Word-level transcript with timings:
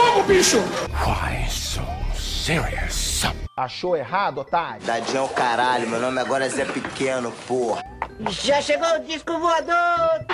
fogo, 0.00 0.22
bicho! 0.22 0.58
Why 1.04 1.48
so 1.48 1.82
serious? 2.14 3.24
Achou 3.56 3.96
errado, 3.96 4.38
otário? 4.38 4.80
Tadinho 4.86 5.18
é 5.18 5.20
o 5.20 5.28
caralho, 5.28 5.88
meu 5.88 6.00
nome 6.00 6.20
agora 6.20 6.46
é 6.46 6.48
Zé 6.48 6.64
Pequeno, 6.64 7.30
porra. 7.46 7.82
Já 8.30 8.60
chegou 8.62 8.88
o 8.96 9.00
disco 9.00 9.38
voador! 9.38 10.24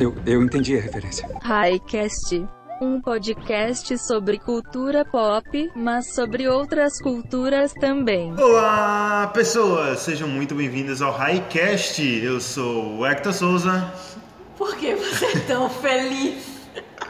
Eu, 0.00 0.16
eu 0.26 0.42
entendi 0.42 0.76
a 0.76 0.80
referência. 0.80 1.28
Highcast. 1.42 2.44
Um 2.82 3.00
podcast 3.00 3.98
sobre 3.98 4.38
cultura 4.38 5.04
pop, 5.04 5.70
mas 5.76 6.14
sobre 6.14 6.48
outras 6.48 6.98
culturas 7.00 7.72
também. 7.74 8.34
Olá, 8.40 9.30
pessoas! 9.34 10.00
Sejam 10.00 10.26
muito 10.26 10.54
bem-vindos 10.54 11.02
ao 11.02 11.12
Highcast. 11.12 12.02
Eu 12.02 12.40
sou 12.40 12.98
o 12.98 13.06
Hector 13.06 13.34
Souza. 13.34 13.92
Por 14.60 14.76
que 14.76 14.94
você 14.94 15.24
é 15.24 15.40
tão 15.46 15.70
feliz? 15.70 16.44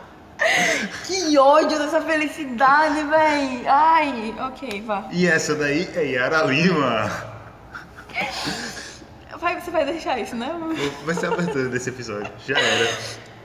que 1.05 1.37
ódio 1.37 1.81
dessa 1.81 2.01
felicidade, 2.01 3.03
véi! 3.03 3.67
Ai, 3.67 4.33
ok, 4.39 4.81
vá. 4.83 5.09
E 5.11 5.27
essa 5.27 5.57
daí 5.57 5.91
é 5.97 6.13
Yara 6.13 6.45
Lima. 6.45 7.11
Vai, 9.41 9.61
você 9.61 9.69
vai 9.73 9.85
deixar 9.85 10.17
isso, 10.21 10.37
né? 10.37 10.49
Vai 11.05 11.15
ser 11.17 11.27
a 11.27 11.33
abertura 11.33 11.69
desse 11.69 11.89
episódio. 11.89 12.31
Já 12.47 12.57
era. 12.57 12.89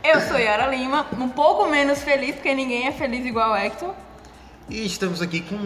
Eu 0.04 0.22
sou 0.22 0.38
Yara 0.38 0.68
Lima, 0.68 1.08
um 1.18 1.30
pouco 1.30 1.66
menos 1.68 2.04
feliz, 2.04 2.36
porque 2.36 2.54
ninguém 2.54 2.86
é 2.86 2.92
feliz 2.92 3.26
igual 3.26 3.54
o 3.54 3.56
Hector. 3.56 3.92
E 4.70 4.86
estamos 4.86 5.20
aqui 5.20 5.42
com 5.42 5.58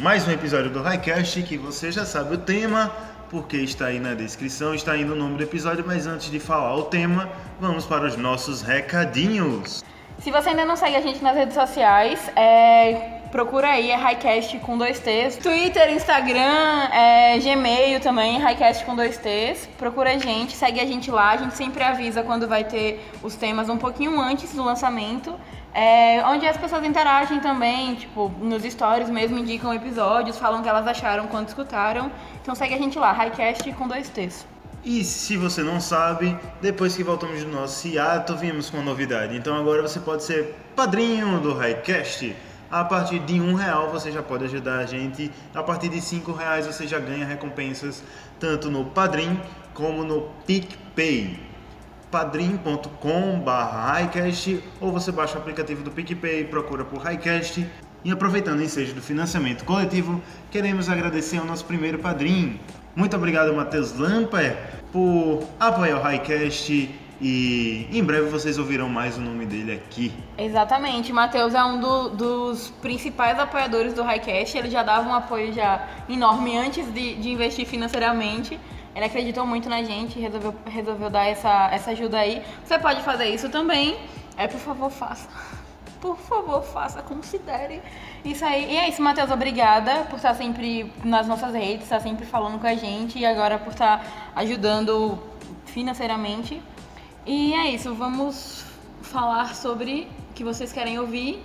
mais 0.00 0.26
um 0.26 0.32
episódio 0.32 0.68
do 0.68 0.82
Highcast, 0.82 1.40
que 1.44 1.56
você 1.56 1.92
já 1.92 2.04
sabe 2.04 2.34
o 2.34 2.38
tema, 2.38 2.92
porque 3.32 3.56
está 3.56 3.86
aí 3.86 3.98
na 3.98 4.12
descrição, 4.12 4.74
está 4.74 4.92
aí 4.92 5.06
no 5.06 5.16
nome 5.16 5.38
do 5.38 5.42
episódio, 5.42 5.82
mas 5.86 6.06
antes 6.06 6.30
de 6.30 6.38
falar 6.38 6.76
o 6.76 6.82
tema, 6.82 7.30
vamos 7.58 7.86
para 7.86 8.04
os 8.04 8.14
nossos 8.14 8.60
recadinhos. 8.60 9.82
Se 10.18 10.30
você 10.30 10.50
ainda 10.50 10.66
não 10.66 10.76
segue 10.76 10.96
a 10.96 11.00
gente 11.00 11.24
nas 11.24 11.34
redes 11.34 11.54
sociais, 11.54 12.20
é, 12.36 13.20
procura 13.32 13.68
aí, 13.68 13.90
é 13.90 13.96
Highcast 13.96 14.58
com 14.58 14.76
dois 14.76 15.00
T's. 15.00 15.38
Twitter, 15.38 15.90
Instagram, 15.94 16.90
é, 16.92 17.38
Gmail 17.38 18.00
também, 18.00 18.38
Highcast 18.38 18.84
com 18.84 18.94
dois 18.94 19.16
T's. 19.16 19.66
Procura 19.78 20.10
a 20.10 20.18
gente, 20.18 20.54
segue 20.54 20.78
a 20.78 20.84
gente 20.84 21.10
lá. 21.10 21.30
A 21.30 21.36
gente 21.38 21.56
sempre 21.56 21.82
avisa 21.82 22.22
quando 22.22 22.46
vai 22.46 22.64
ter 22.64 23.02
os 23.22 23.34
temas 23.34 23.70
um 23.70 23.78
pouquinho 23.78 24.20
antes 24.20 24.52
do 24.52 24.62
lançamento. 24.62 25.34
É, 25.74 26.22
onde 26.26 26.46
as 26.46 26.56
pessoas 26.56 26.84
interagem 26.84 27.40
também, 27.40 27.94
tipo, 27.94 28.30
nos 28.40 28.62
stories 28.62 29.08
mesmo, 29.08 29.38
indicam 29.38 29.72
episódios, 29.72 30.38
falam 30.38 30.60
o 30.60 30.62
que 30.62 30.68
elas 30.68 30.86
acharam 30.86 31.26
quando 31.26 31.48
escutaram. 31.48 32.12
Então 32.42 32.54
segue 32.54 32.74
a 32.74 32.78
gente 32.78 32.98
lá, 32.98 33.12
Highcast 33.12 33.72
com 33.72 33.88
dois 33.88 34.08
T's. 34.10 34.46
E 34.84 35.04
se 35.04 35.36
você 35.36 35.62
não 35.62 35.80
sabe, 35.80 36.36
depois 36.60 36.96
que 36.96 37.04
voltamos 37.04 37.42
do 37.44 37.50
nosso 37.50 37.86
hiato, 37.88 38.36
viemos 38.36 38.68
com 38.68 38.78
uma 38.78 38.84
novidade. 38.84 39.36
Então 39.36 39.56
agora 39.56 39.80
você 39.80 40.00
pode 40.00 40.24
ser 40.24 40.56
padrinho 40.74 41.40
do 41.40 41.54
Highcast. 41.54 42.36
A 42.70 42.84
partir 42.84 43.20
de 43.20 43.40
um 43.40 43.54
real 43.54 43.90
você 43.90 44.10
já 44.10 44.22
pode 44.22 44.44
ajudar 44.44 44.78
a 44.78 44.86
gente. 44.86 45.30
A 45.54 45.62
partir 45.62 45.88
de 45.88 46.00
cinco 46.00 46.32
reais 46.32 46.66
você 46.66 46.86
já 46.86 46.98
ganha 46.98 47.24
recompensas 47.24 48.02
tanto 48.40 48.70
no 48.70 48.86
Padrim 48.86 49.40
como 49.72 50.04
no 50.04 50.22
PicPay. 50.46 51.51
padrim.com.br 52.12 54.60
ou 54.80 54.92
você 54.92 55.10
baixa 55.10 55.36
o 55.36 55.40
aplicativo 55.40 55.82
do 55.82 55.90
PicPay, 55.90 56.44
procura 56.44 56.84
por 56.84 57.00
Highcast. 57.00 57.66
E 58.04 58.10
aproveitando 58.10 58.58
o 58.58 58.62
ensejo 58.62 58.94
do 58.94 59.00
financiamento 59.00 59.64
coletivo, 59.64 60.20
queremos 60.50 60.88
agradecer 60.88 61.38
ao 61.38 61.44
nosso 61.44 61.64
primeiro 61.64 61.98
padrinho. 61.98 62.58
Muito 62.94 63.16
obrigado, 63.16 63.54
Matheus 63.54 63.96
Lamper, 63.96 64.56
por 64.92 65.44
apoiar 65.58 65.98
o 65.98 66.02
Highcast 66.02 66.90
e 67.24 67.86
em 67.92 68.02
breve 68.02 68.28
vocês 68.28 68.58
ouvirão 68.58 68.88
mais 68.88 69.16
o 69.16 69.20
nome 69.20 69.46
dele 69.46 69.72
aqui. 69.74 70.12
Exatamente, 70.36 71.12
Matheus 71.12 71.54
é 71.54 71.64
um 71.64 71.78
do- 71.78 72.08
dos 72.10 72.70
principais 72.82 73.38
apoiadores 73.38 73.94
do 73.94 74.02
Highcast. 74.02 74.58
Ele 74.58 74.68
já 74.68 74.82
dava 74.82 75.08
um 75.08 75.14
apoio 75.14 75.52
já 75.52 75.86
enorme 76.08 76.58
antes 76.58 76.92
de, 76.92 77.14
de 77.14 77.30
investir 77.30 77.64
financeiramente. 77.66 78.58
Ele 78.94 79.04
acreditou 79.04 79.46
muito 79.46 79.68
na 79.68 79.82
gente 79.82 80.18
e 80.18 80.22
resolveu, 80.22 80.54
resolveu 80.66 81.10
dar 81.10 81.26
essa, 81.26 81.70
essa 81.72 81.90
ajuda 81.92 82.18
aí. 82.18 82.42
Você 82.64 82.78
pode 82.78 83.02
fazer 83.02 83.26
isso 83.26 83.48
também. 83.48 83.96
É, 84.36 84.46
por 84.46 84.60
favor, 84.60 84.90
faça. 84.90 85.28
Por 86.02 86.16
favor, 86.16 86.64
faça, 86.64 87.00
considere 87.00 87.80
isso 88.24 88.44
aí. 88.44 88.72
E 88.72 88.76
é 88.76 88.88
isso, 88.88 89.00
Matheus, 89.00 89.30
obrigada 89.30 90.02
por 90.10 90.16
estar 90.16 90.34
sempre 90.34 90.92
nas 91.04 91.28
nossas 91.28 91.54
redes, 91.54 91.84
estar 91.84 92.00
sempre 92.00 92.26
falando 92.26 92.58
com 92.58 92.66
a 92.66 92.74
gente 92.74 93.20
e 93.20 93.24
agora 93.24 93.56
por 93.56 93.72
estar 93.72 94.32
ajudando 94.34 95.16
financeiramente. 95.64 96.60
E 97.24 97.54
é 97.54 97.70
isso, 97.70 97.94
vamos 97.94 98.64
falar 99.00 99.54
sobre 99.54 100.08
o 100.30 100.34
que 100.34 100.42
vocês 100.42 100.72
querem 100.72 100.98
ouvir, 100.98 101.40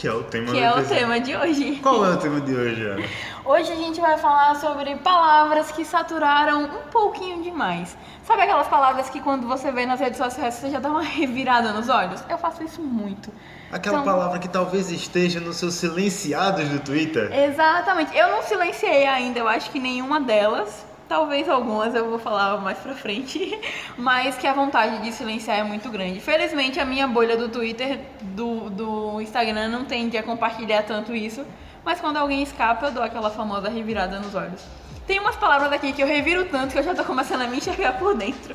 Que 0.00 0.08
é 0.08 0.12
o 0.14 0.22
tema 0.22 0.50
que 0.50 0.58
é 0.58 0.72
o 0.72 0.82
tema 0.82 1.20
de 1.20 1.36
hoje. 1.36 1.78
Qual 1.82 2.06
é 2.06 2.14
o 2.14 2.16
tema 2.16 2.40
de 2.40 2.54
hoje, 2.54 2.86
Ana? 2.86 3.04
Hoje 3.44 3.70
a 3.70 3.76
gente 3.76 4.00
vai 4.00 4.16
falar 4.16 4.54
sobre 4.56 4.94
palavras 4.96 5.70
que 5.72 5.84
saturaram 5.84 6.64
um 6.64 6.90
pouquinho 6.90 7.42
demais. 7.42 7.94
Sabe 8.24 8.42
aquelas 8.42 8.66
palavras 8.68 9.10
que 9.10 9.20
quando 9.20 9.46
você 9.46 9.70
vê 9.70 9.84
nas 9.84 10.00
redes 10.00 10.16
sociais 10.16 10.54
você 10.54 10.70
já 10.70 10.78
dá 10.78 10.88
uma 10.88 11.02
revirada 11.04 11.70
nos 11.74 11.90
olhos? 11.90 12.24
Eu 12.30 12.38
faço 12.38 12.62
isso 12.64 12.80
muito. 12.80 13.30
Aquela 13.70 13.98
Então- 14.00 14.10
palavra 14.10 14.38
que 14.38 14.48
talvez 14.48 14.90
esteja 14.90 15.38
nos 15.38 15.56
seus 15.56 15.74
silenciados 15.74 16.66
do 16.70 16.78
Twitter. 16.80 17.30
Exatamente. 17.32 18.16
Eu 18.16 18.28
não 18.30 18.42
silenciei 18.42 19.06
ainda, 19.06 19.38
eu 19.38 19.48
acho 19.48 19.70
que 19.70 19.78
nenhuma 19.78 20.18
delas. 20.18 20.86
Talvez 21.10 21.48
algumas 21.48 21.92
eu 21.92 22.08
vou 22.08 22.20
falar 22.20 22.60
mais 22.60 22.78
pra 22.78 22.94
frente. 22.94 23.58
Mas 23.98 24.36
que 24.36 24.46
a 24.46 24.52
vontade 24.52 25.02
de 25.02 25.10
silenciar 25.10 25.58
é 25.58 25.64
muito 25.64 25.90
grande. 25.90 26.20
Felizmente 26.20 26.78
a 26.78 26.84
minha 26.84 27.08
bolha 27.08 27.36
do 27.36 27.48
Twitter, 27.48 27.98
do, 28.22 28.70
do 28.70 29.20
Instagram, 29.20 29.70
não 29.70 29.84
tende 29.84 30.16
a 30.16 30.22
compartilhar 30.22 30.84
tanto 30.84 31.12
isso. 31.12 31.44
Mas 31.84 32.00
quando 32.00 32.16
alguém 32.18 32.44
escapa, 32.44 32.86
eu 32.86 32.92
dou 32.92 33.02
aquela 33.02 33.28
famosa 33.28 33.68
revirada 33.68 34.20
nos 34.20 34.36
olhos. 34.36 34.62
Tem 35.04 35.18
umas 35.18 35.34
palavras 35.34 35.72
aqui 35.72 35.92
que 35.92 36.00
eu 36.00 36.06
reviro 36.06 36.44
tanto 36.44 36.74
que 36.74 36.78
eu 36.78 36.82
já 36.84 36.94
tô 36.94 37.02
começando 37.02 37.42
a 37.42 37.48
me 37.48 37.56
enxergar 37.56 37.98
por 37.98 38.16
dentro. 38.16 38.54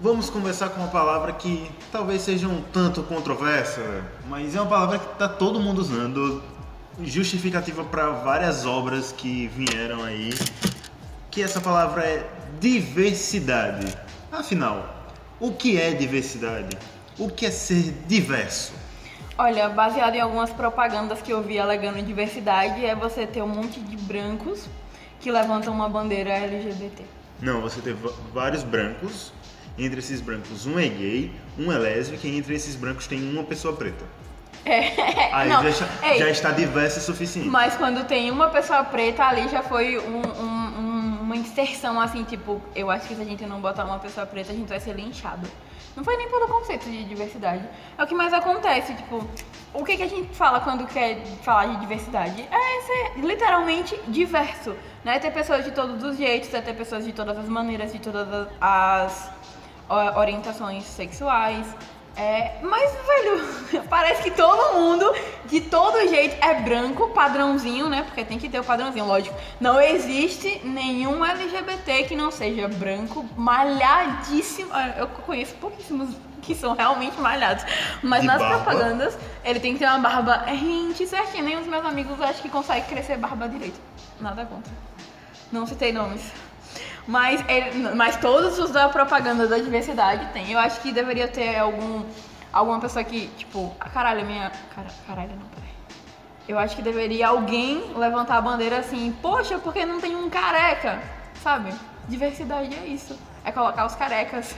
Vamos 0.00 0.28
conversar 0.28 0.70
com 0.70 0.80
uma 0.80 0.90
palavra 0.90 1.34
que 1.34 1.70
talvez 1.92 2.22
seja 2.22 2.48
um 2.48 2.62
tanto 2.72 3.04
controversa, 3.04 3.80
mas 4.28 4.56
é 4.56 4.60
uma 4.60 4.68
palavra 4.68 4.98
que 4.98 5.12
está 5.12 5.28
todo 5.28 5.60
mundo 5.60 5.78
usando, 5.78 6.42
justificativa 7.00 7.84
para 7.84 8.10
várias 8.10 8.66
obras 8.66 9.12
que 9.12 9.46
vieram 9.46 10.02
aí, 10.02 10.30
que 11.36 11.42
essa 11.42 11.60
palavra 11.60 12.02
é 12.02 12.26
diversidade. 12.58 13.94
Afinal, 14.32 14.88
o 15.38 15.52
que 15.52 15.78
é 15.78 15.90
diversidade? 15.92 16.74
O 17.18 17.28
que 17.28 17.44
é 17.44 17.50
ser 17.50 17.92
diverso? 18.06 18.72
Olha, 19.36 19.68
baseado 19.68 20.14
em 20.14 20.20
algumas 20.22 20.48
propagandas 20.48 21.20
que 21.20 21.30
eu 21.30 21.42
vi 21.42 21.58
alegando 21.58 22.00
diversidade, 22.00 22.82
é 22.86 22.94
você 22.94 23.26
ter 23.26 23.42
um 23.42 23.48
monte 23.48 23.78
de 23.80 23.98
brancos 23.98 24.64
que 25.20 25.30
levantam 25.30 25.74
uma 25.74 25.90
bandeira 25.90 26.30
LGBT. 26.30 27.04
Não, 27.42 27.60
você 27.60 27.82
tem 27.82 27.92
va- 27.92 28.14
vários 28.32 28.62
brancos, 28.62 29.30
entre 29.78 29.98
esses 29.98 30.22
brancos 30.22 30.64
um 30.64 30.78
é 30.78 30.88
gay, 30.88 31.30
um 31.58 31.70
é 31.70 31.76
lésbica 31.76 32.26
e 32.26 32.34
entre 32.38 32.54
esses 32.54 32.74
brancos 32.76 33.06
tem 33.06 33.22
uma 33.30 33.44
pessoa 33.44 33.76
preta. 33.76 34.06
É, 34.68 35.32
Aí 35.32 35.48
não, 35.48 35.62
já, 35.62 35.68
está, 35.68 35.86
já 36.18 36.28
está 36.28 36.50
diverso 36.50 36.98
o 36.98 37.02
suficiente. 37.02 37.46
Mas 37.48 37.76
quando 37.76 38.04
tem 38.04 38.32
uma 38.32 38.48
pessoa 38.48 38.82
preta 38.82 39.22
ali 39.22 39.46
já 39.48 39.62
foi 39.62 39.96
um- 39.96 40.22
um- 40.42 40.55
uma 41.26 41.36
inserção 41.36 42.00
assim, 42.00 42.22
tipo, 42.22 42.62
eu 42.74 42.88
acho 42.88 43.08
que 43.08 43.14
se 43.16 43.20
a 43.20 43.24
gente 43.24 43.44
não 43.44 43.60
botar 43.60 43.84
uma 43.84 43.98
pessoa 43.98 44.24
preta, 44.24 44.52
a 44.52 44.54
gente 44.54 44.68
vai 44.68 44.78
ser 44.78 44.92
linchado. 44.92 45.46
Não 45.96 46.04
foi 46.04 46.16
nem 46.16 46.28
pelo 46.28 46.46
conceito 46.46 46.88
de 46.88 47.02
diversidade. 47.02 47.68
É 47.98 48.04
o 48.04 48.06
que 48.06 48.14
mais 48.14 48.32
acontece, 48.32 48.94
tipo, 48.94 49.26
o 49.74 49.84
que, 49.84 49.96
que 49.96 50.04
a 50.04 50.08
gente 50.08 50.32
fala 50.36 50.60
quando 50.60 50.86
quer 50.86 51.24
falar 51.42 51.66
de 51.66 51.80
diversidade? 51.80 52.42
É 52.42 52.82
ser 52.82 53.20
literalmente 53.26 53.98
diverso, 54.06 54.76
né? 55.04 55.18
Ter 55.18 55.32
pessoas 55.32 55.64
de 55.64 55.72
todos 55.72 56.00
os 56.04 56.16
jeitos, 56.16 56.54
é 56.54 56.60
ter 56.60 56.74
pessoas 56.74 57.04
de 57.04 57.12
todas 57.12 57.36
as 57.36 57.48
maneiras, 57.48 57.92
de 57.92 57.98
todas 57.98 58.48
as, 58.60 59.30
orientações 60.16 60.84
sexuais. 60.84 61.66
É, 62.16 62.54
mas, 62.62 62.92
velho, 63.06 63.82
parece 63.90 64.22
que 64.22 64.30
todo 64.30 64.74
mundo, 64.80 65.04
de 65.44 65.60
todo 65.60 65.98
jeito, 66.08 66.36
é 66.42 66.54
branco, 66.62 67.08
padrãozinho, 67.10 67.90
né? 67.90 68.02
Porque 68.04 68.24
tem 68.24 68.38
que 68.38 68.48
ter 68.48 68.58
o 68.58 68.64
padrãozinho, 68.64 69.04
lógico. 69.04 69.36
Não 69.60 69.78
existe 69.78 70.62
nenhum 70.64 71.22
LGBT 71.24 72.04
que 72.04 72.16
não 72.16 72.30
seja 72.30 72.68
branco, 72.68 73.26
malhadíssimo. 73.36 74.70
Ah, 74.72 74.94
Eu 74.96 75.08
conheço 75.08 75.54
pouquíssimos 75.56 76.08
que 76.40 76.54
são 76.54 76.74
realmente 76.74 77.20
malhados. 77.20 77.64
Mas 78.02 78.22
De 78.22 78.26
nas 78.28 78.38
barba? 78.40 78.62
propagandas, 78.64 79.18
ele 79.44 79.60
tem 79.60 79.74
que 79.74 79.80
ter 79.80 79.86
uma 79.86 79.98
barba 79.98 80.36
rente 80.46 81.06
certinha. 81.06 81.42
Nem 81.42 81.58
os 81.58 81.66
meus 81.66 81.84
amigos 81.84 82.18
acho 82.22 82.40
que 82.40 82.48
conseguem 82.48 82.84
crescer 82.84 83.18
barba 83.18 83.46
direito. 83.46 83.78
Nada 84.20 84.46
contra. 84.46 84.72
Não 85.52 85.66
citei 85.66 85.92
nomes. 85.92 86.22
Mas, 87.06 87.44
ele- 87.48 87.94
mas 87.94 88.16
todos 88.16 88.58
os 88.58 88.70
da 88.70 88.88
propaganda 88.88 89.46
da 89.46 89.58
diversidade 89.58 90.26
tem. 90.32 90.50
Eu 90.50 90.58
acho 90.58 90.80
que 90.80 90.90
deveria 90.92 91.28
ter 91.28 91.56
algum, 91.56 92.04
alguma 92.52 92.80
pessoa 92.80 93.04
que, 93.04 93.28
tipo, 93.36 93.74
ah, 93.78 93.88
caralho, 93.88 94.24
minha. 94.26 94.50
Cara, 94.74 94.88
caralho, 95.06 95.30
não, 95.36 95.46
peraí. 95.48 95.66
Eu 96.48 96.58
acho 96.58 96.74
que 96.74 96.82
deveria 96.82 97.28
alguém 97.28 97.92
levantar 97.96 98.38
a 98.38 98.40
bandeira 98.40 98.78
assim, 98.78 99.16
poxa, 99.22 99.58
porque 99.58 99.86
não 99.86 100.00
tem 100.00 100.16
um 100.16 100.28
careca? 100.28 101.00
Sabe? 101.42 101.72
Diversidade 102.08 102.74
é 102.74 102.86
isso. 102.86 103.16
É 103.44 103.52
colocar 103.52 103.86
os 103.86 103.94
carecas 103.94 104.54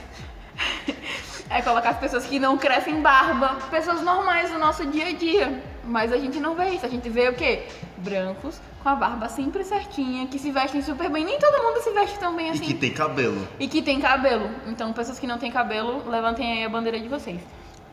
É 1.49 1.61
colocar 1.61 1.89
as 1.91 1.97
pessoas 1.97 2.25
que 2.25 2.37
não 2.39 2.57
crescem 2.57 3.01
barba, 3.01 3.57
pessoas 3.71 4.01
normais 4.01 4.51
do 4.51 4.59
nosso 4.59 4.85
dia 4.85 5.07
a 5.07 5.11
dia. 5.13 5.63
Mas 5.83 6.13
a 6.13 6.17
gente 6.17 6.39
não 6.39 6.53
vê 6.55 6.69
isso, 6.69 6.85
a 6.85 6.89
gente 6.89 7.09
vê 7.09 7.27
o 7.29 7.33
quê? 7.33 7.63
Brancos, 7.97 8.61
com 8.83 8.89
a 8.89 8.95
barba 8.95 9.27
sempre 9.27 9.63
certinha, 9.63 10.27
que 10.27 10.37
se 10.37 10.51
vestem 10.51 10.81
super 10.83 11.09
bem. 11.09 11.25
Nem 11.25 11.39
todo 11.39 11.63
mundo 11.63 11.81
se 11.81 11.89
veste 11.91 12.19
tão 12.19 12.35
bem 12.35 12.47
E 12.47 12.49
assim. 12.51 12.65
que 12.65 12.73
tem 12.75 12.91
cabelo. 12.93 13.47
E 13.59 13.67
que 13.67 13.81
tem 13.81 13.99
cabelo. 13.99 14.49
Então, 14.67 14.93
pessoas 14.93 15.17
que 15.17 15.25
não 15.25 15.39
têm 15.39 15.51
cabelo, 15.51 16.07
levantem 16.07 16.51
aí 16.59 16.65
a 16.65 16.69
bandeira 16.69 16.99
de 16.99 17.07
vocês. 17.07 17.41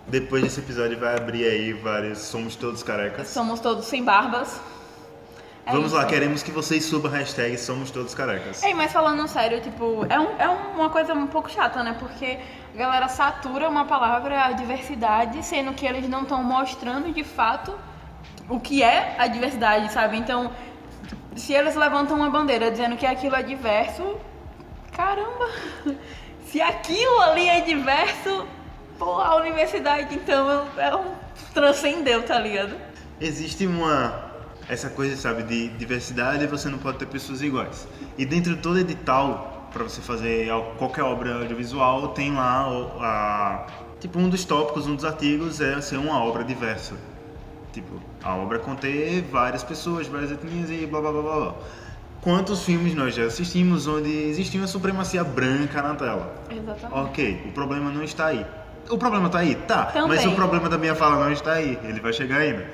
Depois 0.07 0.43
desse 0.45 0.61
episódio 0.61 0.99
vai 0.99 1.17
abrir 1.17 1.47
aí 1.47 1.73
vários 1.73 2.19
Somos 2.19 2.55
Todos 2.57 2.83
Carecas. 2.83 3.29
Somos 3.29 3.59
todos 3.59 3.87
sem 3.87 4.05
barbas. 4.05 4.61
É 5.67 5.73
Vamos 5.73 5.91
lá, 5.93 6.01
isso. 6.03 6.09
queremos 6.09 6.43
que 6.45 6.53
vocês 6.53 6.85
subam 6.85 7.13
a 7.13 7.17
hashtag 7.17 7.59
Somos 7.59 7.91
Todos 7.91 8.15
Carecas. 8.15 8.63
Ei, 8.63 8.73
mas 8.73 8.93
falando 8.93 9.27
sério, 9.27 9.61
tipo, 9.61 10.07
é, 10.09 10.19
um- 10.19 10.37
é 10.39 10.49
uma 10.49 10.89
coisa 10.91 11.13
um 11.13 11.27
pouco 11.27 11.51
chata, 11.51 11.83
né? 11.83 11.97
Porque 11.99 12.39
a 12.73 12.79
galera 12.79 13.09
satura 13.09 13.69
uma 13.69 13.85
palavra, 13.85 14.45
a 14.45 14.53
diversidade, 14.53 15.45
sendo 15.45 15.73
que 15.73 15.85
eles 15.85 16.09
não 16.09 16.23
estão 16.23 16.41
mostrando 16.43 17.13
de 17.13 17.25
fato 17.25 17.77
o 18.49 18.61
que 18.61 18.81
é 18.83 19.17
a 19.19 19.27
diversidade, 19.27 19.93
sabe? 19.93 20.17
Então, 20.17 20.53
se 21.35 21.53
eles 21.53 21.75
levantam 21.75 22.17
uma 22.17 22.31
bandeira 22.31 22.71
dizendo 22.71 22.97
que 22.97 23.05
aquilo 23.05 23.35
é 23.35 23.43
diverso, 23.43 24.17
caramba! 24.93 25.49
Se 26.47 26.61
aquilo 26.63 27.21
ali 27.23 27.49
é 27.49 27.61
diverso, 27.61 28.47
pô, 28.97 29.21
a 29.21 29.35
universidade 29.35 30.15
então 30.15 30.65
é 30.79 30.95
um 30.95 31.13
transcendeu, 31.53 32.23
tá 32.23 32.39
ligado? 32.39 32.75
Existe 33.21 33.67
uma 33.67 34.26
essa 34.69 34.91
coisa, 34.91 35.17
sabe, 35.17 35.43
de 35.45 35.69
diversidade 35.69 36.47
você 36.47 36.69
não 36.69 36.79
pode 36.79 36.99
ter 36.99 37.07
pessoas 37.07 37.43
iguais. 37.43 37.87
E 38.19 38.25
dentro 38.27 38.55
de 38.57 38.61
todo 38.63 38.79
edital 38.79 39.69
para 39.73 39.85
você 39.85 40.01
fazer 40.01 40.49
al- 40.51 40.75
qualquer 40.79 41.03
obra 41.05 41.35
audiovisual 41.41 42.09
tem 42.09 42.33
lá 42.33 42.65
a 43.01 43.67
tipo 44.01 44.19
um 44.19 44.29
dos 44.29 44.45
tópicos, 44.45 44.87
um 44.87 44.95
dos 44.97 45.05
artigos 45.05 45.61
é 45.61 45.81
ser 45.81 45.97
uma 45.99 46.23
obra 46.23 46.43
diversa. 46.45 46.95
Tipo, 47.73 48.01
a 48.23 48.35
obra 48.35 48.59
conter 48.59 49.23
várias 49.31 49.63
pessoas, 49.63 50.07
várias 50.07 50.31
etnias 50.33 50.71
e 50.71 50.87
blá 50.87 51.01
blá 51.01 51.13
blá 51.13 51.23
blá. 51.23 51.37
blá. 51.41 51.55
Quantos 52.23 52.65
filmes 52.65 52.95
nós 52.95 53.15
já 53.15 53.25
assistimos 53.25 53.87
onde 53.87 54.09
existia 54.11 54.61
uma 54.61 54.67
supremacia 54.67 55.23
branca 55.23 55.81
na 55.83 55.95
tela? 55.95 56.35
Exatamente. 56.51 56.99
Ok, 57.09 57.43
o 57.47 57.53
problema 57.53 57.91
não 57.91 58.03
está 58.03 58.27
aí. 58.27 58.45
O 58.91 58.97
problema 58.99 59.27
está 59.27 59.39
aí? 59.41 59.55
Tá, 59.55 59.87
Também. 59.87 60.09
mas 60.17 60.27
o 60.27 60.33
problema 60.33 60.69
da 60.69 60.79
minha 60.79 60.95
fala 60.95 61.23
não 61.25 61.31
está 61.31 61.53
aí. 61.53 61.79
Ele 61.85 62.01
vai 62.01 62.13
chegar 62.13 62.39
ainda. 62.39 62.67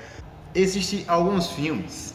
Existem 0.55 1.05
alguns 1.09 1.49
filmes 1.51 2.15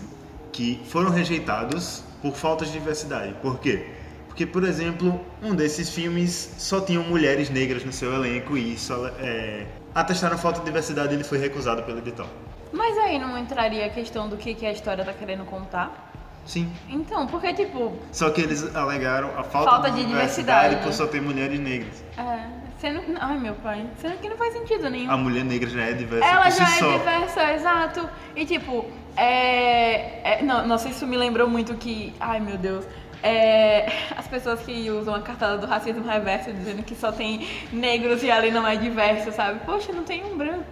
que 0.52 0.80
foram 0.88 1.10
rejeitados 1.10 2.04
por 2.22 2.34
falta 2.36 2.66
de 2.66 2.72
diversidade. 2.72 3.34
Por 3.42 3.60
quê? 3.60 3.88
Porque, 4.28 4.46
por 4.46 4.64
exemplo, 4.64 5.20
um 5.42 5.56
desses 5.56 5.90
filmes 5.90 6.54
só 6.58 6.80
tinham 6.82 7.04
mulheres 7.04 7.50
negras 7.50 7.84
no 7.84 7.92
seu 7.92 8.14
elenco 8.14 8.56
e 8.56 8.74
isso 8.76 8.94
é, 9.20 9.66
atestaram 9.96 10.38
falta 10.38 10.60
de 10.60 10.66
diversidade 10.66 11.12
e 11.14 11.16
ele 11.16 11.24
foi 11.24 11.40
recusado 11.40 11.82
pelo 11.84 11.98
edital. 11.98 12.28
Mas 12.72 12.96
aí 13.00 13.18
não 13.18 13.38
entraria 13.38 13.86
a 13.86 13.90
questão 13.90 14.30
do 14.30 14.38
que, 14.38 14.54
que 14.54 14.66
a 14.66 14.72
história 14.72 15.04
tá 15.04 15.14
querendo 15.14 15.44
contar? 15.46 16.12
Sim. 16.46 16.72
Então, 16.88 17.26
porque 17.28 17.54
tipo, 17.54 17.94
Só 18.12 18.30
que 18.30 18.42
eles 18.42 18.76
alegaram 18.76 19.30
a 19.38 19.44
falta, 19.44 19.72
Falta 19.72 19.92
de 19.92 19.98
de 20.02 20.06
diversidade, 20.06 20.76
diversidade. 20.76 20.84
por 20.84 20.94
só 20.94 21.08
ter 21.08 21.22
mulheres 21.22 21.60
negras. 21.60 22.04
é, 22.18 22.67
sendo, 22.80 23.02
ai 23.20 23.38
meu 23.38 23.56
pai, 23.56 23.86
sendo 24.00 24.18
que 24.20 24.30
não 24.30 24.38
faz 24.38 24.54
sentido 24.54 24.90
nenhum. 24.90 25.12
A 25.12 25.18
mulher 25.18 25.44
negra 25.44 25.70
já 25.70 25.82
é 25.84 25.94
diversa 25.94 26.26
Ela 26.26 26.44
por 26.44 26.52
si 26.52 26.58
já 26.60 26.64
é 26.66 26.80
só. 26.80 26.98
diversa, 26.98 27.54
exato. 27.54 28.10
E 28.36 28.46
tipo, 28.46 28.86
é, 29.16 30.40
é- 30.40 30.42
não, 30.44 30.66
nossa, 30.68 30.88
isso 30.90 31.06
me 31.08 31.18
lembrou 31.18 31.48
muito 31.50 31.74
que, 31.76 32.14
ai 32.20 32.40
meu 32.40 32.58
Deus, 32.58 32.86
é, 33.24 33.92
as 34.16 34.28
pessoas 34.28 34.60
que 34.62 34.90
usam 34.90 35.16
a 35.16 35.22
cartada 35.22 35.58
do 35.58 35.66
racismo 35.68 36.04
reverso 36.08 36.52
dizendo 36.54 36.84
que 36.84 36.96
só 36.96 37.12
tem 37.12 37.48
negros 37.72 38.24
e 38.24 38.30
ali 38.32 38.52
não 38.52 38.66
é 38.68 38.76
diverso, 38.76 39.32
sabe? 39.32 39.60
Poxa, 39.66 39.92
não 39.92 40.04
tem 40.04 40.24
um 40.24 40.38
branco. 40.38 40.66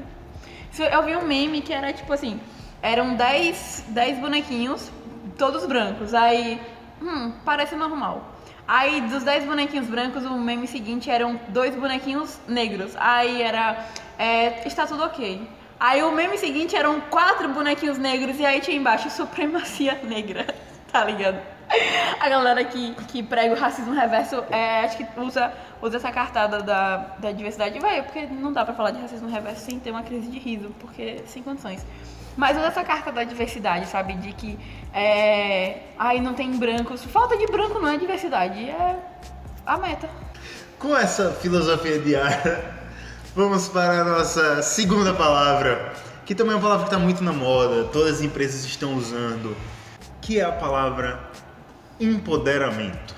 Eu 0.91 1.03
vi 1.03 1.15
um 1.15 1.21
meme 1.25 1.61
que 1.61 1.71
era 1.71 1.93
tipo 1.93 2.11
assim, 2.11 2.39
eram 2.81 3.15
10, 3.15 3.85
10 3.89 4.19
bonequinhos, 4.19 4.91
todos 5.37 5.65
brancos. 5.65 6.13
Aí, 6.13 6.59
hum, 7.01 7.31
parece 7.45 7.75
normal. 7.75 8.34
Aí 8.67 9.01
dos 9.01 9.23
10 9.23 9.45
bonequinhos 9.45 9.87
brancos, 9.87 10.25
o 10.25 10.37
meme 10.37 10.67
seguinte 10.67 11.09
eram 11.09 11.39
dois 11.49 11.75
bonequinhos 11.75 12.39
negros. 12.47 12.93
Aí 12.97 13.41
era, 13.41 13.85
é, 14.17 14.67
está 14.67 14.87
tudo 14.87 15.03
ok. 15.03 15.47
Aí 15.79 16.01
o 16.01 16.11
meme 16.11 16.37
seguinte 16.37 16.75
eram 16.75 16.99
quatro 17.01 17.49
bonequinhos 17.49 17.97
negros 17.97 18.39
e 18.39 18.45
aí 18.45 18.61
tinha 18.61 18.75
embaixo 18.75 19.09
supremacia 19.09 19.99
negra, 20.03 20.47
tá 20.91 21.03
ligado? 21.03 21.37
A 22.19 22.29
galera 22.29 22.63
que, 22.63 22.93
que 23.07 23.21
prega 23.21 23.53
o 23.53 23.57
racismo 23.57 23.93
reverso, 23.93 24.43
é, 24.49 24.81
acho 24.81 24.97
que 24.97 25.19
usa, 25.19 25.51
usa 25.81 25.97
essa 25.97 26.11
cartada 26.11 26.61
da, 26.61 26.97
da 27.19 27.31
diversidade. 27.31 27.77
Vai, 27.79 28.01
porque 28.03 28.25
não 28.27 28.53
dá 28.53 28.63
pra 28.63 28.73
falar 28.73 28.91
de 28.91 29.01
racismo 29.01 29.29
reverso 29.29 29.61
sem 29.61 29.79
ter 29.79 29.91
uma 29.91 30.03
crise 30.03 30.27
de 30.27 30.39
riso, 30.39 30.73
porque 30.79 31.23
sem 31.27 31.43
condições. 31.43 31.85
Mas 32.35 32.57
usa 32.57 32.67
essa 32.67 32.83
carta 32.83 33.11
da 33.11 33.23
diversidade, 33.23 33.87
sabe? 33.87 34.13
De 34.13 34.33
que, 34.33 34.59
é, 34.93 35.83
ai, 35.97 36.19
não 36.19 36.33
tem 36.33 36.51
brancos. 36.57 37.03
Falta 37.05 37.37
de 37.37 37.45
branco 37.47 37.79
não 37.79 37.87
é 37.87 37.97
diversidade, 37.97 38.69
é 38.69 38.99
a 39.65 39.77
meta. 39.77 40.09
Com 40.77 40.95
essa 40.95 41.31
filosofia 41.31 41.99
de 41.99 42.15
ar, 42.15 42.41
vamos 43.35 43.69
para 43.69 44.01
a 44.01 44.03
nossa 44.03 44.61
segunda 44.61 45.13
palavra, 45.13 45.93
que 46.25 46.35
também 46.35 46.53
é 46.53 46.55
uma 46.55 46.61
palavra 46.61 46.85
que 46.85 46.93
está 46.93 46.99
muito 46.99 47.23
na 47.23 47.31
moda, 47.31 47.85
todas 47.85 48.15
as 48.15 48.21
empresas 48.21 48.65
estão 48.65 48.95
usando, 48.95 49.55
que 50.21 50.39
é 50.39 50.43
a 50.43 50.51
palavra 50.51 51.19
empoderamento. 51.99 53.15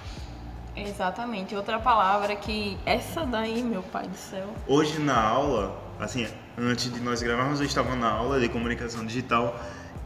Exatamente. 0.75 1.55
Outra 1.55 1.79
palavra 1.79 2.35
que. 2.35 2.77
Essa 2.85 3.25
daí, 3.25 3.63
meu 3.63 3.81
pai 3.81 4.07
do 4.07 4.15
céu. 4.15 4.47
Hoje 4.67 4.99
na 4.99 5.19
aula, 5.19 5.75
assim, 5.99 6.27
antes 6.57 6.91
de 6.91 6.99
nós 6.99 7.21
gravarmos, 7.21 7.59
eu 7.59 7.65
estava 7.65 7.95
na 7.95 8.09
aula 8.09 8.39
de 8.39 8.49
comunicação 8.49 9.05
digital 9.05 9.59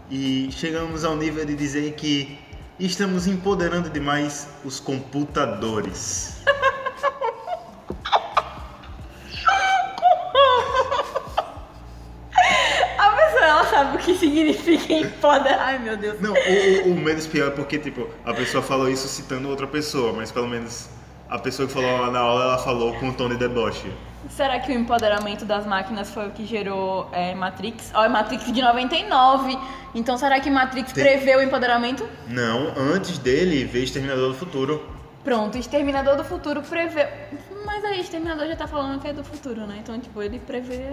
e 0.10 0.50
chegamos 0.52 1.04
ao 1.04 1.16
nível 1.16 1.46
de 1.46 1.56
dizer 1.56 1.94
que 1.94 2.38
estamos 2.80 3.28
empoderando 3.28 3.90
demais 3.90 4.48
os 4.64 4.80
computadores. 4.80 6.42
A 12.98 13.10
pessoa, 13.12 13.46
ela 13.46 13.66
sabe 13.66 13.98
o 13.98 14.00
que 14.00 14.18
significa 14.18 14.94
empoderar. 14.94 15.60
Ai, 15.60 15.80
meu 15.80 15.98
Deus. 15.98 16.20
Não, 16.20 16.34
o, 16.34 16.90
o, 16.90 16.92
o 16.94 16.96
menos 16.96 17.28
pior 17.28 17.48
é 17.48 17.52
porque, 17.52 17.78
tipo, 17.78 18.08
a 18.26 18.34
pessoa 18.34 18.64
falou 18.64 18.90
isso 18.90 19.08
citando 19.08 19.50
outra 19.50 19.68
pessoa, 19.68 20.14
mas 20.14 20.32
pelo 20.32 20.48
menos 20.48 20.90
a 21.30 21.40
pessoa 21.40 21.68
que 21.68 21.74
falou 21.74 22.12
na 22.12 22.20
aula, 22.20 22.44
ela 22.44 22.58
falou 22.58 22.94
com 22.96 23.08
um 23.08 23.14
tom 23.14 23.30
de 23.30 23.38
deboche. 23.38 23.92
Será 24.30 24.60
que 24.60 24.72
o 24.72 24.76
empoderamento 24.76 25.46
das 25.46 25.66
máquinas 25.66 26.10
foi 26.10 26.28
o 26.28 26.32
que 26.32 26.46
gerou 26.46 27.10
é, 27.12 27.34
Matrix? 27.34 27.92
Ó, 27.94 28.04
é 28.04 28.08
Matrix 28.08 28.52
de 28.52 28.62
99. 28.62 29.58
Então 29.96 30.18
será 30.18 30.40
que 30.40 30.50
Matrix 30.50 30.94
Tem- 30.94 31.04
prevê 31.04 31.36
o 31.36 31.42
empoderamento? 31.42 32.08
Não, 32.28 32.74
antes 32.78 33.18
dele 33.18 33.66
veio 33.66 33.84
Exterminador 33.84 34.30
do 34.30 34.36
Futuro. 34.36 34.90
Pronto, 35.24 35.58
Exterminador 35.58 36.16
do 36.16 36.24
Futuro 36.24 36.62
prevê. 36.62 37.08
Mas 37.66 37.84
aí, 37.86 38.00
Exterminador 38.00 38.48
já 38.48 38.56
tá 38.56 38.68
falando 38.68 39.00
que 39.00 39.08
é 39.08 39.14
do 39.14 39.24
futuro, 39.24 39.68
né? 39.68 39.78
Então, 39.80 40.00
tipo, 40.00 40.22
ele 40.22 40.40
prevê. 40.40 40.92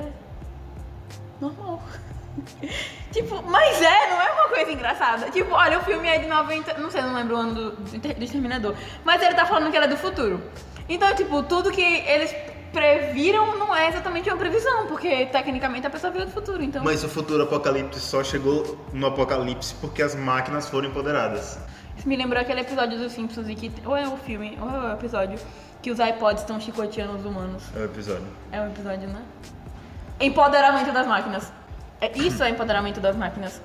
Normal. 1.41 1.83
tipo, 3.11 3.43
mas 3.43 3.81
é, 3.81 4.11
não 4.11 4.21
é 4.21 4.31
uma 4.33 4.49
coisa 4.49 4.71
engraçada. 4.71 5.31
Tipo, 5.31 5.55
olha, 5.55 5.79
o 5.79 5.83
filme 5.83 6.07
é 6.09 6.19
de 6.19 6.27
90. 6.27 6.75
Não 6.75 6.91
sei, 6.91 7.03
não 7.03 7.15
lembro 7.15 7.37
o 7.37 7.39
ano 7.39 7.55
do, 7.55 7.71
do 7.77 8.25
Exterminador. 8.25 8.75
Mas 9.05 9.23
ele 9.23 9.35
tá 9.35 9.47
falando 9.47 9.71
que 9.71 9.77
ele 9.77 9.87
é 9.87 9.89
do 9.89 9.97
futuro. 9.97 10.43
Então, 10.89 11.15
tipo, 11.15 11.43
tudo 11.43 11.71
que 11.71 11.83
eles 11.83 12.35
previram 12.73 13.59
não 13.59 13.75
é 13.75 13.89
exatamente 13.89 14.29
uma 14.29 14.37
previsão, 14.37 14.87
porque 14.87 15.27
tecnicamente 15.27 15.87
a 15.87 15.91
pessoa 15.91 16.13
veio 16.13 16.27
do 16.27 16.33
futuro. 16.33 16.63
Então. 16.63 16.83
Mas 16.85 17.03
o 17.05 17.09
futuro 17.09 17.43
apocalipse 17.43 18.01
só 18.01 18.23
chegou 18.23 18.79
no 18.93 19.07
apocalipse 19.07 19.75
porque 19.81 20.03
as 20.03 20.15
máquinas 20.15 20.69
foram 20.69 20.89
empoderadas. 20.89 21.59
Isso 21.97 22.09
me 22.09 22.17
lembrou 22.17 22.41
aquele 22.41 22.61
episódio 22.61 22.99
dos 22.99 23.13
Simpsons 23.13 23.49
em 23.49 23.57
que. 23.57 23.73
Ou 23.85 23.97
é 23.97 24.07
o 24.07 24.17
filme, 24.17 24.57
ou 24.61 24.69
é 24.69 24.91
o 24.91 24.93
episódio 24.93 25.39
que 25.83 25.91
os 25.91 25.99
iPods 25.99 26.43
estão 26.43 26.61
chicoteando 26.61 27.15
os 27.17 27.25
humanos. 27.25 27.63
É 27.75 27.81
o 27.81 27.85
episódio. 27.85 28.27
É 28.53 28.61
um 28.61 28.67
episódio, 28.69 29.09
né? 29.09 29.23
Empoderamento 30.21 30.93
das 30.93 31.07
máquinas. 31.07 31.53
É, 32.01 32.17
isso 32.19 32.43
é 32.43 32.51
empoderamento 32.51 33.01
das 33.01 33.17
máquinas. 33.17 33.61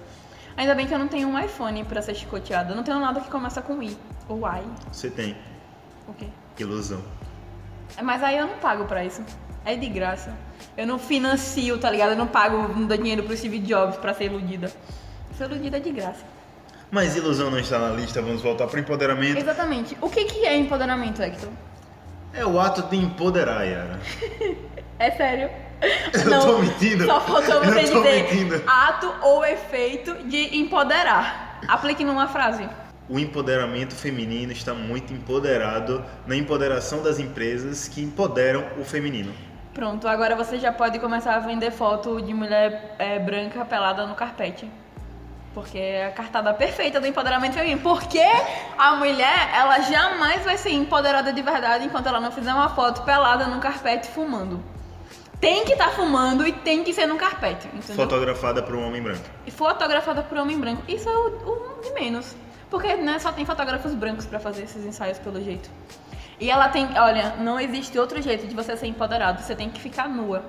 Ainda 0.55 0.75
bem 0.75 0.85
que 0.85 0.93
eu 0.93 0.99
não 0.99 1.07
tenho 1.07 1.27
um 1.27 1.39
iPhone 1.39 1.83
pra 1.83 2.01
ser 2.01 2.13
chicoteado. 2.15 2.71
Eu 2.71 2.75
não 2.75 2.83
tenho 2.83 2.99
nada 2.99 3.19
que 3.19 3.29
começa 3.29 3.61
com 3.61 3.81
I 3.81 3.97
ou 4.27 4.47
I. 4.47 4.63
Você 4.91 5.09
tem 5.09 5.35
O 6.07 6.13
quê? 6.13 6.27
ilusão. 6.59 7.01
Mas 8.01 8.23
aí 8.23 8.37
eu 8.37 8.47
não 8.47 8.57
pago 8.57 8.85
pra 8.85 9.03
isso. 9.03 9.23
É 9.65 9.75
de 9.75 9.87
graça. 9.87 10.35
Eu 10.75 10.87
não 10.87 10.97
financio, 10.99 11.77
tá 11.77 11.89
ligado? 11.89 12.11
Eu 12.11 12.17
não 12.17 12.27
pago, 12.27 12.67
não 12.67 12.85
dou 12.85 12.97
dinheiro 12.97 13.23
pro 13.23 13.35
Steve 13.37 13.59
Jobs 13.59 13.97
pra 13.97 14.13
ser 14.13 14.25
iludida. 14.25 14.71
Ser 15.37 15.45
iludida 15.45 15.77
é 15.77 15.79
de 15.79 15.91
graça. 15.91 16.23
Mas 16.91 17.15
ilusão 17.15 17.49
não 17.49 17.59
está 17.59 17.79
na 17.79 17.89
lista, 17.89 18.21
vamos 18.21 18.41
voltar 18.41 18.67
para 18.67 18.77
o 18.77 18.79
empoderamento. 18.79 19.37
Exatamente. 19.37 19.97
O 20.01 20.09
que, 20.09 20.25
que 20.25 20.45
é 20.45 20.55
empoderamento, 20.57 21.21
Hector? 21.21 21.49
É 22.33 22.45
o 22.45 22.59
ato 22.59 22.83
de 22.83 22.97
empoderar, 22.97 23.63
Yara. 23.63 23.99
É 24.99 25.11
sério? 25.11 25.49
Eu 26.13 26.41
tô 26.41 26.59
mentindo. 26.59 27.05
Só 27.05 27.19
faltou 27.21 27.59
você 27.63 27.81
dizer 27.81 28.23
mentindo. 28.23 28.63
ato 28.65 29.13
ou 29.21 29.43
efeito 29.45 30.23
de 30.27 30.57
empoderar. 30.57 31.59
Aplique 31.67 32.03
numa 32.03 32.27
frase. 32.27 32.67
O 33.09 33.19
empoderamento 33.19 33.93
feminino 33.93 34.53
está 34.53 34.73
muito 34.73 35.11
empoderado 35.11 36.03
na 36.25 36.35
empoderação 36.35 37.03
das 37.03 37.19
empresas 37.19 37.87
que 37.87 38.01
empoderam 38.01 38.65
o 38.79 38.85
feminino. 38.85 39.33
Pronto, 39.73 40.07
agora 40.07 40.35
você 40.35 40.57
já 40.57 40.71
pode 40.71 40.99
começar 40.99 41.35
a 41.35 41.39
vender 41.39 41.71
foto 41.71 42.21
de 42.21 42.33
mulher 42.33 42.95
é, 42.97 43.19
branca 43.19 43.65
pelada 43.65 44.05
no 44.05 44.15
carpete. 44.15 44.71
Porque 45.53 45.77
é 45.77 46.07
a 46.07 46.11
cartada 46.11 46.53
perfeita 46.53 47.01
do 47.01 47.05
empoderamento 47.05 47.55
feminino. 47.55 47.81
Porque 47.81 48.23
a 48.77 48.95
mulher, 48.95 49.49
ela 49.53 49.81
jamais 49.81 50.43
vai 50.43 50.57
ser 50.57 50.71
empoderada 50.71 51.33
de 51.33 51.41
verdade 51.41 51.85
enquanto 51.85 52.07
ela 52.07 52.21
não 52.21 52.31
fizer 52.31 52.53
uma 52.53 52.69
foto 52.69 53.01
pelada 53.01 53.47
no 53.47 53.59
carpete 53.59 54.07
fumando. 54.07 54.63
Tem 55.41 55.65
que 55.65 55.73
estar 55.73 55.89
fumando 55.89 56.47
e 56.47 56.53
tem 56.53 56.85
que 56.85 56.93
ser 56.93 57.05
no 57.05 57.17
carpete, 57.17 57.67
entendeu? 57.67 57.95
Fotografada 57.95 58.63
por 58.63 58.75
um 58.75 58.87
homem 58.87 59.01
branco. 59.01 59.25
E 59.45 59.51
fotografada 59.51 60.23
por 60.23 60.37
homem 60.37 60.57
branco. 60.57 60.83
Isso 60.87 61.09
é 61.09 61.13
o, 61.13 61.27
o 61.27 61.81
de 61.81 61.91
menos. 61.91 62.33
Porque 62.73 62.95
né, 62.95 63.19
só 63.19 63.31
tem 63.31 63.45
fotógrafos 63.45 63.93
brancos 63.93 64.25
pra 64.25 64.39
fazer 64.39 64.63
esses 64.63 64.83
ensaios 64.83 65.19
pelo 65.19 65.39
jeito. 65.39 65.69
E 66.39 66.49
ela 66.49 66.69
tem, 66.69 66.89
olha, 66.97 67.35
não 67.37 67.59
existe 67.59 67.99
outro 67.99 68.19
jeito 68.19 68.47
de 68.47 68.55
você 68.55 68.75
ser 68.75 68.87
empoderado. 68.87 69.43
Você 69.43 69.53
tem 69.55 69.69
que 69.69 69.79
ficar 69.79 70.09
nua. 70.09 70.43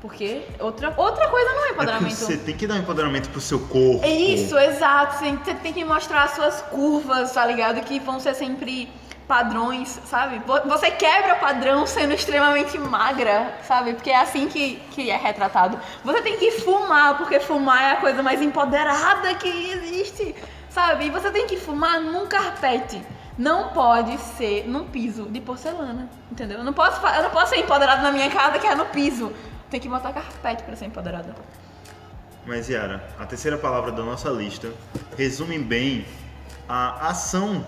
Porque 0.00 0.42
outra, 0.58 0.92
outra 0.96 1.28
coisa 1.28 1.48
não 1.52 1.66
é 1.66 1.68
É 1.68 1.72
empoderamento. 1.72 2.14
você 2.16 2.36
tem 2.36 2.56
que 2.56 2.66
dar 2.66 2.74
um 2.74 2.78
empoderamento 2.78 3.28
pro 3.28 3.40
seu 3.40 3.60
corpo. 3.60 4.00
É 4.04 4.08
isso, 4.10 4.58
exato. 4.58 5.18
Você 5.18 5.54
tem 5.62 5.72
que 5.72 5.84
mostrar 5.84 6.24
as 6.24 6.32
suas 6.32 6.60
curvas, 6.62 7.30
tá 7.32 7.46
ligado? 7.46 7.80
Que 7.82 8.00
vão 8.00 8.18
ser 8.18 8.34
sempre 8.34 8.90
padrões, 9.28 10.00
sabe? 10.06 10.40
Vo- 10.44 10.62
Você 10.66 10.90
quebra 10.90 11.36
padrão 11.36 11.86
sendo 11.86 12.12
extremamente 12.12 12.76
magra, 12.78 13.54
sabe? 13.62 13.92
Porque 13.94 14.10
é 14.10 14.18
assim 14.18 14.48
que, 14.48 14.82
que 14.90 15.08
é 15.08 15.16
retratado. 15.16 15.78
Você 16.02 16.20
tem 16.22 16.36
que 16.36 16.50
fumar, 16.50 17.16
porque 17.16 17.38
fumar 17.38 17.80
é 17.80 17.90
a 17.92 17.96
coisa 17.96 18.24
mais 18.24 18.42
empoderada 18.42 19.32
que 19.34 19.48
existe, 19.70 20.34
sabe? 20.70 21.06
E 21.06 21.10
você 21.10 21.30
tem 21.30 21.46
que 21.46 21.56
fumar 21.56 22.00
num 22.00 22.26
carpete. 22.26 23.02
Não 23.36 23.68
pode 23.68 24.18
ser 24.18 24.66
num 24.66 24.84
piso 24.88 25.24
de 25.24 25.40
porcelana, 25.40 26.08
entendeu? 26.30 26.58
Eu 26.58 26.64
não 26.64 26.72
posso, 26.72 27.04
eu 27.06 27.22
não 27.22 27.30
posso 27.30 27.54
ser 27.54 27.60
empoderada 27.60 28.02
na 28.02 28.12
minha 28.12 28.30
casa 28.30 28.58
que 28.58 28.66
é 28.66 28.74
no 28.74 28.86
piso. 28.86 29.32
Tem 29.70 29.80
que 29.80 29.88
botar 29.88 30.12
carpete 30.12 30.62
pra 30.62 30.76
ser 30.76 30.86
empoderada. 30.86 31.34
Mas, 32.46 32.68
Yara, 32.68 33.04
a 33.18 33.26
terceira 33.26 33.56
palavra 33.56 33.92
da 33.92 34.02
nossa 34.02 34.28
lista 34.30 34.72
resume 35.16 35.58
bem 35.58 36.04
a 36.68 37.08
ação, 37.08 37.66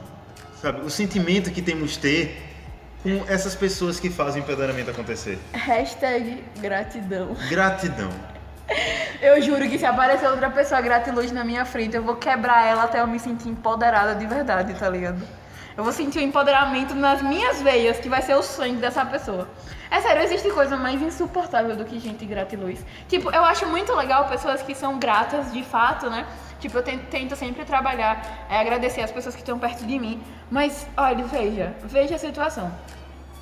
sabe? 0.61 0.81
O 0.81 0.91
sentimento 0.91 1.51
que 1.51 1.63
temos 1.63 1.97
ter 1.97 2.51
com 3.03 3.25
essas 3.29 3.55
pessoas 3.55 3.99
que 3.99 4.09
fazem 4.11 4.43
o 4.43 4.45
empoderamento 4.45 4.91
acontecer. 4.91 5.39
Hashtag 5.53 6.45
gratidão. 6.61 7.35
Gratidão. 7.49 8.11
Eu 9.21 9.41
juro 9.41 9.69
que 9.69 9.79
se 9.79 9.87
aparecer 9.87 10.27
outra 10.29 10.51
pessoa 10.51 10.81
gratiluz 10.81 11.31
na 11.31 11.45
minha 11.45 11.65
frente, 11.65 11.97
eu 11.97 12.03
vou 12.03 12.17
quebrar 12.17 12.67
ela 12.67 12.85
até 12.85 13.01
eu 13.01 13.07
me 13.07 13.19
sentir 13.19 13.49
empoderada 13.49 14.15
de 14.15 14.27
verdade, 14.27 14.75
tá 14.75 14.89
ligado? 14.89 15.23
Eu 15.77 15.85
vou 15.85 15.93
sentir 15.93 16.19
o 16.19 16.23
empoderamento 16.23 16.95
nas 16.95 17.23
minhas 17.23 17.63
veias, 17.63 17.99
que 17.99 18.09
vai 18.09 18.21
ser 18.21 18.35
o 18.35 18.43
sangue 18.43 18.77
dessa 18.77 19.05
pessoa. 19.07 19.49
É 19.91 20.01
sério, 20.01 20.23
existe 20.23 20.51
coisa 20.51 20.77
mais 20.77 21.01
insuportável 21.01 21.77
do 21.77 21.85
que 21.85 21.99
gente 21.99 22.25
gratiluz. 22.27 22.85
Tipo, 23.09 23.31
eu 23.31 23.45
acho 23.45 23.67
muito 23.67 23.95
legal 23.95 24.27
pessoas 24.27 24.63
que 24.63 24.75
são 24.75 24.99
gratas 24.99 25.53
de 25.53 25.63
fato, 25.63 26.11
né? 26.11 26.27
Tipo, 26.61 26.79
eu 26.79 26.83
tento, 26.83 27.07
tento 27.09 27.37
sempre 27.37 27.65
trabalhar, 27.65 28.47
é, 28.49 28.59
agradecer 28.59 29.01
as 29.03 29.11
pessoas 29.11 29.35
que 29.35 29.41
estão 29.41 29.59
perto 29.59 29.85
de 29.85 29.99
mim. 29.99 30.23
Mas, 30.51 30.87
olha, 30.97 31.25
veja, 31.25 31.75
veja 31.85 32.17
a 32.17 32.19
situação. 32.19 32.73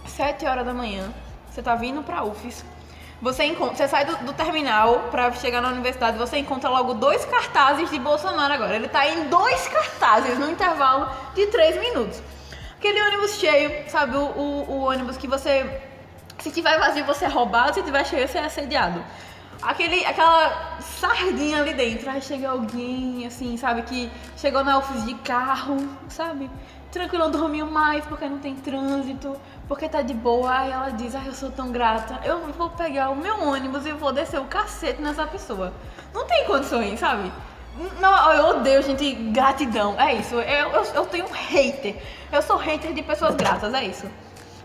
Sete 0.06 0.46
horas 0.46 0.64
da 0.64 0.72
manhã, 0.72 1.12
você 1.50 1.62
tá 1.62 1.74
vindo 1.74 2.02
pra 2.02 2.24
UFES, 2.24 2.64
você, 3.20 3.44
encontra, 3.44 3.76
você 3.76 3.88
sai 3.88 4.04
do, 4.04 4.16
do 4.24 4.32
terminal 4.32 5.08
pra 5.10 5.30
chegar 5.32 5.60
na 5.60 5.68
universidade, 5.68 6.16
você 6.16 6.38
encontra 6.38 6.70
logo 6.70 6.94
dois 6.94 7.24
cartazes 7.24 7.90
de 7.90 7.98
Bolsonaro 7.98 8.54
agora. 8.54 8.74
Ele 8.76 8.88
tá 8.88 9.06
em 9.06 9.28
dois 9.28 9.68
cartazes 9.68 10.38
no 10.38 10.50
intervalo 10.50 11.10
de 11.34 11.46
três 11.46 11.78
minutos. 11.78 12.22
Aquele 12.78 13.02
ônibus 13.02 13.34
cheio, 13.38 13.90
sabe? 13.90 14.16
O, 14.16 14.20
o, 14.20 14.70
o 14.70 14.80
ônibus 14.84 15.18
que 15.18 15.28
você. 15.28 15.82
Se 16.38 16.50
tiver 16.50 16.78
vazio, 16.78 17.04
você 17.04 17.26
é 17.26 17.28
roubado, 17.28 17.74
se 17.74 17.82
tiver 17.82 18.04
cheio, 18.06 18.26
você 18.26 18.38
é 18.38 18.44
assediado. 18.46 19.04
Aquele, 19.60 20.02
aquela 20.06 20.78
sardinha 20.80 21.58
ali 21.58 21.74
dentro. 21.74 22.08
Aí 22.08 22.22
chega 22.22 22.48
alguém, 22.48 23.26
assim, 23.26 23.58
sabe? 23.58 23.82
Que 23.82 24.10
chegou 24.38 24.64
na 24.64 24.78
UFES 24.78 25.04
de 25.04 25.14
carro, 25.16 25.76
sabe? 26.08 26.50
Tranquilo, 26.92 27.28
dormiu 27.28 27.66
mais 27.66 28.04
porque 28.04 28.28
não 28.28 28.38
tem 28.38 28.56
trânsito, 28.56 29.36
porque 29.68 29.88
tá 29.88 30.02
de 30.02 30.12
boa. 30.12 30.50
Aí 30.50 30.70
ela 30.70 30.90
diz: 30.90 31.14
Ai, 31.14 31.28
eu 31.28 31.34
sou 31.34 31.50
tão 31.50 31.70
grata. 31.70 32.18
Eu 32.24 32.40
vou 32.52 32.70
pegar 32.70 33.10
o 33.10 33.16
meu 33.16 33.40
ônibus 33.40 33.86
e 33.86 33.92
vou 33.92 34.12
descer 34.12 34.40
o 34.40 34.44
cacete 34.44 35.00
nessa 35.00 35.24
pessoa. 35.26 35.72
Não 36.12 36.26
tem 36.26 36.44
condições, 36.46 36.98
sabe? 36.98 37.30
Não, 38.00 38.32
eu 38.32 38.46
odeio 38.56 38.82
gente 38.82 39.12
gratidão. 39.30 39.98
É 40.00 40.14
isso. 40.16 40.34
Eu, 40.34 40.70
eu, 40.70 40.84
eu 40.94 41.06
tenho 41.06 41.26
um 41.26 41.32
hater. 41.32 41.96
Eu 42.32 42.42
sou 42.42 42.56
hater 42.56 42.92
de 42.92 43.02
pessoas 43.02 43.36
gratas, 43.36 43.72
é 43.72 43.84
isso. 43.84 44.06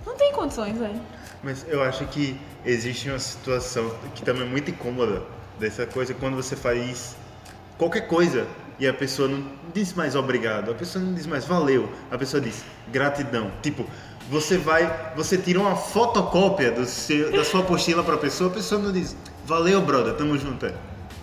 Não 0.05 0.15
tem 0.15 0.33
condições, 0.33 0.77
velho. 0.77 0.99
Mas 1.43 1.63
eu 1.67 1.83
acho 1.83 2.05
que 2.07 2.39
existe 2.65 3.07
uma 3.07 3.19
situação 3.19 3.95
que 4.15 4.23
também 4.23 4.43
é 4.43 4.49
muito 4.49 4.71
incômoda 4.71 5.23
dessa 5.59 5.85
coisa 5.85 6.13
quando 6.13 6.35
você 6.35 6.55
faz 6.55 7.15
qualquer 7.77 8.07
coisa 8.07 8.47
e 8.79 8.87
a 8.87 8.93
pessoa 8.93 9.27
não 9.27 9.43
diz 9.73 9.93
mais 9.93 10.15
obrigado, 10.15 10.71
a 10.71 10.73
pessoa 10.73 11.03
não 11.03 11.13
diz 11.13 11.25
mais 11.25 11.45
valeu, 11.45 11.89
a 12.11 12.17
pessoa 12.17 12.41
diz 12.41 12.63
gratidão. 12.91 13.51
Tipo, 13.61 13.85
você 14.29 14.57
vai, 14.57 15.13
você 15.15 15.37
tira 15.37 15.59
uma 15.59 15.75
fotocópia 15.75 16.71
do 16.71 16.85
seu, 16.85 17.31
da 17.31 17.43
sua 17.43 17.61
apostila 17.61 18.03
pra 18.03 18.17
pessoa, 18.17 18.49
a 18.49 18.53
pessoa 18.53 18.81
não 18.81 18.91
diz 18.91 19.15
valeu, 19.45 19.81
brother, 19.81 20.13
tamo 20.15 20.37
junto. 20.37 20.65
É. 20.65 20.73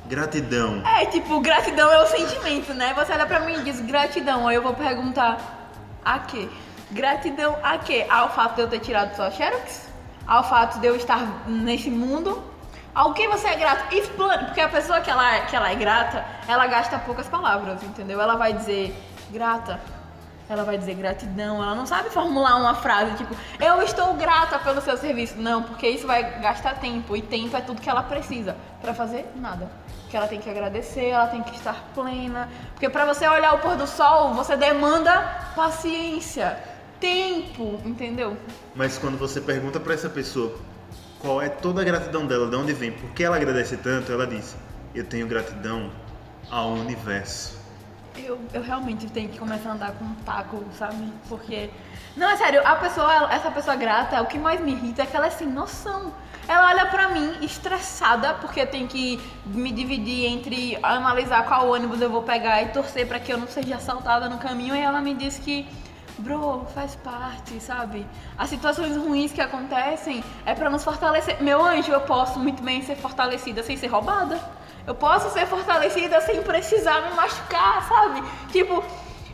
Gratidão. 0.09 0.82
É, 0.87 1.06
tipo, 1.06 1.40
gratidão 1.40 1.90
é 1.90 2.02
o 2.02 2.06
sentimento, 2.06 2.75
né? 2.75 2.92
Você 2.94 3.12
olha 3.12 3.26
pra 3.26 3.40
mim 3.40 3.61
e 3.61 3.62
diz 3.64 3.80
gratidão, 3.80 4.47
aí 4.47 4.56
eu 4.56 4.62
vou 4.62 4.75
perguntar 4.75 5.71
a 6.04 6.18
quê? 6.18 6.49
Gratidão 6.90 7.56
a 7.62 7.78
quê? 7.78 8.04
Ao 8.09 8.35
fato 8.35 8.56
de 8.56 8.62
eu 8.62 8.68
ter 8.68 8.80
tirado 8.80 9.16
sua 9.16 9.30
xerox? 9.30 9.88
Ao 10.26 10.47
fato 10.49 10.80
de 10.80 10.87
eu 10.87 10.94
estar 10.94 11.49
nesse 11.49 11.90
mundo? 11.90 12.42
Ao 12.94 13.14
que 13.14 13.26
você 13.26 13.49
é 13.49 13.56
grato? 13.56 13.94
Explane, 13.94 14.44
porque 14.44 14.61
a 14.61 14.68
pessoa 14.68 15.00
que 15.00 15.11
ela, 15.11 15.40
que 15.40 15.56
ela 15.56 15.70
é 15.70 15.75
grata, 15.75 16.25
ela 16.46 16.66
gasta 16.66 16.99
poucas 16.99 17.26
palavras, 17.26 17.82
entendeu? 17.82 18.20
Ela 18.20 18.37
vai 18.37 18.52
dizer 18.52 18.94
grata, 19.30 19.80
ela 20.46 20.62
vai 20.62 20.76
dizer 20.76 20.94
gratidão, 20.94 21.62
ela 21.62 21.75
não 21.75 21.87
sabe 21.87 22.11
formular 22.11 22.56
uma 22.56 22.75
frase 22.75 23.16
tipo, 23.16 23.34
eu 23.58 23.80
estou 23.80 24.12
grata 24.14 24.58
pelo 24.58 24.82
seu 24.82 24.99
serviço. 24.99 25.37
Não, 25.38 25.62
porque 25.62 25.88
isso 25.88 26.06
vai 26.06 26.38
gastar 26.40 26.75
tempo, 26.75 27.16
e 27.16 27.22
tempo 27.22 27.56
é 27.56 27.62
tudo 27.62 27.80
que 27.80 27.88
ela 27.88 28.02
precisa 28.02 28.56
pra 28.82 28.92
fazer 28.92 29.26
nada. 29.37 29.70
Que 30.11 30.16
ela 30.18 30.28
tem 30.28 30.38
que 30.38 30.50
agradecer, 30.50 31.06
ela 31.06 31.28
tem 31.28 31.42
que 31.42 31.56
estar 31.56 31.76
plena. 31.94 32.50
Porque 32.75 32.90
pra 32.90 33.06
você 33.06 33.26
olhar 33.26 33.54
o 33.54 33.58
pôr 33.61 33.75
do 33.75 33.87
sol, 33.87 34.34
você 34.34 34.54
demanda 34.54 35.18
paciência, 35.56 36.58
tempo, 37.00 37.80
entendeu? 37.87 38.37
Mas 38.75 38.99
quando 38.99 39.16
você 39.16 39.40
pergunta 39.40 39.80
pra 39.80 39.94
essa 39.94 40.11
pessoa 40.11 40.54
qual 41.23 41.41
é 41.41 41.49
toda 41.49 41.81
a 41.81 41.85
gratidão 41.85 42.26
dela, 42.26 42.50
de 42.50 42.57
onde 42.57 42.73
vem, 42.75 42.91
por 42.93 43.09
que 43.11 43.23
ela 43.23 43.37
agradece 43.37 43.76
tanto, 43.76 44.12
ela 44.12 44.26
diz: 44.26 44.57
Eu 44.95 45.05
tenho 45.05 45.26
gratidão 45.26 45.91
ao 46.50 46.73
universo. 46.73 47.62
Eu, 48.17 48.38
eu 48.52 48.61
realmente 48.61 49.07
tenho 49.07 49.31
que 49.31 49.38
começar 49.38 49.71
a 49.71 49.73
andar 49.73 49.93
com 49.93 50.05
um 50.05 50.14
taco, 50.17 50.62
sabe? 50.76 51.11
Porque. 51.29 51.71
Não, 52.14 52.29
é 52.29 52.37
sério, 52.37 52.61
a 52.67 52.76
pessoa, 52.76 53.33
essa 53.33 53.50
pessoa 53.50 53.75
grata, 53.76 54.21
o 54.21 54.26
que 54.26 54.38
mais 54.38 54.61
me 54.61 54.73
irrita 54.73 55.02
é 55.02 55.07
que 55.07 55.17
ela 55.17 55.29
é 55.29 55.31
sem 55.31 55.49
noção. 55.49 56.12
Ela 56.47 56.71
olha 56.71 56.87
pra 56.87 57.09
mim 57.09 57.38
estressada 57.41 58.35
porque 58.35 58.67
tem 58.67 58.87
que 58.88 59.19
me 59.47 59.71
dividir 59.71 60.26
entre 60.26 60.76
analisar 60.83 61.47
qual 61.47 61.71
ônibus 61.71 62.00
eu 62.00 62.11
vou 62.11 62.23
pegar 62.23 62.61
e 62.62 62.67
torcer 62.71 63.07
pra 63.07 63.21
que 63.21 63.33
eu 63.33 63.38
não 63.38 63.47
seja 63.47 63.76
assaltada 63.76 64.29
no 64.29 64.38
caminho. 64.38 64.75
E 64.75 64.81
ela 64.81 65.00
me 65.00 65.14
diz 65.14 65.38
que, 65.38 65.67
bro, 66.23 66.64
faz 66.75 66.95
parte, 66.97 67.61
sabe? 67.61 68.07
As 68.38 68.49
situações 68.49 68.97
ruins 68.97 69.33
que 69.33 69.41
acontecem 69.41 70.23
é 70.47 70.55
pra 70.55 70.71
nos 70.71 70.85
fortalecer. 70.85 71.43
Meu 71.43 71.62
anjo, 71.64 71.93
eu 71.93 72.00
posso 72.02 72.38
muito 72.38 72.62
bem 72.62 72.83
ser 72.83 72.97
fortalecida 72.97 73.62
sem 73.62 73.76
ser 73.76 73.88
roubada. 73.88 74.41
Eu 74.87 74.95
posso 74.95 75.31
ser 75.31 75.47
fortalecida 75.47 76.21
sem 76.21 76.43
precisar 76.43 77.02
me 77.02 77.14
machucar, 77.14 77.87
sabe? 77.88 78.23
Tipo, 78.50 78.83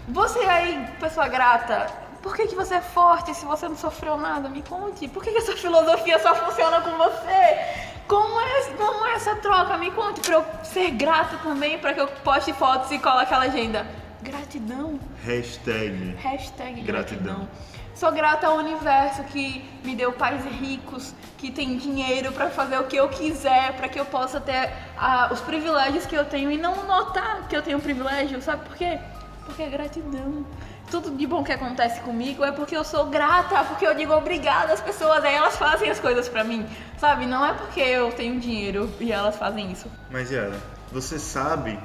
você 0.08 0.38
aí, 0.40 0.86
pessoa 0.98 1.28
grata, 1.28 1.86
por 2.22 2.34
que, 2.34 2.46
que 2.46 2.54
você 2.54 2.76
é 2.76 2.80
forte 2.80 3.34
se 3.34 3.44
você 3.44 3.68
não 3.68 3.76
sofreu 3.76 4.16
nada? 4.16 4.48
Me 4.48 4.62
conte. 4.62 5.06
Por 5.08 5.22
que, 5.22 5.30
que 5.30 5.38
essa 5.38 5.56
filosofia 5.56 6.18
só 6.18 6.34
funciona 6.34 6.80
com 6.80 6.96
você? 6.96 7.58
Como 8.06 8.40
é, 8.40 8.62
como 8.76 9.06
é 9.06 9.14
essa 9.14 9.36
troca? 9.36 9.76
Me 9.76 9.90
conte 9.90 10.20
pra 10.20 10.36
eu 10.36 10.44
ser 10.64 10.90
grata 10.92 11.36
também, 11.42 11.78
pra 11.78 11.92
que 11.92 12.00
eu 12.00 12.08
poste 12.24 12.52
fotos 12.54 12.90
e 12.90 12.98
coloque 12.98 13.24
aquela 13.24 13.44
legenda. 13.44 13.86
Gratidão. 14.22 14.98
Hashtag. 15.24 16.14
Hashtag 16.18 16.82
Gratidão. 16.82 17.34
gratidão. 17.36 17.48
Sou 17.94 18.12
grata 18.12 18.46
ao 18.46 18.56
universo 18.58 19.24
que 19.24 19.68
me 19.84 19.96
deu 19.96 20.12
pais 20.12 20.44
ricos, 20.44 21.12
que 21.36 21.50
tem 21.50 21.76
dinheiro 21.76 22.30
pra 22.30 22.48
fazer 22.48 22.78
o 22.78 22.84
que 22.84 22.94
eu 22.94 23.08
quiser, 23.08 23.72
pra 23.72 23.88
que 23.88 23.98
eu 23.98 24.04
possa 24.04 24.40
ter 24.40 24.72
ah, 24.96 25.28
os 25.32 25.40
privilégios 25.40 26.06
que 26.06 26.14
eu 26.14 26.24
tenho 26.24 26.48
e 26.48 26.56
não 26.56 26.86
notar 26.86 27.48
que 27.48 27.56
eu 27.56 27.62
tenho 27.62 27.80
privilégio, 27.80 28.40
sabe 28.40 28.64
por 28.66 28.76
quê? 28.76 29.00
Porque 29.44 29.64
é 29.64 29.68
gratidão. 29.68 30.46
Tudo 30.92 31.10
de 31.10 31.26
bom 31.26 31.42
que 31.42 31.50
acontece 31.52 32.00
comigo 32.00 32.44
é 32.44 32.52
porque 32.52 32.76
eu 32.76 32.84
sou 32.84 33.06
grata, 33.06 33.64
porque 33.64 33.84
eu 33.84 33.94
digo 33.94 34.14
obrigada 34.14 34.72
às 34.72 34.80
pessoas, 34.80 35.24
aí 35.24 35.34
elas 35.34 35.56
fazem 35.56 35.90
as 35.90 35.98
coisas 35.98 36.28
pra 36.28 36.44
mim, 36.44 36.64
sabe? 36.98 37.26
Não 37.26 37.44
é 37.44 37.52
porque 37.52 37.80
eu 37.80 38.12
tenho 38.12 38.38
dinheiro 38.38 38.88
e 39.00 39.10
elas 39.10 39.36
fazem 39.36 39.72
isso. 39.72 39.90
Mas 40.08 40.30
Yara, 40.30 40.56
você 40.92 41.18
sabe 41.18 41.76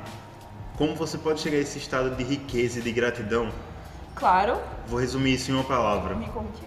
como 0.78 0.96
você 0.96 1.18
pode 1.18 1.40
chegar 1.40 1.58
a 1.58 1.62
esse 1.62 1.78
estado 1.78 2.16
de 2.16 2.24
riqueza 2.24 2.80
e 2.80 2.82
de 2.82 2.92
gratidão? 2.92 3.52
Claro, 4.16 4.60
Vou 4.88 5.00
resumir 5.00 5.36
isso 5.36 5.52
em 5.52 5.54
uma 5.54 5.64
palavra: 5.64 6.16
me 6.16 6.28
conte. 6.28 6.62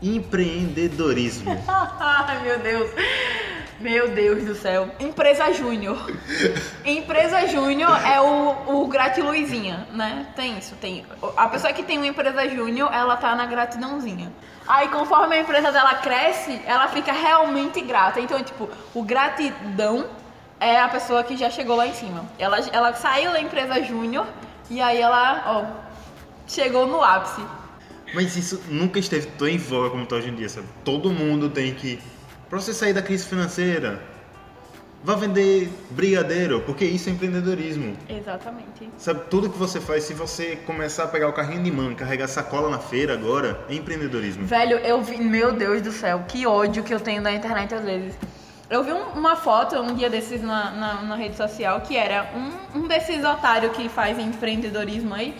Empreendedorismo. 0.00 1.50
Ai, 1.68 2.42
meu 2.42 2.58
Deus. 2.58 2.90
Meu 3.80 4.08
Deus 4.10 4.44
do 4.44 4.54
céu. 4.54 4.90
Empresa 5.00 5.52
Júnior. 5.52 5.98
Empresa 6.84 7.46
Júnior 7.48 7.90
é 8.06 8.20
o, 8.20 8.82
o 8.82 8.86
gratiluzinha, 8.86 9.88
né? 9.92 10.26
Tem 10.36 10.56
isso, 10.56 10.76
tem. 10.76 11.04
A 11.36 11.48
pessoa 11.48 11.72
que 11.72 11.82
tem 11.82 11.98
uma 11.98 12.06
empresa 12.06 12.48
Júnior, 12.48 12.92
ela 12.92 13.16
tá 13.16 13.34
na 13.34 13.46
gratidãozinha. 13.46 14.32
Aí, 14.68 14.86
conforme 14.88 15.34
a 15.34 15.40
empresa 15.40 15.72
dela 15.72 15.94
cresce, 15.96 16.62
ela 16.64 16.86
fica 16.88 17.12
realmente 17.12 17.80
grata. 17.80 18.20
Então, 18.20 18.40
tipo, 18.42 18.68
o 18.94 19.02
gratidão 19.02 20.06
é 20.62 20.80
a 20.80 20.88
pessoa 20.88 21.24
que 21.24 21.36
já 21.36 21.50
chegou 21.50 21.76
lá 21.76 21.86
em 21.86 21.94
cima. 21.94 22.24
Ela, 22.38 22.58
ela 22.72 22.94
saiu 22.94 23.32
da 23.32 23.40
empresa 23.40 23.82
Júnior 23.82 24.26
e 24.70 24.80
aí 24.80 25.00
ela, 25.00 25.42
ó, 25.46 25.64
chegou 26.46 26.86
no 26.86 27.02
ápice. 27.02 27.42
Mas 28.14 28.36
isso 28.36 28.62
nunca 28.68 28.98
esteve 28.98 29.26
tão 29.38 29.48
em 29.48 29.58
voga 29.58 29.90
como 29.90 30.04
está 30.04 30.16
hoje 30.16 30.28
em 30.28 30.34
dia, 30.34 30.48
sabe? 30.48 30.68
Todo 30.84 31.10
mundo 31.10 31.48
tem 31.48 31.74
que. 31.74 31.98
Pra 32.48 32.60
você 32.60 32.74
sair 32.74 32.92
da 32.92 33.00
crise 33.00 33.26
financeira, 33.26 34.02
vá 35.02 35.14
vender 35.14 35.72
brigadeiro, 35.90 36.60
porque 36.60 36.84
isso 36.84 37.08
é 37.08 37.12
empreendedorismo. 37.12 37.96
Exatamente. 38.08 38.90
Sabe, 38.98 39.22
tudo 39.30 39.48
que 39.48 39.58
você 39.58 39.80
faz, 39.80 40.04
se 40.04 40.12
você 40.12 40.56
começar 40.66 41.04
a 41.04 41.08
pegar 41.08 41.28
o 41.28 41.32
carrinho 41.32 41.62
de 41.62 41.72
mão, 41.72 41.94
carregar 41.94 42.28
sacola 42.28 42.68
na 42.68 42.78
feira 42.78 43.14
agora, 43.14 43.64
é 43.68 43.74
empreendedorismo. 43.74 44.44
Velho, 44.44 44.76
eu 44.78 45.02
vi, 45.02 45.16
meu 45.16 45.52
Deus 45.52 45.80
do 45.80 45.90
céu, 45.90 46.24
que 46.28 46.46
ódio 46.46 46.84
que 46.84 46.92
eu 46.92 47.00
tenho 47.00 47.22
na 47.22 47.32
internet 47.32 47.74
às 47.74 47.84
vezes. 47.84 48.14
Eu 48.72 48.82
vi 48.82 48.92
um- 48.92 49.10
uma 49.14 49.36
foto 49.36 49.76
um 49.76 49.94
dia 49.94 50.08
desses 50.08 50.40
na, 50.42 50.70
na, 50.70 50.94
na 51.02 51.14
rede 51.16 51.36
social 51.36 51.80
que 51.82 51.96
era 51.96 52.30
um, 52.34 52.80
um 52.80 52.88
desses 52.88 53.22
otários 53.24 53.76
que 53.76 53.88
faz 53.88 54.18
empreendedorismo 54.18 55.14
aí, 55.14 55.36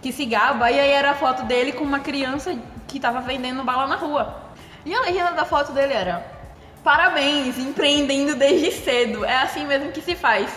que 0.00 0.12
se 0.12 0.24
gaba, 0.24 0.70
e 0.70 0.78
aí 0.78 0.90
era 0.90 1.10
a 1.10 1.14
foto 1.14 1.42
dele 1.44 1.72
com 1.72 1.82
uma 1.82 1.98
criança 2.00 2.56
que 2.86 3.00
tava 3.00 3.20
vendendo 3.20 3.64
bala 3.64 3.86
na 3.88 3.96
rua. 3.96 4.36
E 4.84 4.94
a 4.94 5.00
legenda 5.00 5.32
da 5.32 5.44
foto 5.44 5.72
dele 5.72 5.92
era: 5.94 6.24
Parabéns, 6.84 7.58
empreendendo 7.58 8.36
desde 8.36 8.70
cedo. 8.70 9.24
É 9.24 9.38
assim 9.38 9.66
mesmo 9.66 9.90
que 9.90 10.00
se 10.00 10.14
faz. 10.14 10.48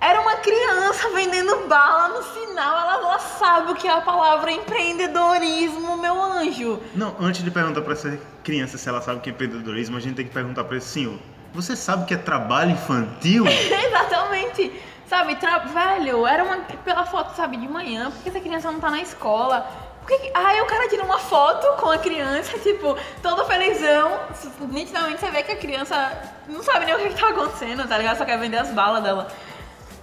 Era 0.00 0.20
uma 0.22 0.36
criança 0.36 1.10
vendendo 1.14 1.66
bala 1.68 2.08
no 2.08 2.22
sinal. 2.22 2.78
Ela, 2.78 2.94
ela 2.94 3.18
sabe 3.18 3.72
o 3.72 3.74
que 3.74 3.86
é 3.86 3.90
a 3.92 4.00
palavra 4.00 4.50
empreendedorismo, 4.50 5.96
meu 5.98 6.22
anjo. 6.22 6.80
Não, 6.94 7.14
antes 7.20 7.42
de 7.42 7.50
perguntar 7.50 7.82
pra 7.82 7.92
essa 7.92 8.18
criança 8.42 8.78
se 8.78 8.88
ela 8.88 9.00
sabe 9.02 9.18
o 9.18 9.20
que 9.20 9.28
é 9.30 9.32
empreendedorismo, 9.32 9.96
a 9.96 10.00
gente 10.00 10.14
tem 10.16 10.26
que 10.26 10.32
perguntar 10.32 10.64
pra 10.64 10.76
esse 10.78 10.88
senhor: 10.88 11.18
Você 11.54 11.76
sabe 11.76 12.04
que 12.06 12.14
é 12.14 12.16
trabalho 12.16 12.72
infantil? 12.72 13.44
Exatamente. 13.48 14.72
Sabe, 15.08 15.36
tra... 15.36 15.58
velho, 15.58 16.26
era 16.26 16.42
uma. 16.42 16.56
Pela 16.84 17.04
foto, 17.04 17.34
sabe, 17.36 17.56
de 17.56 17.68
manhã, 17.68 18.10
por 18.10 18.22
que 18.22 18.28
essa 18.28 18.40
criança 18.40 18.72
não 18.72 18.80
tá 18.80 18.90
na 18.90 19.00
escola? 19.00 19.60
Por 20.00 20.08
que... 20.08 20.18
que- 20.18 20.32
Aí 20.36 20.60
o 20.60 20.66
cara 20.66 20.88
tira 20.88 21.04
uma 21.04 21.18
foto 21.18 21.66
com 21.80 21.90
a 21.90 21.98
criança, 21.98 22.58
tipo, 22.60 22.96
todo 23.22 23.44
felizão. 23.44 24.18
Nitidamente 24.68 25.20
você 25.20 25.30
vê 25.30 25.42
que 25.42 25.52
a 25.52 25.56
criança 25.56 26.12
não 26.48 26.62
sabe 26.62 26.86
nem 26.86 26.94
o 26.94 26.98
que 26.98 27.20
tá 27.20 27.28
acontecendo, 27.28 27.86
tá 27.86 27.96
ligado? 27.98 28.18
Só 28.18 28.24
quer 28.24 28.38
vender 28.38 28.58
as 28.58 28.70
balas 28.70 29.02
dela. 29.02 29.28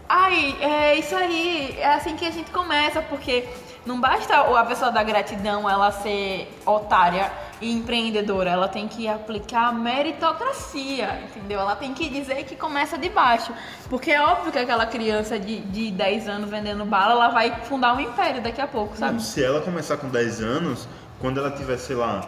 Ai, 0.08 0.58
é 0.62 0.96
isso 0.96 1.16
aí, 1.16 1.76
é 1.80 1.94
assim 1.94 2.16
que 2.18 2.26
a 2.26 2.32
gente 2.32 2.52
começa, 2.52 3.02
porque 3.02 3.48
não 3.86 4.00
basta 4.00 4.36
a 4.36 4.64
pessoa 4.66 4.92
da 4.92 5.04
gratidão 5.04 5.70
ela 5.70 5.92
ser 5.92 6.48
otária 6.66 7.32
e 7.60 7.72
empreendedora, 7.72 8.50
ela 8.50 8.68
tem 8.68 8.88
que 8.88 9.08
aplicar 9.08 9.70
a 9.70 9.72
meritocracia, 9.72 11.22
entendeu? 11.24 11.60
Ela 11.60 11.76
tem 11.76 11.94
que 11.94 12.10
dizer 12.10 12.44
que 12.44 12.56
começa 12.56 12.98
de 12.98 13.10
baixo, 13.10 13.54
porque 13.90 14.12
é 14.12 14.22
óbvio 14.22 14.52
que 14.52 14.60
aquela 14.60 14.86
criança 14.86 15.40
de, 15.40 15.60
de 15.60 15.92
10 15.92 16.28
anos 16.28 16.50
vendendo 16.50 16.84
bala, 16.86 17.14
ela 17.14 17.30
vai 17.30 17.52
fundar 17.66 17.96
um 17.96 18.00
império 18.00 18.42
daqui 18.42 18.62
a 18.62 18.68
pouco, 18.68 18.98
sabe? 18.98 19.14
Não, 19.14 19.20
se 19.20 19.44
ela 19.44 19.62
começar 19.62 19.98
com 19.98 20.10
10 20.10 20.42
anos, 20.42 20.88
quando 21.20 21.40
ela 21.40 21.52
tiver, 21.52 21.78
sei 21.78 21.96
lá, 21.96 22.28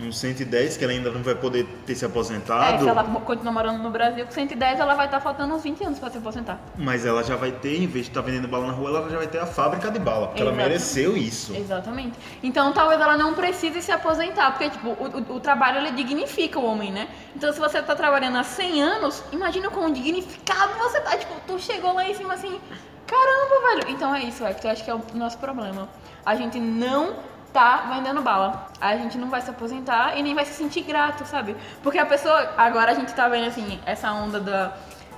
uns 0.00 0.16
110, 0.18 0.76
que 0.76 0.84
ela 0.84 0.92
ainda 0.92 1.10
não 1.10 1.22
vai 1.22 1.34
poder 1.34 1.64
ter 1.84 1.94
se 1.94 2.04
É, 2.04 2.08
aposentado, 2.08 2.82
se 2.84 2.88
ela 2.88 3.02
continuar 3.04 3.52
morando 3.52 3.82
no 3.82 3.90
Brasil 3.90 4.24
com 4.24 4.30
110, 4.30 4.78
ela 4.78 4.94
vai 4.94 5.06
estar 5.06 5.20
faltando 5.20 5.54
uns 5.54 5.62
20 5.62 5.84
anos 5.84 5.98
pra 5.98 6.08
se 6.10 6.18
aposentar. 6.18 6.58
mas 6.76 7.04
ela 7.04 7.22
já 7.24 7.34
vai 7.36 7.50
ter, 7.50 7.76
em 7.82 7.86
vez 7.86 8.04
de 8.04 8.10
estar 8.12 8.20
vendendo 8.20 8.46
bala 8.46 8.66
na 8.68 8.72
rua, 8.72 8.90
ela 8.90 9.10
já 9.10 9.16
vai 9.18 9.26
ter 9.26 9.38
a 9.38 9.46
fábrica 9.46 9.90
de 9.90 9.98
bala, 9.98 10.28
porque 10.28 10.40
ela 10.42 10.52
Exato. 10.52 10.68
mereceu 10.68 11.16
isso. 11.16 11.54
Exatamente. 11.54 12.16
Então 12.42 12.72
talvez 12.72 13.00
ela 13.00 13.16
não 13.16 13.34
precise 13.34 13.82
se 13.82 13.90
aposentar, 13.90 14.50
porque 14.52 14.70
tipo, 14.70 14.88
o, 14.90 15.32
o- 15.32 15.36
o 15.36 15.40
trabalho 15.40 15.78
ele 15.78 15.90
dignifica 15.92 16.58
o 16.58 16.64
homem, 16.64 16.92
né? 16.92 17.08
Então 17.34 17.52
se 17.52 17.58
você 17.58 17.82
tá 17.82 17.96
trabalhando 17.96 18.36
há 18.38 18.44
100 18.44 18.82
anos, 18.82 19.24
imagina 19.32 19.68
quão 19.68 19.92
dignificado 19.92 20.74
você 20.78 21.00
tá. 21.00 21.16
Tipo, 21.16 21.34
tu 21.46 21.58
chegou 21.58 21.92
lá 21.94 22.08
em 22.08 22.14
cima 22.14 22.34
assim, 22.34 22.60
caramba, 23.06 23.68
velho. 23.80 23.90
Então 23.96 24.14
é 24.14 24.22
isso, 24.22 24.44
Hector, 24.46 24.70
acho 24.70 24.84
que 24.84 24.90
é 24.90 24.94
o 24.94 25.00
nosso 25.14 25.38
problema. 25.38 25.88
A 26.24 26.34
gente 26.36 26.60
não 26.60 27.14
tá 27.52 27.88
vendendo 27.94 28.22
bala. 28.22 28.66
A 28.80 28.96
gente 28.96 29.18
não 29.18 29.28
vai 29.28 29.40
se 29.40 29.50
aposentar 29.50 30.16
e 30.16 30.22
nem 30.22 30.34
vai 30.34 30.44
se 30.44 30.54
sentir 30.54 30.82
grato, 30.82 31.24
sabe? 31.26 31.56
Porque 31.82 31.98
a 31.98 32.06
pessoa, 32.06 32.52
agora 32.56 32.92
a 32.92 32.94
gente 32.94 33.12
tá 33.14 33.28
vendo 33.28 33.48
assim, 33.48 33.80
essa 33.86 34.12
onda 34.12 34.40
da 34.40 34.72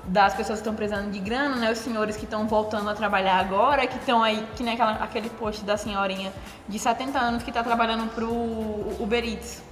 das 0.04 0.34
pessoas 0.34 0.58
que 0.58 0.62
estão 0.62 0.74
precisando 0.74 1.10
de 1.10 1.18
grana, 1.18 1.56
né? 1.56 1.70
Os 1.70 1.78
senhores 1.78 2.16
que 2.16 2.24
estão 2.24 2.46
voltando 2.46 2.88
a 2.88 2.94
trabalhar 2.94 3.38
agora, 3.38 3.86
que 3.86 3.98
estão 3.98 4.22
aí, 4.22 4.46
que 4.56 4.62
nem 4.62 4.74
aquela, 4.74 4.92
aquele 4.92 5.28
post 5.30 5.64
da 5.64 5.76
senhorinha 5.76 6.32
de 6.68 6.78
70 6.78 7.18
anos 7.18 7.42
que 7.42 7.52
tá 7.52 7.62
trabalhando 7.62 8.10
pro 8.14 8.28
Uber 8.98 9.24
Eats. 9.24 9.62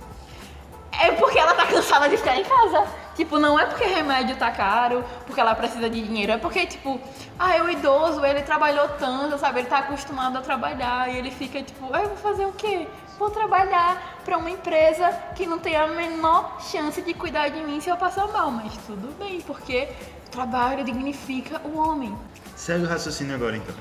É 1.00 1.12
porque 1.12 1.38
ela 1.38 1.54
tá 1.54 1.66
cansada 1.66 2.08
de 2.08 2.16
ficar 2.16 2.36
em 2.36 2.44
casa. 2.44 2.86
Tipo, 3.18 3.36
não 3.36 3.58
é 3.58 3.66
porque 3.66 3.84
remédio 3.84 4.36
tá 4.36 4.48
caro, 4.48 5.04
porque 5.26 5.40
ela 5.40 5.52
precisa 5.52 5.90
de 5.90 6.00
dinheiro, 6.00 6.30
é 6.30 6.38
porque, 6.38 6.64
tipo, 6.66 7.00
ah, 7.36 7.52
é 7.56 7.60
o 7.60 7.68
idoso, 7.68 8.24
ele 8.24 8.42
trabalhou 8.42 8.88
tanto, 8.90 9.36
sabe? 9.36 9.58
Ele 9.58 9.66
tá 9.66 9.78
acostumado 9.78 10.38
a 10.38 10.40
trabalhar 10.40 11.12
e 11.12 11.16
ele 11.16 11.32
fica, 11.32 11.60
tipo, 11.60 11.92
ah, 11.92 12.00
eu 12.00 12.10
vou 12.10 12.16
fazer 12.16 12.46
o 12.46 12.52
quê? 12.52 12.86
Vou 13.18 13.28
trabalhar 13.28 14.20
pra 14.24 14.38
uma 14.38 14.48
empresa 14.48 15.10
que 15.34 15.46
não 15.46 15.58
tem 15.58 15.74
a 15.74 15.88
menor 15.88 16.60
chance 16.60 17.02
de 17.02 17.12
cuidar 17.12 17.48
de 17.48 17.60
mim 17.60 17.80
se 17.80 17.90
eu 17.90 17.96
passar 17.96 18.28
mal. 18.28 18.52
Mas 18.52 18.76
tudo 18.86 19.12
bem, 19.18 19.40
porque 19.40 19.88
trabalho 20.30 20.84
dignifica 20.84 21.60
o 21.64 21.76
homem. 21.76 22.16
Segue 22.54 22.84
o 22.84 22.88
raciocínio 22.88 23.34
agora 23.34 23.56
então. 23.56 23.74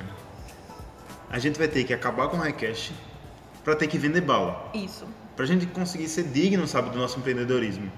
A 1.29 1.37
gente 1.37 1.59
vai 1.59 1.67
ter 1.67 1.83
que 1.83 1.93
acabar 1.93 2.27
com 2.27 2.37
o 2.37 2.39
recash 2.39 2.91
pra 3.63 3.75
ter 3.75 3.85
que 3.85 3.99
vender 3.99 4.21
bala. 4.21 4.71
Isso. 4.73 5.05
Pra 5.35 5.45
gente 5.45 5.67
conseguir 5.67 6.07
ser 6.07 6.23
digno, 6.23 6.65
sabe, 6.65 6.89
do 6.89 6.97
nosso 6.97 7.19
empreendedorismo. 7.19 7.91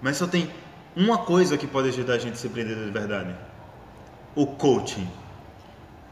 Mas 0.00 0.16
só 0.16 0.26
tem 0.26 0.50
uma 0.96 1.18
coisa 1.18 1.56
que 1.56 1.66
pode 1.66 1.88
ajudar 1.88 2.14
a 2.14 2.18
gente 2.18 2.34
a 2.34 2.36
ser 2.36 2.48
empreendedor 2.48 2.84
de 2.84 2.90
verdade. 2.90 3.34
O 4.34 4.46
coaching. 4.46 5.08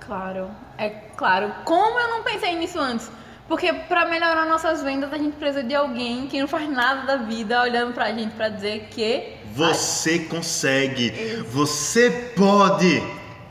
Claro, 0.01 0.51
é 0.77 0.88
claro. 0.88 1.53
Como 1.64 1.98
eu 1.98 2.09
não 2.09 2.22
pensei 2.22 2.57
nisso 2.57 2.79
antes? 2.79 3.11
Porque 3.48 3.72
pra 3.72 4.07
melhorar 4.07 4.44
nossas 4.44 4.83
vendas, 4.83 5.11
a 5.12 5.16
gente 5.16 5.37
precisa 5.37 5.62
de 5.62 5.74
alguém 5.74 6.27
que 6.27 6.38
não 6.38 6.46
faz 6.46 6.70
nada 6.70 7.07
da 7.07 7.16
vida 7.16 7.62
olhando 7.62 7.94
pra 7.94 8.12
gente 8.12 8.35
pra 8.35 8.51
dizer 8.51 8.88
que. 8.90 9.37
Você 9.55 10.18
consegue. 10.20 11.11
Você 11.51 12.33
pode. 12.37 13.03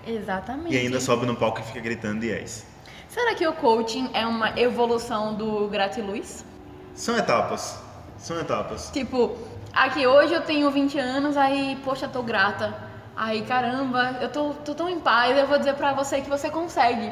Exatamente. 0.06 0.74
E 0.74 0.78
ainda 0.78 1.00
sobe 1.00 1.26
no 1.26 1.36
palco 1.36 1.60
e 1.60 1.64
fica 1.64 1.80
gritando 1.80 2.24
yes. 2.24 2.66
Será 3.10 3.34
que 3.34 3.48
o 3.48 3.54
coaching 3.54 4.12
é 4.14 4.26
uma 4.26 4.58
evolução 4.60 5.34
do 5.34 5.68
gratiluz? 5.68 6.46
São 6.94 7.18
etapas. 7.18 7.80
São 8.20 8.40
etapas. 8.40 8.92
Tipo, 8.92 9.36
aqui 9.84 10.06
hoje 10.08 10.34
eu 10.34 10.42
tenho 10.42 10.70
20 10.72 10.98
anos, 11.00 11.38
aí, 11.38 11.78
poxa, 11.84 12.08
tô 12.08 12.22
grata. 12.22 12.74
Aí, 13.16 13.42
caramba, 13.44 14.18
eu 14.22 14.30
tô, 14.30 14.54
tô 14.66 14.76
tão 14.76 14.90
em 14.90 15.00
paz, 15.00 15.36
eu 15.38 15.48
vou 15.48 15.58
dizer 15.58 15.74
pra 15.74 15.94
você 15.94 16.22
que 16.22 16.30
você 16.30 16.50
consegue. 16.50 17.12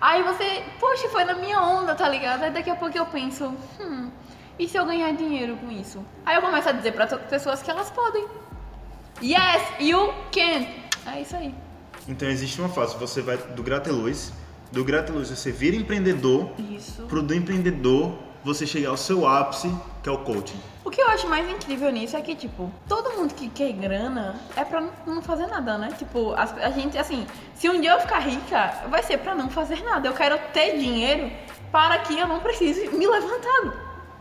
Aí 0.00 0.22
você, 0.22 0.62
poxa, 0.78 1.08
foi 1.08 1.24
na 1.24 1.34
minha 1.34 1.60
onda, 1.60 1.94
tá 1.94 2.08
ligado? 2.08 2.44
Aí 2.44 2.50
daqui 2.50 2.70
a 2.70 2.76
pouco 2.76 2.96
eu 2.96 3.04
penso, 3.06 3.52
hum, 3.80 4.10
e 4.58 4.68
se 4.68 4.76
eu 4.76 4.86
ganhar 4.86 5.12
dinheiro 5.12 5.56
com 5.56 5.70
isso? 5.70 6.04
Aí 6.24 6.36
eu 6.36 6.42
começo 6.42 6.68
a 6.68 6.72
dizer 6.72 6.92
pra 6.92 7.06
to- 7.06 7.18
pessoas 7.28 7.62
que 7.62 7.70
elas 7.70 7.90
podem. 7.90 8.26
Yes, 9.22 9.62
you 9.80 10.12
can. 10.32 10.66
É 11.12 11.20
isso 11.20 11.36
aí. 11.36 11.54
Então 12.08 12.28
existe 12.28 12.58
uma 12.60 12.68
fase. 12.70 12.96
Você 12.96 13.20
vai 13.20 13.36
do 13.36 13.62
gratiluz. 13.62 14.32
Do 14.72 14.84
gratiluz 14.84 15.28
você 15.30 15.50
vira 15.50 15.76
empreendedor. 15.76 16.50
Isso. 16.70 17.02
Pro 17.02 17.22
do 17.22 17.34
empreendedor 17.34 18.14
você 18.42 18.66
chegar 18.66 18.90
ao 18.90 18.96
seu 18.96 19.26
ápice, 19.28 19.70
que 20.02 20.08
é 20.08 20.12
o 20.12 20.18
coaching. 20.18 20.58
O 20.90 20.92
que 20.92 21.00
eu 21.00 21.06
acho 21.06 21.28
mais 21.28 21.48
incrível 21.48 21.88
nisso 21.92 22.16
é 22.16 22.20
que, 22.20 22.34
tipo, 22.34 22.68
todo 22.88 23.12
mundo 23.16 23.32
que 23.32 23.48
quer 23.48 23.70
grana 23.70 24.34
é 24.56 24.64
pra 24.64 24.82
não- 25.06 25.22
fazer 25.22 25.46
nada, 25.46 25.78
né? 25.78 25.90
Tipo, 25.96 26.34
as- 26.34 26.52
a, 26.58 26.68
gente, 26.70 26.98
assim, 26.98 27.24
se 27.54 27.68
um 27.70 27.80
dia 27.80 27.92
eu 27.92 28.00
ficar 28.00 28.18
rica, 28.18 28.74
vai 28.88 29.00
ser 29.00 29.18
pra 29.18 29.32
não 29.32 29.48
fazer 29.48 29.84
nada. 29.84 30.08
Eu 30.08 30.12
quero 30.14 30.36
ter 30.52 30.78
dinheiro 30.78 31.30
para 31.70 31.96
que 31.98 32.18
eu 32.18 32.26
não 32.26 32.40
precise 32.40 32.88
me 32.88 33.06
levantar. 33.06 33.72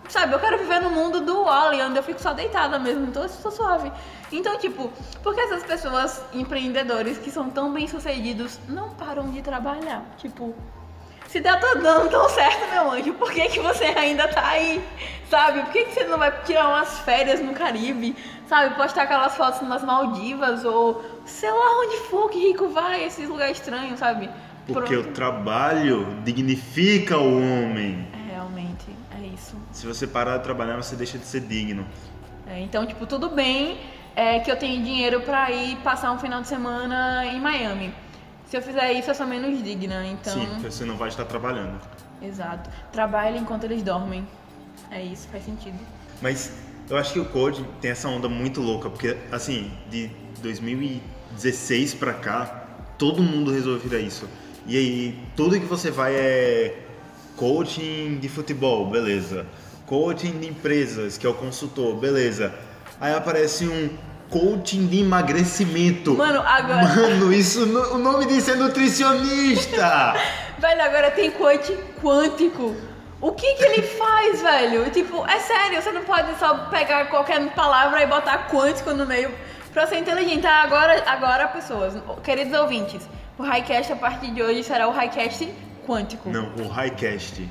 Sabe, 0.10 0.34
eu 0.36 0.39
quero 0.39 0.60
viver 0.60 0.79
no 0.79 0.91
mundo 0.91 1.21
do 1.21 1.43
Wally, 1.45 1.82
onde 1.82 1.97
eu 1.97 2.03
fico 2.03 2.21
só 2.21 2.34
deitada 2.34 2.77
mesmo, 2.77 3.08
então 3.08 3.23
eu 3.23 3.27
estou 3.29 3.51
suave. 3.51 3.91
Então, 4.32 4.55
tipo, 4.60 4.91
por 5.23 5.34
que 5.34 5.41
essas 5.41 5.63
pessoas 5.63 6.21
empreendedores 6.32 7.17
que 7.17 7.32
são 7.32 7.49
tão 7.49 7.73
bem 7.73 7.88
sucedidos 7.88 8.60
não 8.67 8.91
param 8.91 9.27
de 9.32 9.41
trabalhar? 9.41 10.03
Tipo, 10.19 10.53
se 11.30 11.39
tá 11.42 11.56
dando 11.58 12.10
tão 12.10 12.28
certo, 12.28 12.72
meu 12.72 12.92
anjo, 12.92 13.13
por 13.13 13.32
que, 13.32 13.48
que 13.50 13.60
você 13.60 13.86
ainda 13.86 14.28
tá 14.28 14.48
aí? 14.48 14.84
Sabe? 15.30 15.62
Por 15.62 15.72
que, 15.72 15.86
que 15.86 15.94
você 15.94 16.04
não 16.06 16.18
vai 16.18 16.32
tirar 16.44 16.68
umas 16.68 17.00
férias 17.02 17.39
no 17.39 17.54
Caribe? 17.54 18.15
Sabe? 18.48 18.74
Postar 18.74 19.04
aquelas 19.04 19.36
fotos 19.38 19.62
nas 19.68 19.84
Maldivas 19.84 20.65
ou 20.65 21.04
sei 21.26 21.52
lá 21.52 21.82
onde 21.82 21.98
for 22.10 22.30
que 22.32 22.39
rico 22.39 22.70
vai, 22.70 23.04
esses 23.04 23.30
lugares 23.30 23.60
estranhos, 23.60 24.00
sabe? 24.00 24.28
Porque 24.65 24.96
Pronto. 24.96 25.10
o 25.10 25.13
trabalho 25.13 26.08
dignifica 26.24 27.20
o 27.20 27.38
homem. 27.38 28.08
É, 28.28 28.34
Realmente, 28.34 28.88
é 29.15 29.28
isso. 29.28 29.56
isso. 29.72 29.82
Se 29.82 29.86
você 29.86 30.08
parar 30.08 30.38
de 30.38 30.44
trabalhar, 30.44 30.78
você 30.78 30.96
deixa 30.96 31.20
de 31.20 31.26
ser 31.26 31.42
digno. 31.42 31.86
É, 32.48 32.60
então, 32.60 32.88
tipo, 32.88 33.06
tudo 33.06 33.30
bem 33.30 33.80
é, 34.15 34.39
que 34.39 34.50
eu 34.50 34.58
tenho 34.58 34.84
dinheiro 34.84 35.22
pra 35.22 35.52
ir 35.52 35.76
passar 35.78 36.12
um 36.12 36.18
final 36.18 36.42
de 36.42 36.48
semana 36.48 37.24
em 37.28 37.39
Miami. 37.39 37.94
Se 38.50 38.58
eu 38.58 38.64
fizer 38.64 38.92
isso, 38.94 39.12
eu 39.12 39.16
sou 39.16 39.28
menos 39.28 39.64
digna, 39.64 40.04
então... 40.08 40.34
Sim, 40.34 40.48
porque 40.48 40.72
você 40.72 40.84
não 40.84 40.98
vai 40.98 41.10
estar 41.10 41.24
trabalhando. 41.24 41.80
Exato. 42.20 42.68
Trabalhe 42.92 43.38
enquanto 43.38 43.66
eles 43.66 43.84
dormem. 43.84 44.28
É 44.90 45.04
isso, 45.04 45.28
faz 45.28 45.46
sentido. 45.46 45.78
Mas 46.20 46.52
eu 46.90 46.98
acho 46.98 47.14
que 47.14 47.20
o 47.20 47.26
Code 47.26 47.64
tem 47.80 47.92
essa 47.92 48.10
onda 48.10 48.28
muito 48.28 48.60
louca, 48.60 48.90
porque 48.90 49.16
assim, 49.32 49.72
de 49.92 50.10
2016 50.42 51.94
pra 51.94 52.14
cá, 52.14 52.66
todo 52.98 53.22
mundo 53.22 53.52
resolveu 53.52 53.88
virar 53.88 54.02
isso. 54.02 54.28
E 54.66 54.76
aí, 54.76 55.24
tudo 55.36 55.60
que 55.60 55.66
você 55.68 55.92
vai 55.92 56.16
é 56.16 56.86
coaching 57.36 58.18
de 58.18 58.28
futebol, 58.28 58.90
beleza. 58.90 59.46
Coaching 59.86 60.40
de 60.40 60.48
empresas, 60.48 61.20
que 61.20 61.28
é 61.28 61.30
o 61.30 61.36
consultor, 61.36 61.96
beleza. 61.98 62.52
Aí 63.00 63.14
aparece 63.14 63.68
um 63.68 63.90
coaching 64.30 64.88
de 64.88 65.00
emagrecimento. 65.02 66.15
Mano, 66.15 66.42
agora- 66.46 66.84
Mano, 66.84 67.34
isso, 67.34 67.63
o 67.94 67.98
nome 67.98 68.26
disso 68.28 68.52
é 68.52 68.56
nutricionista! 68.56 70.13
Velho, 70.60 70.82
agora 70.84 71.12
tem 71.12 71.32
coach 71.32 71.72
quântico. 72.02 72.76
O 73.22 73.32
que 73.34 73.54
que 73.56 73.63
ele 73.63 73.82
faz, 73.82 74.42
velho? 74.42 74.89
Tipo, 74.92 75.26
é 75.26 75.39
sério, 75.39 75.82
você 75.82 75.92
não 75.92 76.04
pode 76.04 76.38
só 76.39 76.68
pegar 76.70 77.06
qualquer 77.10 77.42
palavra 77.54 78.02
e 78.02 78.08
botar 78.08 78.48
quântico 78.50 78.92
no 78.94 79.06
meio 79.06 79.30
pra 79.74 79.86
ser 79.88 80.00
inteligente. 80.00 80.46
Ah, 80.48 80.63
Agora, 80.63 81.04
agora, 81.06 81.48
pessoas, 81.50 81.94
queridos 82.24 82.58
ouvintes, 82.58 83.08
o 83.38 83.44
Highcast 83.44 83.92
a 83.92 83.96
partir 83.98 84.32
de 84.32 84.42
hoje 84.42 84.63
será 84.63 84.88
o 84.88 84.92
Highcast 84.92 85.50
quântico. 85.86 86.30
Não, 86.30 86.54
o 86.58 86.68
Highcast. 86.70 87.46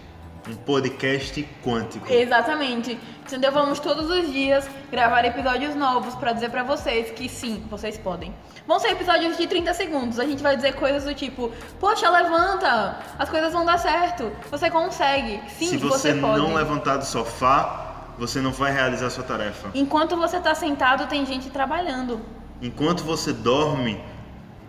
Um 0.49 0.55
podcast 0.55 1.43
quântico. 1.65 2.11
Exatamente. 2.13 2.99
Entendeu? 3.27 3.53
Vamos 3.53 3.79
todos 3.81 4.09
os 4.11 4.33
dias 4.33 4.69
gravar 4.91 5.25
episódios 5.25 5.75
novos 5.75 6.15
pra 6.15 6.33
dizer 6.33 6.51
pra 6.51 6.63
vocês 6.63 7.11
que 7.11 7.29
sim, 7.29 7.63
vocês 7.71 7.99
podem. 7.99 8.35
Vão 8.67 8.79
ser 8.79 8.89
episódios 8.91 9.37
de 9.37 9.47
30 9.47 9.75
segundos. 9.75 10.19
A 10.19 10.25
gente 10.25 10.43
vai 10.43 10.57
dizer 10.57 10.75
coisas 10.75 11.05
do 11.05 11.15
tipo: 11.15 11.51
Poxa, 11.81 12.09
levanta, 12.09 12.99
as 13.19 13.29
coisas 13.29 13.53
vão 13.53 13.65
dar 13.65 13.79
certo. 13.79 14.31
Você 14.51 14.71
consegue. 14.71 15.41
Sim, 15.59 15.69
Se 15.69 15.77
você, 15.77 16.15
pode. 16.15 16.39
não 16.39 16.55
levantar 16.55 16.97
do 16.97 17.05
sofá, 17.05 18.13
você 18.19 18.41
não 18.41 18.53
vai 18.53 18.73
realizar 18.73 19.11
sua 19.11 19.25
tarefa. 19.25 19.71
Enquanto 19.75 20.17
você 20.17 20.41
tá 20.41 20.55
sentado, 20.55 21.07
tem 21.07 21.27
gente 21.27 21.51
trabalhando. 21.51 22.21
Enquanto 22.63 23.05
você 23.05 23.33
dorme, 23.33 24.01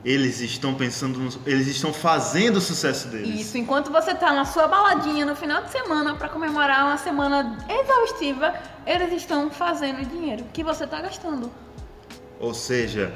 eles 0.03 0.39
estão 0.39 0.73
pensando, 0.73 1.19
no, 1.19 1.29
eles 1.45 1.67
estão 1.67 1.91
fazendo 1.91 2.57
o 2.57 2.61
sucesso 2.61 3.09
deles. 3.09 3.41
Isso, 3.41 3.57
enquanto 3.57 3.91
você 3.91 4.15
tá 4.15 4.33
na 4.33 4.45
sua 4.45 4.67
baladinha 4.67 5.25
no 5.25 5.35
final 5.35 5.63
de 5.63 5.71
semana 5.71 6.15
pra 6.15 6.29
comemorar 6.29 6.85
uma 6.85 6.97
semana 6.97 7.57
exaustiva, 7.67 8.53
eles 8.85 9.11
estão 9.13 9.51
fazendo 9.51 10.05
dinheiro 10.07 10.45
que 10.53 10.63
você 10.63 10.87
tá 10.87 11.01
gastando. 11.01 11.51
Ou 12.39 12.53
seja, 12.53 13.13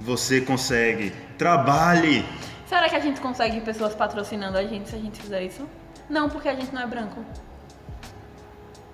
você 0.00 0.40
consegue. 0.40 1.12
Trabalhe. 1.36 2.24
Será 2.66 2.88
que 2.88 2.94
a 2.94 3.00
gente 3.00 3.20
consegue 3.20 3.60
pessoas 3.60 3.94
patrocinando 3.94 4.56
a 4.56 4.62
gente 4.64 4.88
se 4.88 4.94
a 4.94 4.98
gente 4.98 5.20
fizer 5.20 5.42
isso? 5.42 5.68
Não, 6.08 6.28
porque 6.28 6.48
a 6.48 6.54
gente 6.54 6.72
não 6.72 6.82
é 6.82 6.86
branco. 6.86 7.24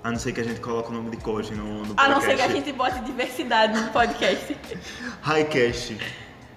A 0.02 0.10
não 0.10 0.18
ser 0.18 0.32
que 0.32 0.40
a 0.40 0.44
gente 0.44 0.60
coloque 0.60 0.88
o 0.88 0.92
nome 0.92 1.10
de 1.10 1.18
coach 1.18 1.52
no, 1.52 1.84
no 1.84 1.94
A 1.98 2.08
não 2.08 2.20
ser 2.22 2.28
que 2.28 2.40
a 2.40 2.46
podcast. 2.46 2.52
gente 2.54 2.72
bote 2.72 3.00
diversidade 3.00 3.78
no 3.78 3.88
podcast. 3.90 4.56
Highcast. 5.20 5.98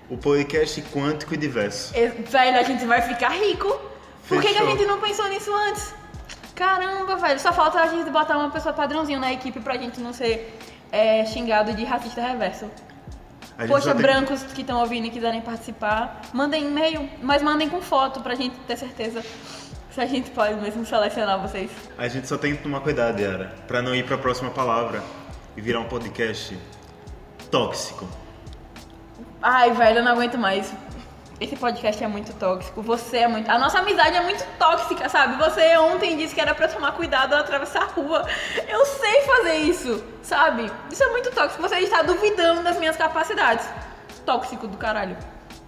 O 0.10 0.18
podcast 0.18 0.82
quântico 0.94 1.34
e 1.34 1.38
diverso. 1.38 1.94
E, 1.98 2.08
Velho, 2.08 2.60
a 2.60 2.64
gente 2.64 2.86
vai 2.86 3.02
ficar 3.02 3.30
rico. 3.30 3.68
Por 4.28 4.42
que, 4.42 4.54
que 4.54 4.58
a 4.60 4.66
gente 4.66 4.86
não 4.86 5.00
pensou 5.00 5.28
nisso 5.30 5.54
antes? 5.54 5.94
Caramba, 6.56 7.16
velho. 7.16 7.40
Só 7.40 7.52
falta 7.52 7.80
a 7.82 7.88
gente 7.88 8.10
botar 8.10 8.38
uma 8.38 8.50
pessoa 8.52 8.74
padrãozinho 8.74 9.20
na 9.20 9.34
equipe 9.34 9.60
pra 9.60 9.76
gente 9.78 10.00
não 10.00 10.14
ser 10.14 10.58
é, 10.92 11.26
xingado 11.26 11.74
de 11.74 11.84
racista 11.84 12.22
reverso. 12.22 12.70
Poxa, 13.68 13.94
tem- 13.94 14.02
brancos 14.02 14.44
que 14.44 14.62
estão 14.62 14.80
ouvindo 14.80 15.08
e 15.08 15.10
quiserem 15.10 15.42
participar, 15.42 16.22
mandem 16.34 16.66
e-mail, 16.66 17.08
mas 17.22 17.42
mandem 17.42 17.70
com 17.70 17.82
foto 17.82 18.20
pra 18.22 18.34
gente 18.36 18.56
ter 18.68 18.78
certeza 18.78 19.22
se 19.92 20.02
a 20.02 20.06
gente 20.08 20.32
pode 20.32 20.56
mesmo 20.56 20.86
selecionar 20.86 21.40
vocês. 21.40 21.70
A 21.98 22.08
gente 22.08 22.28
só 22.28 22.38
tem 22.38 22.56
que 22.56 22.64
tomar 22.64 22.80
cuidado, 22.82 23.20
Yara, 23.20 23.54
pra 23.68 23.82
não 23.82 23.94
ir 23.96 24.06
pra 24.06 24.18
próxima 24.18 24.50
palavra 24.50 25.04
e 25.56 25.62
virar 25.62 25.80
um 25.80 25.86
podcast 25.86 26.58
tóxico. 27.52 28.08
Ai, 29.46 29.72
velho, 29.72 29.98
eu 29.98 30.04
não 30.06 30.14
aguento 30.14 30.38
mais. 30.38 30.74
Esse 31.38 31.58
podcast 31.58 32.02
é 32.02 32.08
muito 32.08 32.32
tóxico. 32.36 32.82
Você 32.82 33.18
é 33.18 33.28
muito. 33.28 33.52
A 33.52 33.60
nossa 33.60 33.80
amizade 33.80 34.16
é 34.16 34.22
muito 34.22 34.42
tóxica, 34.58 35.10
sabe? 35.10 35.36
Você 35.36 35.76
ontem 35.80 36.16
disse 36.16 36.34
que 36.34 36.40
era 36.40 36.56
pra 36.56 36.70
tomar 36.70 36.94
cuidado 36.94 37.34
ao 37.34 37.42
atravessar 37.42 37.82
a 37.82 37.86
rua. 37.88 38.26
Eu 38.70 38.86
sei 38.86 39.22
fazer 39.24 39.56
isso, 39.56 40.02
sabe? 40.22 40.72
Isso 40.90 41.04
é 41.04 41.10
muito 41.10 41.30
tóxico. 41.32 41.62
Você 41.62 41.76
está 41.80 42.02
duvidando 42.04 42.64
das 42.64 42.80
minhas 42.80 42.96
capacidades. 42.96 43.68
Tóxico 44.26 44.66
do 44.66 44.78
caralho. 44.78 45.18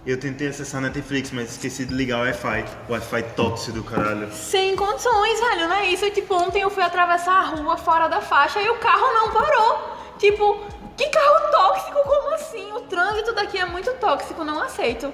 Eu 0.06 0.18
tentei 0.18 0.48
acessar 0.48 0.82
a 0.82 0.86
Netflix, 0.86 1.30
mas 1.30 1.50
esqueci 1.50 1.84
de 1.84 1.92
ligar 1.92 2.20
o 2.20 2.22
Wi-Fi. 2.22 2.64
O 2.88 2.92
Wi-Fi 2.92 3.22
tóxico 3.34 3.72
do 3.72 3.84
caralho. 3.84 4.32
Sem 4.32 4.74
condições, 4.74 5.38
velho, 5.38 5.68
não 5.68 5.76
é 5.76 5.86
isso? 5.88 6.10
Tipo, 6.12 6.34
ontem 6.36 6.62
eu 6.62 6.70
fui 6.70 6.82
atravessar 6.82 7.34
a 7.34 7.42
rua 7.42 7.76
fora 7.76 8.08
da 8.08 8.22
faixa 8.22 8.62
e 8.62 8.70
o 8.70 8.76
carro 8.76 9.12
não 9.12 9.32
parou. 9.32 9.96
Tipo, 10.18 10.64
que 10.96 11.08
carro 11.08 11.50
tóxico? 11.50 11.98
Como 12.02 12.34
assim? 12.34 12.72
O 12.72 12.80
trânsito 12.82 13.32
daqui 13.34 13.58
é 13.58 13.64
muito 13.66 13.92
tóxico, 13.94 14.44
não 14.44 14.60
aceito. 14.62 15.12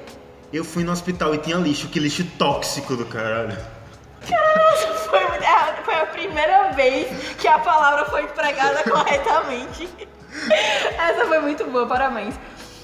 Eu 0.52 0.64
fui 0.64 0.84
no 0.84 0.92
hospital 0.92 1.34
e 1.34 1.38
tinha 1.38 1.56
lixo, 1.56 1.88
que 1.88 1.98
lixo 1.98 2.24
tóxico 2.38 2.94
do 2.96 3.06
caralho. 3.06 3.56
Foi, 5.08 5.20
muito- 5.28 5.44
é, 5.44 5.82
foi 5.84 5.94
a 5.94 6.06
primeira 6.06 6.70
vez 6.72 7.34
que 7.36 7.48
a 7.48 7.58
palavra 7.58 8.04
foi 8.06 8.22
empregada 8.22 8.82
corretamente. 8.88 9.88
Essa 10.98 11.26
foi 11.26 11.38
muito 11.40 11.64
boa, 11.64 11.86
parabéns. 11.86 12.34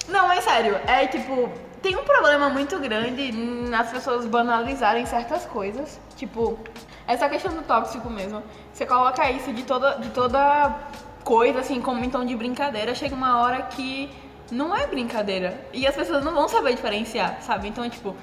Não, 0.07 0.27
mas 0.27 0.43
sério, 0.43 0.79
é 0.87 1.07
tipo, 1.07 1.51
tem 1.81 1.95
um 1.95 2.03
problema 2.03 2.49
muito 2.49 2.77
grande 2.79 3.31
nas 3.31 3.89
pessoas 3.91 4.25
banalizarem 4.25 5.05
certas 5.05 5.45
coisas. 5.45 5.99
Tipo, 6.15 6.59
essa 7.07 7.29
questão 7.29 7.53
do 7.53 7.61
tóxico 7.61 8.09
mesmo. 8.09 8.43
Você 8.73 8.85
coloca 8.85 9.29
isso 9.31 9.53
de 9.53 9.63
toda, 9.63 9.93
de 9.97 10.09
toda 10.09 10.75
coisa, 11.23 11.59
assim, 11.59 11.81
como 11.81 12.03
em 12.03 12.09
tom 12.09 12.25
de 12.25 12.35
brincadeira, 12.35 12.95
chega 12.95 13.15
uma 13.15 13.39
hora 13.41 13.63
que 13.63 14.09
não 14.51 14.75
é 14.75 14.87
brincadeira. 14.87 15.59
E 15.73 15.87
as 15.87 15.95
pessoas 15.95 16.23
não 16.23 16.33
vão 16.33 16.47
saber 16.47 16.73
diferenciar, 16.75 17.37
sabe? 17.41 17.67
Então, 17.67 17.87
tipo, 17.89 18.15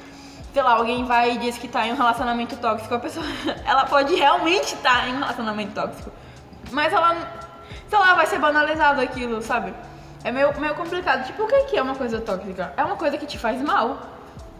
sei 0.52 0.62
lá, 0.62 0.72
alguém 0.72 1.04
vai 1.04 1.32
e 1.32 1.38
diz 1.38 1.58
que 1.58 1.68
tá 1.68 1.86
em 1.86 1.92
um 1.92 1.96
relacionamento 1.96 2.56
tóxico, 2.56 2.94
a 2.94 2.98
pessoa, 2.98 3.26
ela 3.64 3.84
pode 3.84 4.14
realmente 4.14 4.74
estar 4.74 5.08
em 5.08 5.14
um 5.14 5.18
relacionamento 5.18 5.72
tóxico. 5.72 6.10
Mas 6.72 6.92
ela, 6.92 7.14
sei 7.88 7.98
lá, 7.98 8.14
vai 8.14 8.26
ser 8.26 8.38
banalizado 8.38 9.00
aquilo, 9.00 9.40
sabe? 9.42 9.72
É 10.24 10.32
meio, 10.32 10.58
meio 10.58 10.74
complicado. 10.74 11.26
Tipo, 11.26 11.44
o 11.44 11.46
que 11.46 11.76
é 11.76 11.82
uma 11.82 11.94
coisa 11.94 12.20
tóxica? 12.20 12.72
É 12.76 12.84
uma 12.84 12.96
coisa 12.96 13.16
que 13.16 13.26
te 13.26 13.38
faz 13.38 13.60
mal. 13.62 13.98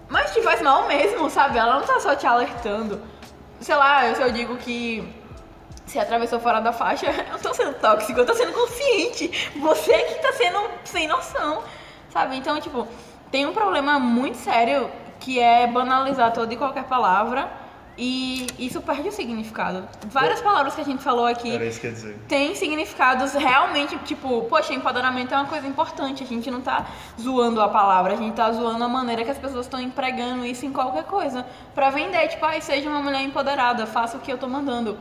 Mas 0.09 0.33
te 0.33 0.40
faz 0.42 0.62
mal 0.62 0.87
mesmo, 0.87 1.29
sabe? 1.29 1.59
Ela 1.59 1.81
não 1.81 1.87
tá 1.87 1.99
só 1.99 2.14
te 2.14 2.27
alertando. 2.27 3.01
Sei 3.61 3.75
lá, 3.75 4.14
se 4.14 4.22
eu 4.22 4.31
digo 4.31 4.57
que 4.59 5.12
você 5.87 6.01
atravessou 6.01 6.40
fora 6.40 6.61
da 6.61 6.72
faixa, 6.72 7.07
eu 7.33 7.38
tô 7.38 7.55
sendo 7.55 7.75
tóxico, 7.75 8.18
eu 8.18 8.27
tô 8.27 8.35
sendo 8.35 8.53
consciente. 8.53 9.53
Você 9.61 9.92
que 9.92 10.14
tá 10.16 10.33
sendo 10.33 10.68
sem 10.85 11.07
noção, 11.07 11.62
sabe? 12.11 12.37
Então, 12.37 12.61
tipo, 12.61 12.87
tem 13.31 13.46
um 13.46 13.53
problema 13.53 13.99
muito 13.99 14.37
sério 14.37 14.90
que 15.20 15.38
é 15.38 15.66
banalizar 15.66 16.33
toda 16.33 16.53
e 16.53 16.57
qualquer 16.57 16.85
palavra 16.85 17.49
e 17.99 18.46
isso 18.59 18.83
perde 18.83 19.09
o 19.09 19.12
significado. 19.12 19.88
Várias 20.09 20.42
palavras 20.42 20.75
que 20.75 20.83
a 20.83 20.85
gente 20.85 21.03
falou 21.03 21.25
aqui 21.25 21.55
Era 21.55 21.64
isso 21.64 21.81
que 21.81 21.88
dizer. 21.88 22.18
tem 22.29 22.55
significados 22.55 23.33
realmente, 23.33 23.96
tipo, 23.99 24.42
poxa, 24.42 24.75
empoderamento 24.75 25.33
é 25.33 25.37
uma 25.37 25.46
coisa 25.46 25.66
importante. 25.66 26.22
A 26.22 26.27
gente 26.27 26.51
não 26.51 26.61
tá 26.61 26.87
zoando 27.18 27.61
a 27.62 27.68
palavra, 27.68 28.12
a 28.12 28.16
gente 28.16 28.35
tá 28.35 28.53
zoando 28.53 28.85
a 28.85 28.88
maneira 28.88 29.25
que 29.25 29.31
as 29.31 29.38
pessoas 29.38 29.64
estão 29.64 29.81
empregando 29.81 30.44
isso 30.44 30.66
em 30.66 30.72
qualquer 30.72 31.05
coisa. 31.05 31.46
Pra 31.75 31.88
vender, 31.88 32.29
tipo, 32.29 32.44
ai, 32.44 32.61
seja 32.61 32.90
uma 32.90 33.01
mulher 33.01 33.22
empoderada, 33.22 33.87
faça 33.87 34.18
o 34.18 34.20
que 34.20 34.31
eu 34.31 34.37
tô 34.37 34.46
mandando. 34.46 34.99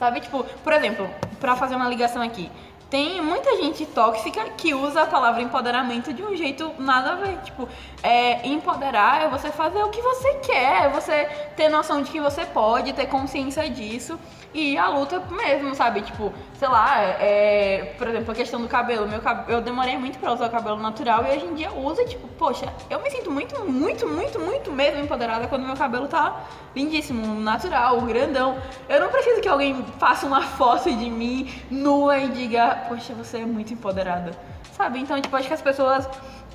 Sabe? 0.00 0.22
Tipo, 0.22 0.44
por 0.64 0.72
exemplo, 0.72 1.10
pra 1.38 1.54
fazer 1.54 1.74
uma 1.76 1.86
ligação 1.86 2.22
aqui. 2.22 2.50
Tem 2.90 3.22
muita 3.22 3.56
gente 3.56 3.86
tóxica 3.86 4.44
que 4.56 4.74
usa 4.74 5.02
a 5.02 5.06
palavra 5.06 5.40
empoderamento 5.40 6.12
de 6.12 6.24
um 6.24 6.34
jeito 6.34 6.72
nada 6.76 7.12
a 7.12 7.14
ver. 7.14 7.38
Tipo, 7.44 7.68
é, 8.02 8.44
empoderar 8.48 9.22
é 9.22 9.28
você 9.28 9.48
fazer 9.50 9.80
o 9.82 9.90
que 9.90 10.02
você 10.02 10.34
quer, 10.34 10.86
é 10.86 10.88
você 10.88 11.24
ter 11.56 11.68
noção 11.68 12.02
de 12.02 12.10
que 12.10 12.20
você 12.20 12.44
pode, 12.44 12.92
ter 12.92 13.06
consciência 13.06 13.70
disso. 13.70 14.18
E 14.52 14.76
a 14.76 14.88
luta 14.88 15.20
mesmo, 15.30 15.72
sabe? 15.76 16.02
Tipo, 16.02 16.32
sei 16.58 16.66
lá, 16.66 17.00
é, 17.00 17.94
por 17.96 18.08
exemplo, 18.08 18.32
a 18.32 18.34
questão 18.34 18.60
do 18.60 18.66
cabelo. 18.66 19.06
Meu 19.06 19.20
cab- 19.20 19.48
Eu 19.48 19.60
demorei 19.60 19.96
muito 19.96 20.18
pra 20.18 20.32
usar 20.32 20.46
o 20.46 20.50
cabelo 20.50 20.76
natural 20.76 21.24
e 21.24 21.36
hoje 21.36 21.46
em 21.46 21.54
dia 21.54 21.70
uso, 21.72 22.04
tipo, 22.06 22.26
poxa, 22.36 22.66
eu 22.90 23.00
me 23.00 23.08
sinto 23.12 23.30
muito, 23.30 23.56
muito, 23.64 24.08
muito, 24.08 24.40
muito 24.40 24.72
mesmo 24.72 25.00
empoderada 25.04 25.46
quando 25.46 25.64
meu 25.64 25.76
cabelo 25.76 26.08
tá 26.08 26.40
lindíssimo, 26.74 27.38
natural, 27.40 28.00
grandão. 28.00 28.58
Eu 28.88 28.98
não 28.98 29.08
preciso 29.08 29.40
que 29.40 29.48
alguém 29.48 29.84
faça 30.00 30.26
uma 30.26 30.42
foto 30.42 30.90
de 30.92 31.08
mim 31.08 31.48
nua 31.70 32.18
e 32.18 32.28
diga, 32.30 32.79
poxa, 32.80 33.14
você 33.14 33.38
é 33.38 33.46
muito 33.46 33.72
empoderada. 33.72 34.32
Sabe? 34.76 34.98
Então, 34.98 35.20
tipo, 35.20 35.34
acho 35.36 35.48
que 35.48 35.54
as 35.54 35.62
pessoas 35.62 36.08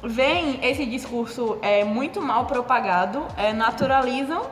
veem 0.03 0.59
esse 0.63 0.85
discurso 0.85 1.57
é, 1.61 1.83
muito 1.83 2.21
mal 2.21 2.45
propagado, 2.45 3.25
é, 3.37 3.53
naturalizam 3.53 4.43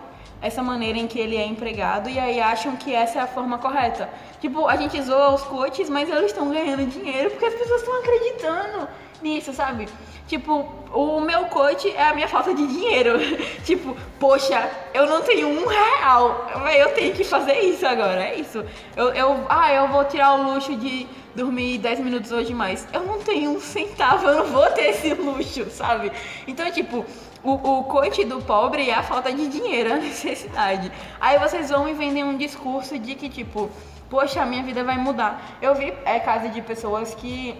essa 0.41 0.61
maneira 0.61 0.97
em 0.97 1.07
que 1.07 1.17
ele 1.17 1.37
é 1.37 1.45
empregado 1.45 2.09
e 2.09 2.19
aí 2.19 2.41
acham 2.41 2.75
que 2.75 2.93
essa 2.93 3.17
é 3.17 3.21
a 3.21 3.27
forma 3.27 3.57
correta. 3.57 4.09
Tipo, 4.41 4.67
a 4.67 4.75
gente 4.75 5.01
zoa 5.01 5.33
os 5.33 5.43
coaches, 5.43 5.89
mas 5.89 6.09
eles 6.09 6.25
estão 6.25 6.51
ganhando 6.51 6.85
dinheiro 6.85 7.29
porque 7.31 7.45
as 7.45 7.53
pessoas 7.53 7.81
estão 7.81 7.97
acreditando 7.99 8.87
nisso, 9.23 9.53
sabe? 9.53 9.87
Tipo, 10.27 10.67
o 10.93 11.19
meu 11.19 11.45
coach 11.45 11.89
é 11.89 12.09
a 12.09 12.13
minha 12.13 12.27
falta 12.27 12.53
de 12.53 12.67
dinheiro. 12.67 13.17
tipo, 13.65 13.95
poxa, 14.19 14.69
eu 14.93 15.07
não 15.07 15.21
tenho 15.21 15.47
um 15.47 15.65
real, 15.65 16.47
eu 16.77 16.93
tenho 16.93 17.13
que 17.13 17.23
fazer 17.23 17.59
isso 17.61 17.85
agora, 17.85 18.23
é 18.23 18.35
isso. 18.35 18.63
Eu, 18.95 19.09
eu, 19.13 19.45
ah, 19.49 19.73
eu 19.73 19.87
vou 19.87 20.05
tirar 20.05 20.35
o 20.35 20.53
luxo 20.53 20.75
de 20.75 21.07
dormir 21.35 21.79
10 21.79 21.99
minutos 21.99 22.31
hoje 22.31 22.53
mais. 22.53 22.87
Eu 22.93 23.03
não 23.03 23.19
tenho 23.19 23.51
um 23.51 23.59
centavo, 23.59 24.27
eu 24.27 24.35
não 24.35 24.45
vou 24.45 24.69
ter 24.71 24.89
esse 24.89 25.13
luxo, 25.13 25.69
sabe? 25.71 26.11
Então, 26.47 26.69
tipo, 26.71 27.05
o, 27.43 27.51
o 27.51 27.83
coach 27.85 28.23
do 28.23 28.41
pobre 28.41 28.89
é 28.89 28.93
a 28.93 29.03
falta 29.03 29.31
de 29.31 29.47
dinheiro, 29.47 29.91
a 29.93 29.97
necessidade. 29.97 30.91
Aí 31.19 31.37
vocês 31.39 31.69
vão 31.69 31.87
e 31.87 31.93
vendem 31.93 32.23
um 32.23 32.37
discurso 32.37 32.97
de 32.97 33.15
que, 33.15 33.29
tipo, 33.29 33.69
poxa, 34.09 34.45
minha 34.45 34.63
vida 34.63 34.83
vai 34.83 34.97
mudar. 34.97 35.57
Eu 35.61 35.75
vi 35.75 35.93
é, 36.05 36.19
casos 36.19 36.53
de 36.53 36.61
pessoas 36.61 37.13
que 37.15 37.55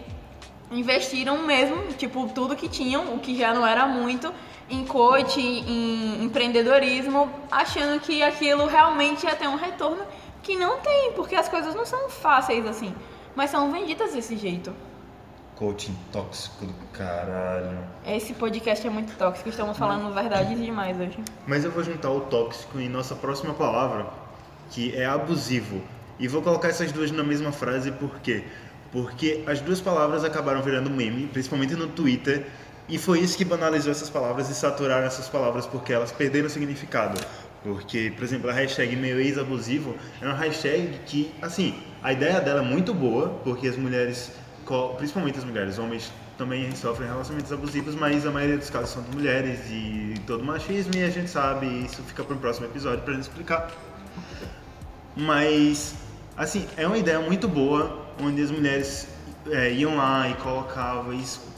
investiram 0.73 1.45
mesmo, 1.45 1.93
tipo, 1.93 2.27
tudo 2.29 2.55
que 2.55 2.67
tinham, 2.67 3.13
o 3.13 3.19
que 3.19 3.38
já 3.38 3.53
não 3.53 3.65
era 3.65 3.86
muito, 3.86 4.33
em 4.69 4.86
coach, 4.86 5.39
em 5.39 6.23
empreendedorismo, 6.23 7.29
achando 7.51 7.99
que 7.99 8.23
aquilo 8.23 8.65
realmente 8.67 9.25
ia 9.25 9.36
ter 9.36 9.47
um 9.47 9.55
retorno 9.55 10.03
que 10.41 10.55
não 10.55 10.79
tem, 10.79 11.13
porque 11.13 11.36
as 11.36 11.47
coisas 11.47 11.73
não 11.73 11.86
são 11.86 12.09
fáceis 12.09 12.65
assim, 12.65 12.93
mas 13.36 13.49
são 13.49 13.71
vendidas 13.71 14.13
desse 14.13 14.36
jeito. 14.36 14.73
Coaching 15.55 15.95
tóxico 16.12 16.65
do 16.65 16.73
caralho. 16.91 17.77
Esse 18.05 18.33
podcast 18.33 18.86
é 18.86 18.89
muito 18.89 19.15
tóxico, 19.15 19.49
estamos 19.49 19.77
falando 19.77 20.13
verdades 20.13 20.59
demais 20.59 20.99
hoje. 20.99 21.19
Mas 21.47 21.63
eu 21.63 21.71
vou 21.71 21.83
juntar 21.83 22.09
o 22.09 22.21
tóxico 22.21 22.79
em 22.79 22.89
nossa 22.89 23.15
próxima 23.15 23.53
palavra, 23.53 24.07
que 24.71 24.95
é 24.95 25.05
abusivo. 25.05 25.81
E 26.19 26.27
vou 26.27 26.41
colocar 26.41 26.69
essas 26.69 26.91
duas 26.91 27.12
na 27.12 27.23
mesma 27.23 27.51
frase 27.51 27.91
por 27.91 28.19
quê? 28.19 28.45
Porque 28.93 29.43
as 29.45 29.60
duas 29.60 29.82
palavras 29.82 30.23
acabaram 30.23 30.62
virando 30.62 30.89
meme, 30.89 31.27
principalmente 31.27 31.73
no 31.73 31.88
Twitter, 31.88 32.45
e 32.88 32.97
foi 32.97 33.19
isso 33.19 33.36
que 33.36 33.43
banalizou 33.43 33.91
essas 33.91 34.10
palavras 34.10 34.49
e 34.49 34.56
saturaram 34.56 35.06
essas 35.06 35.27
palavras 35.27 35.65
porque 35.65 35.91
elas 35.91 36.12
perderam 36.12 36.47
significado. 36.47 37.19
Porque, 37.63 38.13
por 38.15 38.23
exemplo, 38.23 38.49
a 38.49 38.53
hashtag 38.53 38.95
meu 38.95 39.19
ex-abusivo 39.19 39.95
é 40.21 40.25
uma 40.25 40.36
hashtag 40.36 40.99
que, 41.06 41.34
assim, 41.41 41.82
a 42.03 42.13
ideia 42.13 42.39
dela 42.39 42.60
é 42.62 42.63
muito 42.63 42.93
boa, 42.93 43.29
porque 43.43 43.67
as 43.67 43.77
mulheres, 43.77 44.32
principalmente 44.97 45.39
as 45.39 45.45
mulheres, 45.45 45.79
homens 45.79 46.12
também 46.38 46.75
sofrem 46.75 47.08
relacionamentos 47.08 47.51
abusivos, 47.53 47.95
mas 47.95 48.25
a 48.25 48.32
maioria 48.32 48.58
dos 48.58 48.69
casos 48.69 48.89
são 48.89 49.01
de 49.01 49.15
mulheres 49.15 49.60
e 49.69 50.15
todo 50.27 50.43
machismo, 50.43 50.93
e 50.95 51.03
a 51.03 51.10
gente 51.10 51.29
sabe, 51.29 51.65
isso 51.86 52.03
fica 52.03 52.23
para 52.23 52.36
um 52.36 52.39
próximo 52.39 52.65
episódio 52.67 53.01
para 53.03 53.13
gente 53.13 53.23
explicar. 53.23 53.71
Mas, 55.15 55.95
assim, 56.36 56.67
é 56.75 56.86
uma 56.86 56.97
ideia 56.97 57.21
muito 57.21 57.47
boa, 57.47 58.02
onde 58.21 58.41
as 58.41 58.52
mulheres 58.52 59.08
é, 59.52 59.71
iam 59.71 59.95
lá 59.97 60.30
e 60.30 60.34
colocavam, 60.36 61.13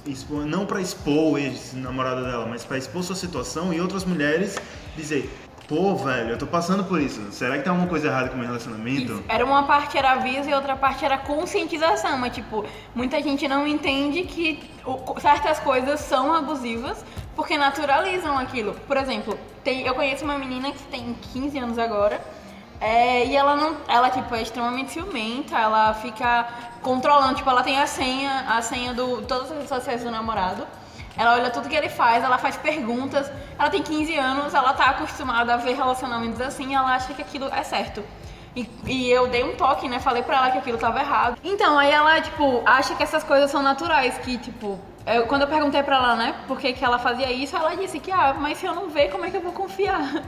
expor, 0.06 0.46
não 0.46 0.66
para 0.66 0.82
expor 0.82 1.34
o 1.34 1.38
ex-namorado 1.38 2.24
dela, 2.24 2.46
mas 2.46 2.64
para 2.64 2.78
expor 2.78 3.04
sua 3.04 3.16
situação 3.16 3.74
e 3.74 3.80
outras 3.80 4.06
mulheres 4.06 4.58
dizer 4.96 5.30
Pô, 5.68 5.96
velho, 5.96 6.30
eu 6.30 6.38
tô 6.38 6.46
passando 6.46 6.84
por 6.84 7.02
isso. 7.02 7.20
Será 7.32 7.58
que 7.58 7.64
tem 7.64 7.72
alguma 7.72 7.90
coisa 7.90 8.08
errada 8.08 8.30
com 8.30 8.36
o 8.36 8.38
meu 8.38 8.46
relacionamento? 8.46 9.14
Isso. 9.14 9.24
Era 9.28 9.44
uma 9.44 9.64
parte 9.64 9.98
era 9.98 10.12
aviso 10.12 10.48
e 10.48 10.54
outra 10.54 10.76
parte 10.76 11.04
era 11.04 11.18
conscientização, 11.18 12.20
mas 12.20 12.36
tipo, 12.36 12.64
muita 12.94 13.22
gente 13.22 13.48
não 13.48 13.66
entende 13.66 14.24
que 14.24 14.60
certas 15.20 15.60
coisas 15.60 16.00
são 16.02 16.32
abusivas 16.32 17.04
porque 17.36 17.58
naturalizam 17.58 18.38
aquilo. 18.38 18.76
Por 18.88 18.96
exemplo, 18.96 19.38
tem, 19.64 19.82
eu 19.82 19.96
conheço 19.96 20.24
uma 20.24 20.38
menina 20.38 20.72
que 20.72 20.84
tem 20.84 21.16
15 21.34 21.58
anos 21.58 21.80
agora. 21.80 22.22
É, 22.80 23.26
e 23.26 23.36
ela 23.36 23.56
não, 23.56 23.78
ela 23.88 24.10
tipo 24.10 24.34
é 24.36 24.42
extremamente 24.42 24.92
ciumenta, 24.92 25.58
ela 25.58 25.94
fica 25.94 26.48
controlando, 26.82 27.36
tipo, 27.36 27.50
ela 27.50 27.64
tem 27.64 27.80
a 27.80 27.88
senha, 27.88 28.46
a 28.50 28.62
senha 28.62 28.94
do 28.94 29.22
todas 29.24 29.50
as 29.50 29.52
redes 29.52 29.70
sociais 29.70 30.04
do 30.04 30.12
namorado. 30.12 30.68
Ela 31.18 31.34
olha 31.34 31.50
tudo 31.50 31.70
que 31.70 31.76
ele 31.76 31.90
faz, 31.90 32.24
ela 32.24 32.38
faz 32.38 32.58
perguntas. 32.58 33.32
Ela 33.58 33.70
tem 33.70 33.82
15 33.82 34.16
anos, 34.18 34.54
ela 34.54 34.74
tá 34.74 34.88
acostumada 34.88 35.54
a 35.54 35.58
ver 35.58 35.74
relacionamentos 35.74 36.42
assim, 36.42 36.76
ela 36.76 36.94
acha 36.94 37.14
que 37.14 37.22
aquilo 37.22 37.48
é 37.48 37.64
certo. 37.64 38.04
E, 38.56 38.70
e, 38.86 39.10
eu 39.10 39.28
dei 39.28 39.44
um 39.44 39.56
toque, 39.56 39.88
né? 39.90 40.00
Falei 40.00 40.24
pra 40.24 40.38
ela 40.38 40.52
que 40.52 40.58
aquilo 40.58 40.78
tava 40.78 41.00
errado. 41.00 41.38
Então, 41.44 41.78
aí 41.78 41.92
ela, 41.92 42.22
tipo, 42.22 42.62
acha 42.66 42.96
que 42.96 43.04
essas 43.04 43.24
coisas 43.24 43.52
são 43.52 43.62
naturais, 43.62 44.18
que, 44.20 44.38
tipo, 44.38 44.80
eu, 45.06 45.26
quando 45.28 45.42
eu 45.42 45.48
perguntei 45.48 45.84
pra 45.84 45.98
ela, 45.98 46.16
né, 46.16 46.36
por 46.48 46.58
que, 46.58 46.72
que 46.74 46.84
ela 46.84 46.98
fazia 46.98 47.32
isso, 47.32 47.56
ela 47.56 47.76
disse 47.76 48.00
que, 48.00 48.12
ah, 48.12 48.34
mas 48.40 48.58
se 48.58 48.66
eu 48.66 48.74
não 48.74 48.90
ver, 48.90 49.10
como 49.12 49.26
é 49.26 49.30
que 49.30 49.38
eu 49.38 49.42
vou 49.42 49.52
confiar? 49.52 50.24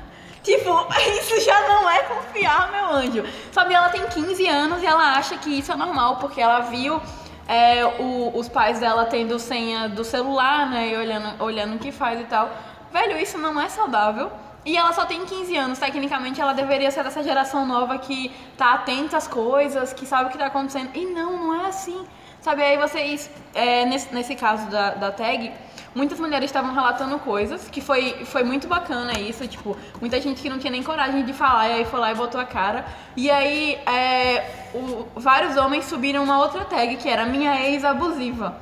Tipo, 0.48 0.88
isso 1.20 1.42
já 1.42 1.68
não 1.68 1.90
é 1.90 2.04
confiar, 2.04 2.72
meu 2.72 2.86
anjo. 2.86 3.24
Sabe, 3.52 3.74
ela 3.74 3.90
tem 3.90 4.08
15 4.08 4.48
anos 4.48 4.82
e 4.82 4.86
ela 4.86 5.18
acha 5.18 5.36
que 5.36 5.60
isso 5.60 5.74
é 5.74 5.76
normal, 5.76 6.16
porque 6.18 6.40
ela 6.40 6.62
viu 6.62 7.02
é, 7.46 7.86
o, 8.00 8.32
os 8.34 8.48
pais 8.48 8.80
dela 8.80 9.06
tendo 9.06 9.38
senha 9.40 9.90
do 9.90 10.06
celular, 10.06 10.70
né? 10.70 10.88
E 10.88 10.96
olhando, 10.96 11.44
olhando 11.44 11.76
o 11.76 11.80
que 11.80 11.92
faz 11.92 12.22
e 12.22 12.24
tal. 12.24 12.50
Velho, 12.94 13.18
isso 13.18 13.38
não 13.38 13.60
é 13.60 13.68
saudável. 13.68 14.32
E 14.66 14.78
ela 14.78 14.94
só 14.94 15.06
tem 15.06 15.26
15 15.26 15.58
anos, 15.58 15.80
tecnicamente 15.80 16.40
ela 16.40 16.54
deveria 16.54 16.92
ser 16.92 17.04
dessa 17.04 17.22
geração 17.22 17.66
nova 17.66 17.98
que 17.98 18.32
tá 18.58 18.74
atenta 18.74 19.18
às 19.18 19.28
coisas, 19.28 19.92
que 19.92 20.06
sabe 20.06 20.30
o 20.30 20.32
que 20.32 20.38
tá 20.38 20.46
acontecendo. 20.46 20.92
E 20.94 21.06
não, 21.06 21.38
não 21.38 21.66
é 21.66 21.68
assim. 21.68 22.06
Sabe, 22.40 22.64
aí 22.64 22.78
vocês, 22.78 23.30
é, 23.54 23.86
nesse, 23.86 24.14
nesse 24.14 24.34
caso 24.36 24.68
da, 24.68 24.92
da 24.92 25.12
tag, 25.12 25.52
muitas 25.98 26.20
mulheres 26.20 26.46
estavam 26.46 26.74
relatando 26.74 27.18
coisas, 27.18 27.68
que 27.68 27.82
foi, 27.82 28.24
foi 28.26 28.44
muito 28.44 28.68
bacana 28.68 29.20
isso, 29.20 29.48
tipo, 29.48 29.76
muita 30.00 30.22
gente 30.22 30.42
que 30.44 30.50
não 30.50 30.60
tinha 30.60 30.72
nem 30.72 30.84
coragem 30.84 31.26
de 31.26 31.34
falar, 31.34 31.70
e 31.70 31.74
aí 31.74 31.86
foi 31.86 32.00
lá 32.00 32.12
e 32.12 32.16
botou 32.16 32.40
a 32.40 32.46
cara. 32.46 32.86
E 33.16 33.32
aí, 33.32 33.80
é, 33.88 34.70
o, 34.76 35.08
vários 35.16 35.58
homens 35.58 35.86
subiram 35.86 36.24
uma 36.24 36.38
outra 36.38 36.64
tag, 36.64 36.96
que 36.98 37.10
era 37.10 37.26
minha 37.26 37.60
ex 37.68 37.84
abusiva. 37.84 38.56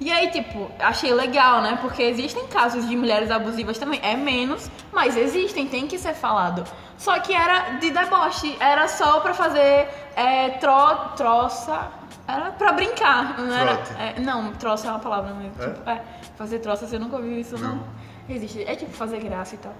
E 0.00 0.10
aí, 0.10 0.30
tipo, 0.30 0.70
achei 0.78 1.12
legal, 1.14 1.62
né? 1.62 1.78
Porque 1.80 2.02
existem 2.02 2.46
casos 2.48 2.88
de 2.88 2.96
mulheres 2.96 3.30
abusivas 3.30 3.78
também. 3.78 4.00
É 4.02 4.16
menos, 4.16 4.70
mas 4.92 5.16
existem, 5.16 5.66
tem 5.66 5.86
que 5.86 5.98
ser 5.98 6.14
falado. 6.14 6.64
Só 6.98 7.18
que 7.20 7.32
era 7.32 7.78
de 7.78 7.90
deboche, 7.90 8.56
era 8.60 8.88
só 8.88 9.20
pra 9.20 9.34
fazer 9.34 9.88
é, 10.16 10.50
tro, 10.60 11.14
troça. 11.16 11.88
Era 12.26 12.52
pra 12.52 12.72
brincar, 12.72 13.38
não 13.38 13.54
era? 13.54 13.72
É, 13.98 14.18
não, 14.18 14.52
troça 14.52 14.88
é 14.88 14.90
uma 14.90 14.98
palavra 14.98 15.34
mesmo. 15.34 15.62
É? 15.62 15.68
Tipo, 15.68 15.90
é, 15.90 16.02
fazer 16.36 16.58
troça, 16.60 16.86
você 16.86 16.98
nunca 16.98 17.16
ouviu 17.16 17.38
isso, 17.38 17.58
não? 17.58 17.76
não? 17.76 17.84
Existe. 18.28 18.64
É 18.64 18.74
tipo 18.74 18.92
fazer 18.92 19.20
graça 19.20 19.54
e 19.54 19.58
tal. 19.58 19.74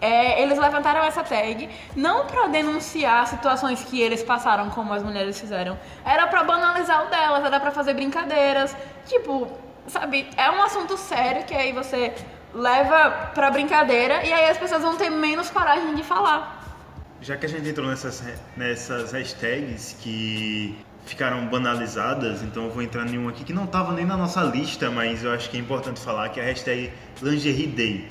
É, 0.00 0.42
eles 0.42 0.58
levantaram 0.58 1.02
essa 1.02 1.22
tag 1.22 1.68
não 1.96 2.26
para 2.26 2.48
denunciar 2.48 3.26
situações 3.26 3.82
que 3.84 4.00
eles 4.00 4.22
passaram 4.22 4.70
como 4.70 4.92
as 4.92 5.02
mulheres 5.02 5.38
fizeram, 5.38 5.78
era 6.04 6.26
para 6.26 6.44
banalizar 6.44 7.06
o 7.06 7.10
delas, 7.10 7.44
era 7.44 7.60
para 7.60 7.70
fazer 7.70 7.94
brincadeiras, 7.94 8.76
tipo, 9.06 9.48
sabe, 9.86 10.28
é 10.36 10.50
um 10.50 10.62
assunto 10.62 10.96
sério 10.96 11.44
que 11.44 11.54
aí 11.54 11.72
você 11.72 12.12
leva 12.52 13.30
pra 13.34 13.50
brincadeira 13.50 14.24
e 14.24 14.32
aí 14.32 14.48
as 14.48 14.58
pessoas 14.58 14.82
vão 14.82 14.96
ter 14.96 15.10
menos 15.10 15.50
coragem 15.50 15.94
de 15.94 16.02
falar. 16.02 16.62
Já 17.20 17.36
que 17.36 17.46
a 17.46 17.48
gente 17.48 17.68
entrou 17.68 17.88
nessas, 17.88 18.22
nessas 18.56 19.12
hashtags 19.12 19.96
que 20.00 20.76
ficaram 21.06 21.46
banalizadas, 21.46 22.42
então 22.42 22.64
eu 22.64 22.70
vou 22.70 22.82
entrar 22.82 23.06
em 23.08 23.18
uma 23.18 23.30
aqui 23.30 23.44
que 23.44 23.52
não 23.52 23.64
estava 23.64 23.92
nem 23.92 24.04
na 24.04 24.16
nossa 24.16 24.42
lista, 24.42 24.90
mas 24.90 25.24
eu 25.24 25.32
acho 25.32 25.50
que 25.50 25.56
é 25.56 25.60
importante 25.60 26.00
falar, 26.00 26.28
que 26.30 26.40
é 26.40 26.42
a 26.42 26.46
hashtag 26.46 26.92
Lingerie 27.22 27.66
Day. 27.66 28.08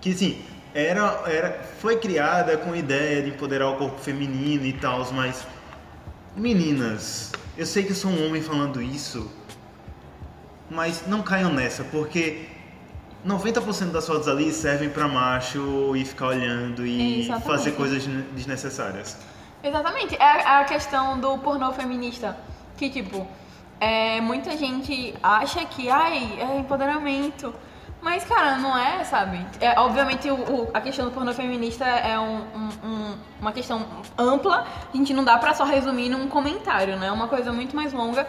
Que 0.00 0.12
assim, 0.12 0.44
era, 0.76 1.22
era, 1.26 1.64
foi 1.80 1.96
criada 1.96 2.58
com 2.58 2.72
a 2.72 2.76
ideia 2.76 3.22
de 3.22 3.30
empoderar 3.30 3.70
o 3.70 3.76
corpo 3.76 3.98
feminino 3.98 4.66
e 4.66 4.74
tal, 4.74 5.10
mas 5.12 5.46
meninas, 6.36 7.32
eu 7.56 7.64
sei 7.64 7.82
que 7.82 7.92
eu 7.92 7.96
sou 7.96 8.10
um 8.10 8.26
homem 8.26 8.42
falando 8.42 8.82
isso, 8.82 9.30
mas 10.68 11.06
não 11.06 11.22
caiam 11.22 11.50
nessa, 11.50 11.82
porque 11.84 12.44
90% 13.26 13.90
das 13.90 14.06
fotos 14.06 14.28
ali 14.28 14.52
servem 14.52 14.90
para 14.90 15.08
macho 15.08 15.96
e 15.96 16.04
ficar 16.04 16.26
olhando 16.26 16.86
e 16.86 17.22
Exatamente. 17.22 17.46
fazer 17.46 17.72
coisas 17.72 18.04
desnecessárias. 18.34 19.16
Exatamente. 19.64 20.14
É 20.16 20.46
a 20.46 20.64
questão 20.64 21.18
do 21.18 21.38
pornô 21.38 21.72
feminista. 21.72 22.36
Que, 22.76 22.90
tipo, 22.90 23.26
é, 23.80 24.20
muita 24.20 24.54
gente 24.56 25.14
acha 25.22 25.64
que, 25.64 25.88
ai, 25.88 26.38
é 26.38 26.58
empoderamento. 26.58 27.54
Mas, 28.00 28.24
cara, 28.24 28.56
não 28.58 28.76
é, 28.76 29.02
sabe? 29.04 29.44
É, 29.60 29.78
obviamente, 29.80 30.30
o, 30.30 30.34
o, 30.34 30.70
a 30.72 30.80
questão 30.80 31.06
do 31.06 31.10
pornô 31.10 31.32
feminista 31.32 31.84
é 31.84 32.18
um, 32.18 32.38
um, 32.54 32.68
um, 32.84 33.18
uma 33.40 33.52
questão 33.52 33.84
ampla. 34.16 34.66
A 34.92 34.96
gente 34.96 35.12
não 35.12 35.24
dá 35.24 35.36
pra 35.38 35.54
só 35.54 35.64
resumir 35.64 36.08
num 36.08 36.28
comentário, 36.28 36.96
né? 36.96 37.08
É 37.08 37.12
uma 37.12 37.28
coisa 37.28 37.52
muito 37.52 37.74
mais 37.74 37.92
longa 37.92 38.26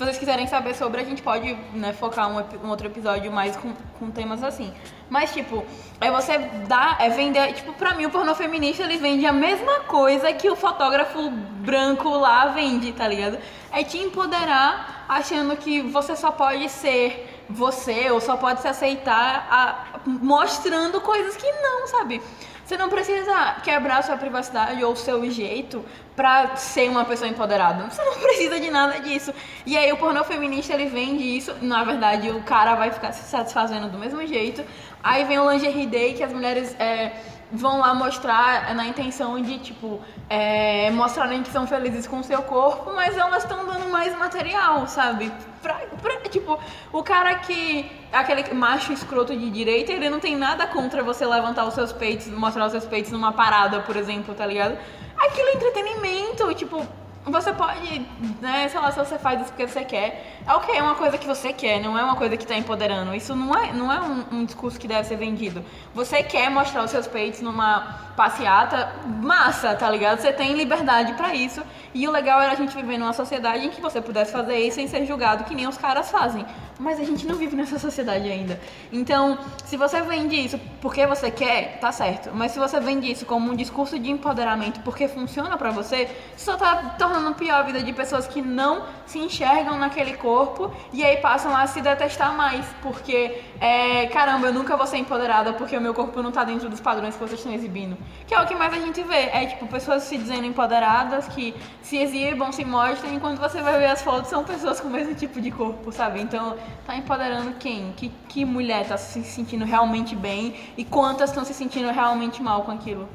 se 0.00 0.04
vocês 0.06 0.18
quiserem 0.18 0.46
saber 0.46 0.74
sobre, 0.74 1.02
a 1.02 1.04
gente 1.04 1.20
pode 1.20 1.54
né, 1.74 1.92
focar 1.92 2.26
um, 2.26 2.70
outro 2.70 2.86
episódio 2.86 3.30
mais 3.30 3.54
com, 3.54 3.74
com 3.98 4.10
temas 4.10 4.42
assim. 4.42 4.72
Mas, 5.10 5.30
tipo, 5.30 5.62
é 6.00 6.10
você 6.10 6.38
dar, 6.66 6.96
é 6.98 7.10
vender. 7.10 7.52
Tipo, 7.52 7.74
pra 7.74 7.92
mim, 7.92 8.06
o 8.06 8.10
pornô 8.10 8.34
feminista 8.34 8.82
eles 8.82 8.98
vendem 8.98 9.26
a 9.26 9.32
mesma 9.32 9.80
coisa 9.80 10.32
que 10.32 10.48
o 10.48 10.56
fotógrafo 10.56 11.30
branco 11.30 12.08
lá 12.08 12.46
vende, 12.46 12.92
tá 12.92 13.06
ligado? 13.06 13.36
É 13.70 13.84
te 13.84 13.98
empoderar 13.98 15.04
achando 15.06 15.54
que 15.54 15.82
você 15.82 16.16
só 16.16 16.30
pode 16.30 16.66
ser 16.70 17.39
você 17.50 18.10
ou 18.10 18.20
só 18.20 18.36
pode 18.36 18.60
se 18.62 18.68
aceitar 18.68 19.46
a, 19.50 20.00
mostrando 20.06 21.00
coisas 21.00 21.36
que 21.36 21.50
não, 21.52 21.86
sabe? 21.86 22.22
Você 22.64 22.76
não 22.76 22.88
precisa 22.88 23.56
quebrar 23.64 24.02
sua 24.04 24.16
privacidade 24.16 24.84
ou 24.84 24.94
seu 24.94 25.28
jeito 25.28 25.84
pra 26.14 26.54
ser 26.54 26.88
uma 26.88 27.04
pessoa 27.04 27.28
empoderada. 27.28 27.90
Você 27.90 28.04
não 28.04 28.14
precisa 28.22 28.60
de 28.60 28.70
nada 28.70 29.00
disso. 29.00 29.34
E 29.66 29.76
aí 29.76 29.92
o 29.92 29.96
pornô 29.96 30.22
feminista 30.22 30.74
ele 30.74 30.86
vende 30.86 31.24
isso, 31.24 31.52
na 31.60 31.82
verdade 31.82 32.30
o 32.30 32.42
cara 32.42 32.76
vai 32.76 32.92
ficar 32.92 33.10
se 33.10 33.28
satisfazendo 33.28 33.88
do 33.88 33.98
mesmo 33.98 34.24
jeito. 34.24 34.64
Aí 35.02 35.24
vem 35.24 35.38
o 35.40 35.50
lingerie 35.50 35.86
day 35.86 36.14
que 36.14 36.22
as 36.22 36.32
mulheres 36.32 36.76
é, 36.78 37.12
vão 37.52 37.78
lá 37.80 37.92
mostrar 37.94 38.74
na 38.74 38.86
intenção 38.86 39.40
de, 39.42 39.58
tipo, 39.58 40.00
é, 40.28 40.90
mostrarem 40.90 41.42
que 41.42 41.50
são 41.50 41.66
felizes 41.66 42.06
com 42.06 42.20
o 42.20 42.24
seu 42.24 42.42
corpo, 42.42 42.92
mas 42.94 43.16
elas 43.16 43.42
estão 43.42 43.64
dando 43.66 43.90
mais 43.90 44.16
material, 44.16 44.86
sabe? 44.86 45.32
Pra, 45.62 45.74
pra- 46.00 46.20
tipo, 46.28 46.58
o 46.92 47.02
cara 47.02 47.34
que. 47.36 47.90
aquele 48.12 48.54
macho 48.54 48.92
escroto 48.92 49.36
de 49.36 49.50
direita, 49.50 49.92
ele 49.92 50.08
não 50.08 50.20
tem 50.20 50.36
nada 50.36 50.66
contra 50.66 51.02
você 51.02 51.26
levantar 51.26 51.64
os 51.66 51.74
seus 51.74 51.92
peitos, 51.92 52.28
mostrar 52.28 52.66
os 52.66 52.72
seus 52.72 52.84
peitos 52.86 53.10
numa 53.12 53.32
parada, 53.32 53.80
por 53.80 53.96
exemplo, 53.96 54.34
tá 54.34 54.46
ligado? 54.46 54.78
Aquilo 55.18 55.48
é 55.48 55.54
entretenimento, 55.54 56.54
tipo. 56.54 56.86
Você 57.26 57.52
pode, 57.52 58.06
né, 58.40 58.66
sei 58.70 58.80
lá, 58.80 58.90
se 58.90 58.98
você 58.98 59.18
faz 59.18 59.42
isso 59.42 59.50
porque 59.50 59.68
você 59.68 59.84
quer. 59.84 60.40
É 60.46 60.54
ok, 60.54 60.74
é 60.74 60.82
uma 60.82 60.94
coisa 60.94 61.18
que 61.18 61.26
você 61.26 61.52
quer, 61.52 61.78
não 61.78 61.96
é 61.96 62.02
uma 62.02 62.16
coisa 62.16 62.34
que 62.36 62.46
tá 62.46 62.56
empoderando. 62.56 63.14
Isso 63.14 63.36
não 63.36 63.54
é, 63.54 63.72
não 63.72 63.92
é 63.92 64.00
um, 64.00 64.38
um 64.38 64.44
discurso 64.44 64.80
que 64.80 64.88
deve 64.88 65.06
ser 65.06 65.16
vendido. 65.16 65.62
Você 65.94 66.22
quer 66.22 66.50
mostrar 66.50 66.82
os 66.82 66.90
seus 66.90 67.06
peitos 67.06 67.42
numa 67.42 68.10
passeata, 68.16 68.92
massa, 69.06 69.74
tá 69.74 69.88
ligado? 69.90 70.20
Você 70.20 70.32
tem 70.32 70.54
liberdade 70.54 71.12
pra 71.14 71.34
isso. 71.34 71.62
E 71.92 72.06
o 72.08 72.10
legal 72.10 72.40
era 72.40 72.52
a 72.52 72.54
gente 72.54 72.74
viver 72.74 72.96
numa 72.98 73.12
sociedade 73.12 73.66
em 73.66 73.70
que 73.70 73.80
você 73.80 74.00
pudesse 74.00 74.32
fazer 74.32 74.58
isso 74.58 74.76
sem 74.76 74.88
ser 74.88 75.04
julgado, 75.04 75.44
que 75.44 75.54
nem 75.54 75.66
os 75.66 75.76
caras 75.76 76.10
fazem. 76.10 76.44
Mas 76.78 76.98
a 76.98 77.04
gente 77.04 77.26
não 77.26 77.34
vive 77.34 77.54
nessa 77.54 77.78
sociedade 77.78 78.30
ainda. 78.30 78.58
Então, 78.90 79.38
se 79.64 79.76
você 79.76 80.00
vende 80.00 80.36
isso 80.36 80.58
porque 80.80 81.06
você 81.06 81.30
quer, 81.30 81.78
tá 81.80 81.92
certo. 81.92 82.30
Mas 82.32 82.52
se 82.52 82.58
você 82.58 82.80
vende 82.80 83.10
isso 83.10 83.26
como 83.26 83.50
um 83.50 83.54
discurso 83.54 83.98
de 83.98 84.10
empoderamento 84.10 84.80
porque 84.80 85.06
funciona 85.06 85.56
você, 85.70 85.70
você 85.70 86.08
só 86.36 86.56
tá 86.56 86.94
tornando 87.10 87.34
pior 87.34 87.56
a 87.56 87.62
vida 87.62 87.82
de 87.82 87.92
pessoas 87.92 88.26
que 88.26 88.40
não 88.40 88.84
se 89.04 89.18
enxergam 89.18 89.76
naquele 89.78 90.16
corpo 90.16 90.72
e 90.92 91.04
aí 91.04 91.16
passam 91.16 91.56
a 91.56 91.66
se 91.66 91.80
detestar 91.80 92.36
mais. 92.36 92.64
Porque, 92.82 93.42
é, 93.60 94.06
caramba, 94.06 94.46
eu 94.46 94.54
nunca 94.54 94.76
vou 94.76 94.86
ser 94.86 94.98
empoderada 94.98 95.52
porque 95.52 95.76
o 95.76 95.80
meu 95.80 95.92
corpo 95.92 96.22
não 96.22 96.30
tá 96.30 96.44
dentro 96.44 96.68
dos 96.68 96.80
padrões 96.80 97.14
que 97.14 97.20
vocês 97.20 97.40
estão 97.40 97.52
exibindo. 97.52 97.96
Que 98.26 98.34
é 98.34 98.40
o 98.40 98.46
que 98.46 98.54
mais 98.54 98.72
a 98.72 98.78
gente 98.78 99.02
vê. 99.02 99.28
É 99.32 99.46
tipo, 99.46 99.66
pessoas 99.66 100.04
se 100.04 100.16
dizendo 100.16 100.46
empoderadas, 100.46 101.26
que 101.28 101.54
se 101.82 101.96
exibam, 101.96 102.52
se 102.52 102.64
mostrem, 102.64 103.14
enquanto 103.14 103.38
você 103.38 103.60
vai 103.60 103.78
ver 103.78 103.86
as 103.86 104.02
fotos, 104.02 104.30
são 104.30 104.44
pessoas 104.44 104.80
com 104.80 104.88
o 104.88 104.90
mesmo 104.90 105.14
tipo 105.14 105.40
de 105.40 105.50
corpo, 105.50 105.90
sabe? 105.90 106.20
Então, 106.20 106.56
tá 106.86 106.96
empoderando 106.96 107.54
quem? 107.58 107.92
Que, 107.96 108.10
que 108.28 108.44
mulher 108.44 108.86
tá 108.86 108.96
se 108.96 109.22
sentindo 109.24 109.64
realmente 109.64 110.14
bem 110.14 110.54
e 110.76 110.84
quantas 110.84 111.30
estão 111.30 111.44
se 111.44 111.52
sentindo 111.52 111.90
realmente 111.90 112.42
mal 112.42 112.62
com 112.62 112.70
aquilo? 112.70 113.08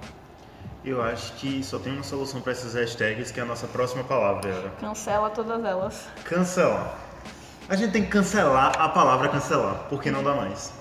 Eu 0.86 1.02
acho 1.02 1.34
que 1.34 1.64
só 1.64 1.80
tem 1.80 1.92
uma 1.94 2.04
solução 2.04 2.40
para 2.42 2.52
essas 2.52 2.76
hashtags, 2.76 3.32
que 3.32 3.40
é 3.40 3.44
a 3.44 3.46
nossa 3.46 3.66
próxima 3.66 4.04
palavra, 4.04 4.52
era 4.52 4.70
Cancela 4.80 5.30
todas 5.32 5.64
elas. 5.66 6.06
cancelar. 6.24 6.96
A 7.68 7.76
gente 7.76 7.92
tem 7.92 8.04
que 8.04 8.12
cancelar 8.12 8.80
a 8.80 8.88
palavra 8.90 9.28
cancelar, 9.30 9.88
porque 9.90 10.12
não 10.12 10.24
dá 10.24 10.36
mais. 10.36 10.72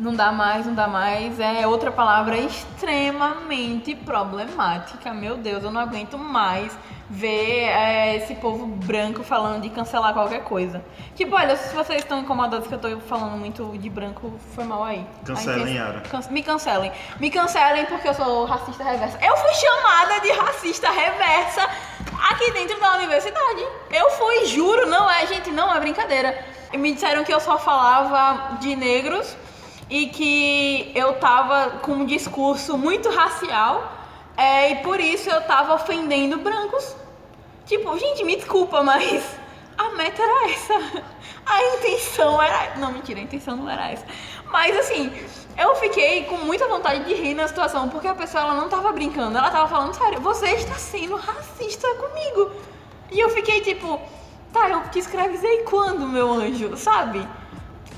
Não 0.00 0.14
dá 0.14 0.32
mais, 0.32 0.64
não 0.66 0.74
dá 0.74 0.88
mais. 0.88 1.38
É 1.38 1.66
outra 1.66 1.92
palavra 1.92 2.36
extremamente 2.38 3.94
problemática. 3.94 5.12
Meu 5.12 5.36
Deus, 5.36 5.62
eu 5.62 5.70
não 5.70 5.80
aguento 5.80 6.16
mais 6.18 6.76
ver 7.08 7.64
é, 7.64 8.16
esse 8.16 8.34
povo 8.36 8.66
branco 8.66 9.22
falando 9.24 9.62
de 9.62 9.68
cancelar 9.68 10.12
qualquer 10.14 10.42
coisa. 10.44 10.82
Tipo, 11.16 11.34
olha, 11.36 11.56
se 11.56 11.74
vocês 11.74 11.98
estão 12.02 12.20
incomodados 12.20 12.66
que 12.68 12.74
eu 12.74 12.78
tô 12.78 12.98
falando 13.00 13.36
muito 13.36 13.76
de 13.78 13.90
branco, 13.90 14.32
foi 14.54 14.64
mal 14.64 14.84
aí. 14.84 15.04
Cancelem, 15.26 15.74
Yara. 15.76 16.00
can- 16.02 16.20
me 16.30 16.42
cancelem. 16.42 16.92
Me 17.18 17.30
cancelem 17.30 17.84
porque 17.86 18.08
eu 18.08 18.14
sou 18.14 18.44
racista 18.46 18.82
reversa. 18.84 19.18
Eu 19.20 19.36
fui 19.36 19.52
chamada 19.54 20.20
de 20.20 20.30
racista 20.32 20.88
reversa 20.90 21.68
aqui 22.30 22.50
dentro 22.52 22.80
da 22.80 22.94
universidade. 22.96 23.66
Eu 23.90 24.10
fui, 24.12 24.46
juro, 24.46 24.86
não 24.88 25.10
é, 25.10 25.26
gente, 25.26 25.50
não 25.50 25.74
é 25.74 25.80
brincadeira. 25.80 26.38
E 26.72 26.78
me 26.78 26.92
disseram 26.94 27.24
que 27.24 27.34
eu 27.34 27.40
só 27.40 27.58
falava 27.58 28.56
de 28.60 28.76
negros 28.76 29.36
e 29.90 30.06
que 30.06 30.92
eu 30.94 31.14
tava 31.14 31.78
com 31.80 31.92
um 31.92 32.06
discurso 32.06 32.78
muito 32.78 33.10
racial 33.10 33.92
é, 34.36 34.70
e 34.70 34.76
por 34.76 35.00
isso 35.00 35.28
eu 35.28 35.42
tava 35.42 35.74
ofendendo 35.74 36.38
brancos. 36.38 36.96
Tipo, 37.66 37.98
gente, 37.98 38.24
me 38.24 38.36
desculpa, 38.36 38.82
mas 38.82 39.22
a 39.76 39.90
meta 39.90 40.22
era 40.22 40.50
essa. 40.50 40.74
A 41.44 41.64
intenção 41.64 42.40
era. 42.40 42.76
Não, 42.76 42.92
mentira, 42.92 43.18
a 43.18 43.22
intenção 43.22 43.56
não 43.56 43.68
era 43.68 43.90
essa. 43.90 44.06
Mas 44.52 44.76
assim, 44.78 45.12
eu 45.58 45.74
fiquei 45.76 46.24
com 46.24 46.36
muita 46.36 46.68
vontade 46.68 47.04
de 47.04 47.14
rir 47.14 47.34
na 47.34 47.48
situação, 47.48 47.88
porque 47.88 48.06
a 48.06 48.14
pessoa 48.14 48.44
ela 48.44 48.54
não 48.54 48.68
tava 48.68 48.92
brincando, 48.92 49.36
ela 49.36 49.50
tava 49.50 49.68
falando 49.68 49.94
sério, 49.94 50.20
você 50.20 50.46
está 50.50 50.74
sendo 50.74 51.16
racista 51.16 51.88
comigo. 51.94 52.52
E 53.10 53.18
eu 53.18 53.30
fiquei 53.30 53.60
tipo, 53.60 54.00
tá, 54.52 54.68
eu 54.68 54.88
te 54.90 55.00
escravizei 55.00 55.62
quando, 55.64 56.06
meu 56.06 56.32
anjo, 56.32 56.76
sabe? 56.76 57.26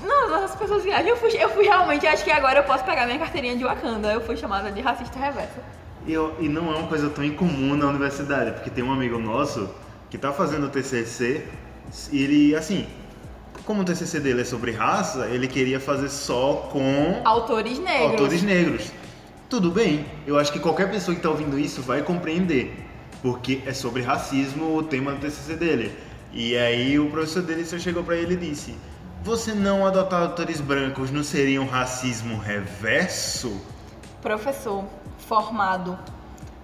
Não, 0.03 0.43
as 0.43 0.55
pessoas 0.55 0.83
viajam. 0.83 1.07
Eu 1.09 1.17
fui, 1.17 1.31
eu 1.31 1.49
fui 1.49 1.63
realmente, 1.65 2.05
acho 2.05 2.23
que 2.23 2.31
agora 2.31 2.59
eu 2.59 2.63
posso 2.63 2.83
pegar 2.83 3.05
minha 3.05 3.19
carteirinha 3.19 3.55
de 3.55 3.63
Wakanda. 3.63 4.11
Eu 4.11 4.21
fui 4.21 4.35
chamada 4.37 4.71
de 4.71 4.81
racista 4.81 5.17
reversa. 5.17 5.61
E, 6.05 6.13
eu- 6.13 6.35
e 6.39 6.49
não 6.49 6.71
é 6.73 6.77
uma 6.77 6.87
coisa 6.87 7.09
tão 7.09 7.23
incomum 7.23 7.75
na 7.75 7.87
universidade, 7.87 8.51
porque 8.51 8.69
tem 8.69 8.83
um 8.83 8.91
amigo 8.91 9.17
nosso 9.17 9.69
que 10.09 10.17
tá 10.17 10.31
fazendo 10.33 10.65
o 10.67 10.69
TCC 10.69 11.45
e 12.11 12.23
ele, 12.23 12.55
assim, 12.55 12.85
como 13.65 13.81
o 13.81 13.85
TCC 13.85 14.19
dele 14.19 14.41
é 14.41 14.43
sobre 14.45 14.71
raça, 14.71 15.27
ele 15.27 15.47
queria 15.47 15.79
fazer 15.79 16.09
só 16.09 16.69
com 16.71 17.21
Autores 17.23 17.79
negros. 17.79 18.11
autores 18.11 18.43
negros. 18.43 18.91
Tudo 19.49 19.71
bem, 19.71 20.05
eu 20.27 20.37
acho 20.37 20.51
que 20.51 20.59
qualquer 20.59 20.91
pessoa 20.91 21.15
que 21.15 21.21
tá 21.21 21.29
ouvindo 21.29 21.57
isso 21.57 21.81
vai 21.81 22.01
compreender, 22.01 22.75
porque 23.21 23.61
é 23.65 23.71
sobre 23.73 24.01
racismo 24.01 24.75
o 24.75 24.83
tema 24.83 25.13
do 25.13 25.19
TCC 25.19 25.55
dele. 25.55 25.95
E 26.33 26.57
aí 26.57 26.99
o 26.99 27.09
professor 27.09 27.41
dele 27.43 27.63
só 27.63 27.77
chegou 27.77 28.03
pra 28.03 28.15
ele 28.17 28.33
e 28.33 28.37
disse: 28.37 28.75
Você 29.23 29.53
não 29.53 29.85
adotar 29.85 30.21
autores 30.21 30.59
brancos 30.59 31.09
não 31.09 31.23
seria 31.23 31.61
um 31.61 31.65
racismo 31.65 32.37
reverso? 32.37 33.65
Professor 34.21 34.83
formado 35.29 35.97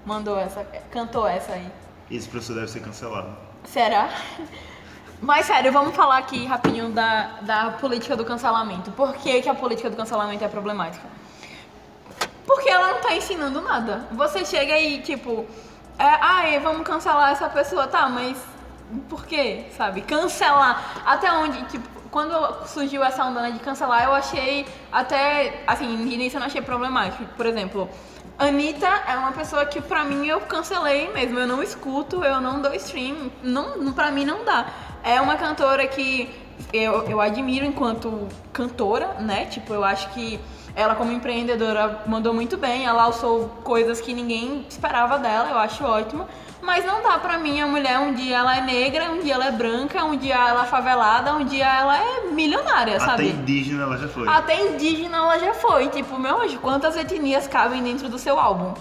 mandou 0.06 0.38
essa, 0.38 0.65
cantou 0.91 1.26
essa 1.26 1.54
aí. 1.54 1.72
Esse 2.12 2.28
professor 2.28 2.56
deve 2.56 2.67
ser 2.67 2.82
cancelado. 2.82 3.30
Será? 3.63 4.10
Mas 5.22 5.45
sério, 5.45 5.72
vamos 5.72 5.95
falar 5.95 6.17
aqui 6.17 6.45
rapidinho 6.45 6.89
da, 6.89 7.39
da 7.43 7.72
política 7.80 8.17
do 8.17 8.26
cancelamento. 8.26 8.91
Por 8.91 9.13
que, 9.13 9.41
que 9.41 9.48
a 9.48 9.56
política 9.56 9.89
do 9.89 9.95
cancelamento 9.95 10.43
é 10.43 10.50
problemática? 10.50 11.08
Porque 12.45 12.69
ela 12.69 12.91
não 12.91 13.00
tá 13.00 13.15
ensinando 13.15 13.62
nada. 13.62 14.06
Você 14.12 14.43
chega 14.43 14.78
e, 14.78 15.02
tipo, 15.02 15.45
é, 15.98 16.04
ai, 16.04 16.60
vamos 16.60 16.86
cancelar 16.86 17.32
essa 17.32 17.48
pessoa, 17.48 17.88
tá, 17.88 18.10
mas 18.10 18.38
por 19.08 19.26
quê? 19.26 19.67
Sabe? 19.78 20.02
Cancelar. 20.02 21.02
Até 21.06 21.32
onde, 21.32 21.63
tipo, 21.65 21.99
quando 22.12 22.65
surgiu 22.67 23.04
essa 23.04 23.24
onda 23.24 23.52
de 23.52 23.60
cancelar, 23.60 24.04
eu 24.04 24.13
achei 24.13 24.65
até, 24.91 25.63
assim, 25.67 25.88
no 25.88 26.12
início 26.12 26.38
eu 26.38 26.39
não 26.39 26.48
achei 26.48 26.62
problemático. 26.62 27.24
Por 27.36 27.45
exemplo, 27.45 27.89
Anitta 28.38 28.88
é 29.08 29.17
uma 29.17 29.32
pessoa 29.32 29.65
que 29.65 29.82
pra 29.82 30.04
mim 30.04 30.26
eu 30.28 30.39
cancelei 30.41 31.12
mesmo. 31.12 31.38
Eu 31.38 31.48
não 31.48 31.62
escuto, 31.62 32.24
eu 32.24 32.39
não 32.39 32.62
dou 32.62 32.74
stream. 32.76 33.30
Não, 33.43 33.91
pra 33.93 34.12
mim 34.12 34.26
não 34.26 34.45
dá. 34.45 34.67
É 35.04 35.19
uma 35.19 35.36
cantora 35.36 35.86
que 35.88 36.30
eu, 36.74 37.04
eu 37.10 37.22
admiro 37.22 37.65
enquanto 37.65 38.28
cantora, 38.52 39.15
né? 39.19 39.45
Tipo, 39.45 39.74
eu 39.74 39.84
acho 39.84 40.10
que 40.12 40.39
ela 40.76 40.95
como 40.95 41.12
empreendedora 41.12 42.04
mandou 42.08 42.34
muito 42.34 42.58
bem. 42.58 42.86
Ela 42.86 43.04
alçou 43.04 43.50
coisas 43.63 44.00
que 44.00 44.13
ninguém 44.13 44.65
esperava 44.69 45.17
dela, 45.17 45.50
eu 45.50 45.58
acho 45.58 45.84
ótimo. 45.84 46.26
Mas 46.70 46.86
não 46.86 47.02
dá 47.02 47.18
pra 47.18 47.40
mim 47.40 47.60
a 47.60 47.66
mulher, 47.66 47.98
um 47.98 48.14
dia 48.14 48.38
ela 48.38 48.56
é 48.56 48.62
negra, 48.62 49.10
um 49.10 49.20
dia 49.22 49.34
ela 49.34 49.48
é 49.48 49.52
branca, 49.52 50.06
um 50.06 50.16
dia 50.16 50.36
ela 50.36 50.62
é 50.62 50.66
favelada, 50.68 51.34
um 51.34 51.44
dia 51.44 51.66
ela 51.66 51.98
é 51.98 52.28
milionária, 52.28 52.98
Até 52.98 53.06
sabe? 53.06 53.30
indígena 53.30 53.82
ela 53.82 53.98
já 53.98 54.08
foi. 54.08 54.28
Até 54.28 54.68
indígena 54.68 55.18
ela 55.18 55.40
já 55.40 55.56
foi. 55.56 55.88
Tipo, 55.90 56.20
meu 56.20 56.40
anjo, 56.40 56.60
quantas 56.60 56.96
etnias 56.96 57.48
cabem 57.48 57.82
dentro 57.82 58.08
do 58.08 58.20
seu 58.20 58.40
álbum? 58.40 58.76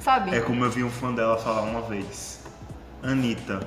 Sabe? 0.00 0.34
É 0.34 0.40
como 0.40 0.64
eu 0.64 0.70
vi 0.72 0.82
um 0.82 0.90
fã 0.90 1.12
dela 1.14 1.38
falar 1.38 1.62
uma 1.62 1.82
vez. 1.82 2.40
Anitta, 3.04 3.60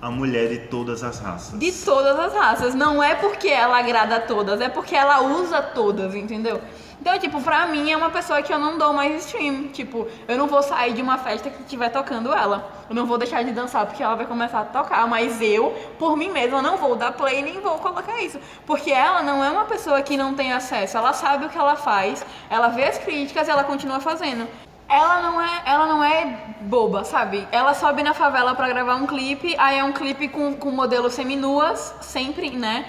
a 0.00 0.08
mulher 0.08 0.48
de 0.50 0.58
todas 0.68 1.02
as 1.02 1.18
raças. 1.18 1.58
De 1.58 1.72
todas 1.72 2.16
as 2.16 2.32
raças. 2.32 2.76
Não 2.76 3.02
é 3.02 3.16
porque 3.16 3.48
ela 3.48 3.76
agrada 3.76 4.16
a 4.16 4.20
todas, 4.20 4.60
é 4.60 4.68
porque 4.68 4.94
ela 4.94 5.20
usa 5.20 5.60
todas, 5.60 6.14
entendeu? 6.14 6.62
Então, 7.04 7.18
tipo, 7.18 7.38
pra 7.42 7.66
mim 7.66 7.92
é 7.92 7.96
uma 7.98 8.08
pessoa 8.08 8.40
que 8.40 8.50
eu 8.50 8.58
não 8.58 8.78
dou 8.78 8.94
mais 8.94 9.26
stream. 9.26 9.64
Tipo, 9.64 10.08
eu 10.26 10.38
não 10.38 10.46
vou 10.46 10.62
sair 10.62 10.94
de 10.94 11.02
uma 11.02 11.18
festa 11.18 11.50
que 11.50 11.60
estiver 11.60 11.90
tocando 11.90 12.32
ela. 12.32 12.66
Eu 12.88 12.96
não 12.96 13.04
vou 13.04 13.18
deixar 13.18 13.44
de 13.44 13.52
dançar 13.52 13.84
porque 13.84 14.02
ela 14.02 14.14
vai 14.14 14.24
começar 14.24 14.60
a 14.60 14.64
tocar. 14.64 15.06
Mas 15.06 15.38
eu, 15.42 15.76
por 15.98 16.16
mim 16.16 16.30
mesma, 16.30 16.62
não 16.62 16.78
vou 16.78 16.96
dar 16.96 17.12
play 17.12 17.42
nem 17.42 17.60
vou 17.60 17.76
colocar 17.76 18.22
isso. 18.22 18.40
Porque 18.64 18.90
ela 18.90 19.22
não 19.22 19.44
é 19.44 19.50
uma 19.50 19.66
pessoa 19.66 20.00
que 20.00 20.16
não 20.16 20.32
tem 20.32 20.54
acesso. 20.54 20.96
Ela 20.96 21.12
sabe 21.12 21.44
o 21.44 21.50
que 21.50 21.58
ela 21.58 21.76
faz, 21.76 22.24
ela 22.48 22.68
vê 22.68 22.84
as 22.84 22.96
críticas 22.96 23.48
e 23.48 23.50
ela 23.50 23.64
continua 23.64 24.00
fazendo. 24.00 24.48
Ela 24.88 25.20
não 25.20 25.42
é, 25.42 25.62
ela 25.66 25.84
não 25.84 26.02
é 26.02 26.38
boba, 26.62 27.04
sabe? 27.04 27.46
Ela 27.52 27.74
sobe 27.74 28.02
na 28.02 28.14
favela 28.14 28.54
pra 28.54 28.66
gravar 28.68 28.94
um 28.94 29.06
clipe, 29.06 29.54
aí 29.58 29.78
é 29.78 29.84
um 29.84 29.92
clipe 29.92 30.28
com, 30.28 30.54
com 30.54 30.70
modelos 30.70 31.12
seminuas, 31.12 31.94
sempre, 32.00 32.48
né? 32.48 32.86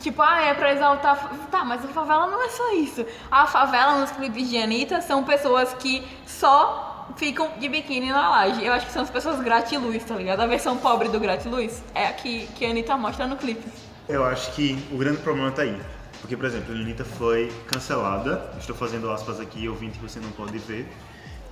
Tipo, 0.00 0.22
ah, 0.22 0.42
é 0.42 0.54
pra 0.54 0.72
exaltar. 0.72 1.30
Tá, 1.50 1.64
mas 1.64 1.84
a 1.84 1.88
favela 1.88 2.26
não 2.26 2.42
é 2.44 2.48
só 2.48 2.72
isso. 2.74 3.06
A 3.30 3.46
favela 3.46 4.00
nos 4.00 4.10
clipes 4.10 4.48
de 4.48 4.58
Anitta 4.58 5.00
são 5.00 5.22
pessoas 5.24 5.72
que 5.74 6.06
só 6.26 7.06
ficam 7.16 7.50
de 7.58 7.68
biquíni 7.68 8.10
na 8.10 8.30
laje. 8.30 8.64
Eu 8.64 8.72
acho 8.72 8.86
que 8.86 8.92
são 8.92 9.02
as 9.02 9.10
pessoas 9.10 9.40
gratiluz, 9.40 10.04
tá 10.04 10.14
ligado? 10.16 10.40
A 10.40 10.46
versão 10.46 10.76
pobre 10.76 11.08
do 11.08 11.20
gratiluz 11.20 11.82
é 11.94 12.06
a 12.06 12.12
que, 12.12 12.46
que 12.48 12.66
a 12.66 12.70
Anitta 12.70 12.96
mostra 12.96 13.26
no 13.26 13.36
clipe. 13.36 13.66
Eu 14.08 14.24
acho 14.24 14.52
que 14.52 14.76
o 14.90 14.98
grande 14.98 15.18
problema 15.18 15.50
tá 15.50 15.62
aí. 15.62 15.80
Porque, 16.20 16.36
por 16.36 16.46
exemplo, 16.46 16.74
a 16.74 16.76
Anitta 16.76 17.04
foi 17.04 17.52
cancelada. 17.66 18.52
Estou 18.58 18.74
fazendo 18.74 19.10
aspas 19.10 19.40
aqui, 19.40 19.68
ouvinte, 19.68 19.98
que 19.98 20.02
você 20.02 20.18
não 20.18 20.30
pode 20.32 20.58
ver. 20.58 20.86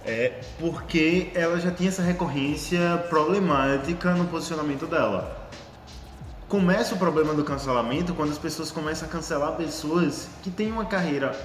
É 0.05 0.41
porque 0.59 1.31
ela 1.35 1.59
já 1.61 1.71
tinha 1.71 1.89
essa 1.89 2.03
recorrência 2.03 2.99
problemática 3.09 4.15
no 4.15 4.27
posicionamento 4.27 4.87
dela. 4.87 5.48
Começa 6.49 6.95
o 6.95 6.99
problema 6.99 7.35
do 7.35 7.45
cancelamento 7.45 8.15
quando 8.15 8.33
as 8.33 8.39
pessoas 8.39 8.71
começam 8.71 9.07
a 9.07 9.11
cancelar 9.11 9.53
pessoas 9.53 10.31
que 10.43 10.51
têm 10.51 10.73
uma 10.73 10.87
carreira 10.87 11.39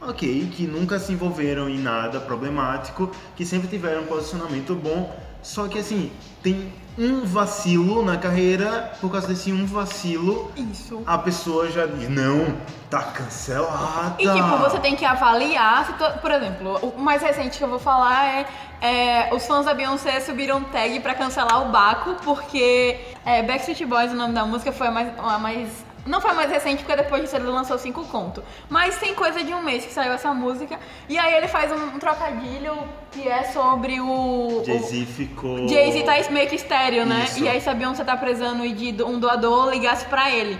ok, 0.00 0.48
que 0.54 0.64
nunca 0.64 0.96
se 1.00 1.12
envolveram 1.12 1.68
em 1.68 1.76
nada 1.76 2.20
problemático, 2.20 3.10
que 3.34 3.44
sempre 3.44 3.66
tiveram 3.66 4.02
um 4.02 4.06
posicionamento 4.06 4.72
bom, 4.76 5.12
só 5.44 5.68
que 5.68 5.78
assim, 5.78 6.10
tem 6.42 6.72
um 6.96 7.24
vacilo 7.24 8.04
na 8.04 8.16
carreira, 8.16 8.92
por 9.00 9.10
causa 9.10 9.26
desse 9.28 9.52
um 9.52 9.66
vacilo, 9.66 10.50
Isso. 10.56 11.02
a 11.06 11.18
pessoa 11.18 11.68
já 11.70 11.86
diz, 11.86 12.08
não, 12.08 12.56
tá 12.88 13.02
cancelada. 13.02 14.14
E 14.18 14.28
tipo, 14.28 14.56
você 14.58 14.78
tem 14.78 14.94
que 14.96 15.04
avaliar, 15.04 15.96
to- 15.98 16.18
por 16.20 16.30
exemplo, 16.30 16.78
o 16.82 17.00
mais 17.00 17.20
recente 17.20 17.58
que 17.58 17.64
eu 17.64 17.68
vou 17.68 17.78
falar 17.80 18.24
é, 18.26 18.46
é, 18.80 19.34
os 19.34 19.44
fãs 19.46 19.64
da 19.66 19.74
Beyoncé 19.74 20.20
subiram 20.20 20.62
tag 20.64 21.00
pra 21.00 21.14
cancelar 21.14 21.62
o 21.62 21.70
Baco, 21.72 22.14
porque 22.24 23.00
é, 23.26 23.42
Backstreet 23.42 23.84
Boys, 23.86 24.12
o 24.12 24.16
nome 24.16 24.32
da 24.34 24.44
música, 24.46 24.70
foi 24.72 24.86
a 24.86 24.90
mais, 24.92 25.08
a 25.18 25.38
mais 25.38 25.68
não 26.06 26.20
foi 26.20 26.32
mais 26.32 26.50
recente, 26.50 26.84
porque 26.84 26.96
depois 26.96 27.22
disso 27.22 27.36
ele 27.36 27.46
lançou 27.46 27.78
cinco 27.78 28.04
contos. 28.04 28.44
Mas 28.68 28.98
tem 28.98 29.14
coisa 29.14 29.42
de 29.42 29.54
um 29.54 29.62
mês 29.62 29.84
que 29.84 29.92
saiu 29.92 30.12
essa 30.12 30.32
música. 30.34 30.78
E 31.08 31.18
aí 31.18 31.34
ele 31.34 31.48
faz 31.48 31.72
um, 31.72 31.96
um 31.96 31.98
trocadilho 31.98 32.76
que 33.10 33.26
é 33.26 33.44
sobre 33.44 34.00
o. 34.00 34.62
Jay-Z 34.64 35.06
ficou. 35.06 35.68
Jay-Z 35.68 36.02
tá 36.02 36.12
meio 36.30 36.48
que 36.48 36.56
estéreo, 36.56 37.06
né? 37.06 37.24
Isso. 37.24 37.42
E 37.42 37.48
aí 37.48 37.62
a 37.66 37.74
Beyoncé 37.74 38.04
tá 38.04 38.16
precisando 38.16 38.68
de 38.68 39.02
um 39.02 39.18
doador, 39.18 39.70
ligasse 39.70 40.04
pra 40.06 40.30
ele. 40.30 40.58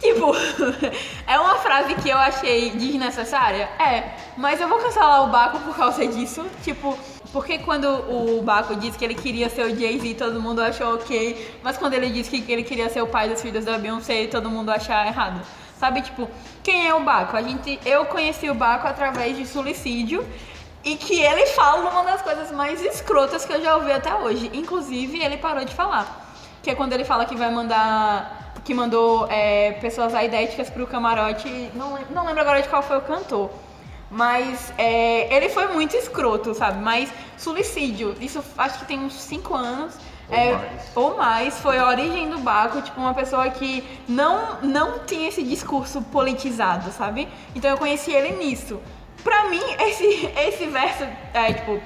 Tipo, 0.00 0.34
é 1.28 1.38
uma 1.38 1.54
frase 1.56 1.94
que 1.94 2.08
eu 2.08 2.18
achei 2.18 2.70
desnecessária? 2.70 3.68
É, 3.78 4.16
mas 4.36 4.60
eu 4.60 4.66
vou 4.66 4.78
cancelar 4.78 5.22
o 5.22 5.28
Baco 5.28 5.60
por 5.60 5.76
causa 5.76 6.04
disso. 6.08 6.44
Tipo, 6.64 6.98
porque 7.32 7.58
quando 7.58 7.86
o 7.86 8.42
Baco 8.42 8.76
disse 8.76 8.98
que 8.98 9.04
ele 9.04 9.14
queria 9.14 9.48
ser 9.48 9.62
o 9.62 9.74
Jay-Z, 9.74 10.14
todo 10.14 10.38
mundo 10.38 10.60
achou 10.60 10.94
ok. 10.94 11.58
Mas 11.62 11.78
quando 11.78 11.94
ele 11.94 12.10
disse 12.10 12.30
que 12.42 12.52
ele 12.52 12.62
queria 12.62 12.90
ser 12.90 13.00
o 13.00 13.06
pai 13.06 13.28
dos 13.30 13.40
filhos 13.40 13.64
da 13.64 13.78
Beyoncé, 13.78 14.26
todo 14.26 14.50
mundo 14.50 14.70
achar 14.70 15.06
errado. 15.06 15.40
Sabe, 15.78 16.02
tipo, 16.02 16.28
quem 16.62 16.86
é 16.86 16.94
o 16.94 17.00
Baco? 17.00 17.34
A 17.34 17.42
gente, 17.42 17.80
eu 17.86 18.04
conheci 18.04 18.50
o 18.50 18.54
Baco 18.54 18.86
através 18.86 19.36
de 19.36 19.46
suicídio. 19.46 20.26
E 20.84 20.96
que 20.96 21.20
ele 21.20 21.46
fala 21.46 21.90
uma 21.90 22.04
das 22.04 22.20
coisas 22.22 22.50
mais 22.50 22.82
escrotas 22.82 23.44
que 23.44 23.52
eu 23.52 23.62
já 23.62 23.76
ouvi 23.76 23.92
até 23.92 24.12
hoje. 24.14 24.50
Inclusive, 24.52 25.22
ele 25.22 25.38
parou 25.38 25.64
de 25.64 25.72
falar. 25.74 26.34
Que 26.62 26.70
é 26.70 26.74
quando 26.74 26.92
ele 26.92 27.04
fala 27.04 27.24
que 27.24 27.34
vai 27.34 27.50
mandar. 27.50 28.52
Que 28.64 28.74
mandou 28.74 29.26
é, 29.30 29.72
pessoas 29.80 30.14
aidéticas 30.14 30.68
pro 30.68 30.86
camarote. 30.86 31.48
Não, 31.74 31.98
não 32.10 32.26
lembro 32.26 32.42
agora 32.42 32.60
de 32.60 32.68
qual 32.68 32.82
foi 32.82 32.98
o 32.98 33.00
cantor. 33.00 33.50
Mas 34.12 34.70
é, 34.76 35.34
ele 35.34 35.48
foi 35.48 35.68
muito 35.68 35.96
escroto, 35.96 36.52
sabe? 36.52 36.82
Mas 36.82 37.08
suicídio, 37.38 38.14
isso 38.20 38.44
acho 38.58 38.80
que 38.80 38.84
tem 38.84 38.98
uns 38.98 39.14
5 39.14 39.54
anos. 39.54 39.94
Ou 40.28 40.36
é, 40.36 40.52
mais. 40.52 40.92
ou 40.94 41.16
mais, 41.16 41.58
foi 41.60 41.78
a 41.78 41.88
origem 41.88 42.28
do 42.28 42.38
Baco, 42.38 42.80
tipo, 42.80 43.00
uma 43.00 43.14
pessoa 43.14 43.48
que 43.50 43.82
não, 44.08 44.60
não 44.62 45.00
tinha 45.00 45.28
esse 45.28 45.42
discurso 45.42 46.00
politizado, 46.02 46.90
sabe? 46.92 47.26
Então 47.54 47.70
eu 47.70 47.78
conheci 47.78 48.12
ele 48.12 48.36
nisso. 48.36 48.80
Pra 49.22 49.44
mim, 49.44 49.62
esse, 49.78 50.30
esse 50.36 50.66
verso, 50.66 51.04
é, 51.32 51.52
tipo, 51.52 51.80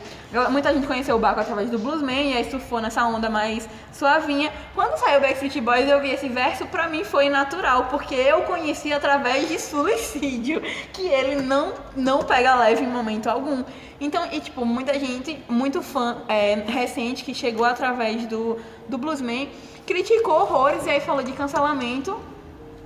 muita 0.50 0.72
gente 0.72 0.86
conheceu 0.86 1.16
o 1.16 1.18
Baco 1.18 1.40
através 1.40 1.70
do 1.70 1.78
Bluesman, 1.78 2.30
e 2.30 2.36
aí 2.36 2.50
surfou 2.50 2.80
nessa 2.80 3.04
onda 3.04 3.28
mais 3.28 3.68
suavinha. 3.92 4.50
Quando 4.74 4.96
saiu 4.96 5.20
Backstreet 5.20 5.60
Boys, 5.60 5.86
eu 5.86 6.00
vi 6.00 6.10
esse 6.10 6.28
verso, 6.30 6.64
pra 6.66 6.88
mim 6.88 7.04
foi 7.04 7.28
natural, 7.28 7.88
porque 7.90 8.14
eu 8.14 8.42
conheci 8.42 8.90
através 8.90 9.48
de 9.48 9.58
suicídio, 9.58 10.62
que 10.94 11.06
ele 11.06 11.42
não, 11.42 11.74
não 11.94 12.22
pega 12.22 12.54
leve 12.54 12.84
em 12.84 12.88
momento 12.88 13.28
algum. 13.28 13.62
Então, 14.00 14.26
e 14.32 14.40
tipo, 14.40 14.64
muita 14.64 14.98
gente, 14.98 15.38
muito 15.46 15.82
fã 15.82 16.18
é, 16.28 16.54
recente, 16.66 17.22
que 17.22 17.34
chegou 17.34 17.66
através 17.66 18.26
do, 18.26 18.58
do 18.88 18.96
Bluesman, 18.96 19.48
criticou 19.86 20.40
horrores 20.40 20.86
e 20.86 20.90
aí 20.90 21.00
falou 21.00 21.22
de 21.22 21.32
cancelamento. 21.32 22.18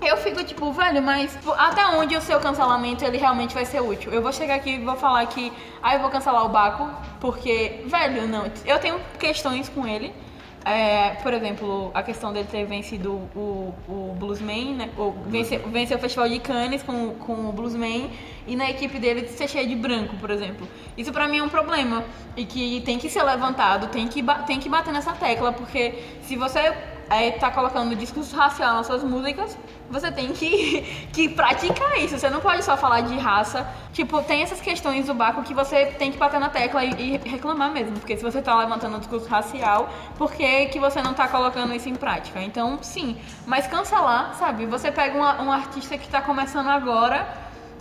Eu 0.01 0.17
fico 0.17 0.43
tipo, 0.43 0.73
velho, 0.73 1.03
mas 1.03 1.33
tipo, 1.33 1.53
até 1.53 1.87
onde 1.87 2.17
o 2.17 2.21
seu 2.23 2.41
cancelamento 2.41 3.05
ele 3.05 3.19
realmente 3.19 3.55
vai 3.55 3.67
ser 3.67 3.81
útil? 3.81 4.11
Eu 4.11 4.23
vou 4.23 4.33
chegar 4.33 4.55
aqui 4.55 4.71
e 4.71 4.79
vou 4.79 4.97
falar 4.97 5.27
que, 5.27 5.53
ah, 5.83 5.95
eu 5.95 6.01
vou 6.01 6.09
cancelar 6.09 6.45
o 6.45 6.49
Baco, 6.49 6.89
porque, 7.21 7.83
velho, 7.85 8.27
não, 8.27 8.51
eu 8.65 8.79
tenho 8.79 8.99
questões 9.19 9.69
com 9.69 9.87
ele. 9.87 10.13
É, 10.65 11.17
por 11.23 11.33
exemplo, 11.33 11.91
a 11.95 12.03
questão 12.03 12.33
dele 12.35 12.47
ter 12.51 12.67
vencido 12.67 13.13
o, 13.35 13.75
o 13.89 14.15
Bluesman, 14.19 14.75
né? 14.75 14.91
O, 14.97 15.13
venceu, 15.27 15.59
venceu 15.69 15.97
o 15.97 16.01
Festival 16.01 16.29
de 16.29 16.39
Cannes 16.39 16.83
com, 16.83 17.15
com 17.15 17.49
o 17.49 17.53
Bluesman 17.53 18.11
e 18.47 18.57
na 18.57 18.69
equipe 18.69 18.99
dele 18.99 19.27
ser 19.29 19.49
cheio 19.49 19.67
de 19.67 19.75
branco, 19.75 20.17
por 20.17 20.31
exemplo. 20.31 20.69
Isso 20.99 21.13
pra 21.13 21.27
mim 21.27 21.39
é 21.39 21.43
um 21.43 21.49
problema 21.49 22.05
e 22.37 22.45
que 22.45 22.83
tem 22.83 22.99
que 22.99 23.09
ser 23.09 23.23
levantado, 23.23 23.87
tem 23.89 24.07
que, 24.07 24.23
tem 24.47 24.61
que 24.61 24.69
bater 24.69 24.93
nessa 24.93 25.13
tecla, 25.13 25.51
porque 25.51 25.95
se 26.23 26.37
você 26.37 26.75
é, 27.11 27.33
tá 27.33 27.51
colocando 27.51 27.95
discurso 27.97 28.35
racial 28.37 28.75
nas 28.75 28.87
suas 28.87 29.03
músicas, 29.03 29.59
você 29.91 30.13
tem 30.13 30.33
que, 30.33 30.83
que 31.13 31.29
praticar 31.29 31.99
isso. 31.99 32.17
Você 32.17 32.31
não 32.31 32.41
pode 32.41 32.65
só 32.65 32.77
falar 32.77 33.01
de 33.01 33.19
raça. 33.19 33.67
Tipo, 33.93 34.23
tem 34.23 34.43
essas 34.43 34.61
questões 34.61 35.07
do 35.07 35.15
Baco 35.15 35.43
que 35.43 35.53
você 35.53 35.87
tem 35.87 36.13
que 36.13 36.17
bater 36.19 36.39
na 36.39 36.49
tecla 36.49 36.85
e, 36.85 37.17
e 37.25 37.29
reclamar 37.29 37.73
mesmo. 37.73 37.99
Porque 37.99 38.17
se 38.17 38.23
você 38.23 38.41
tá 38.41 38.57
levantando 38.57 38.97
um 38.97 39.01
discurso 39.01 39.29
racial, 39.29 39.91
por 40.17 40.33
que, 40.33 40.67
que 40.67 40.79
você 40.79 41.03
não 41.03 41.13
tá 41.13 41.27
colocando 41.27 41.75
isso 41.75 41.89
em 41.89 41.97
prática? 41.97 42.41
Então, 42.41 42.79
sim. 42.81 43.19
Mas 43.45 43.67
cancelar, 43.67 44.35
sabe? 44.39 44.65
Você 44.67 44.93
pega 44.93 45.19
uma- 45.19 45.43
um 45.43 45.51
artista 45.51 45.99
que 45.99 46.09
tá 46.09 46.23
começando 46.23 46.69
agora 46.69 47.27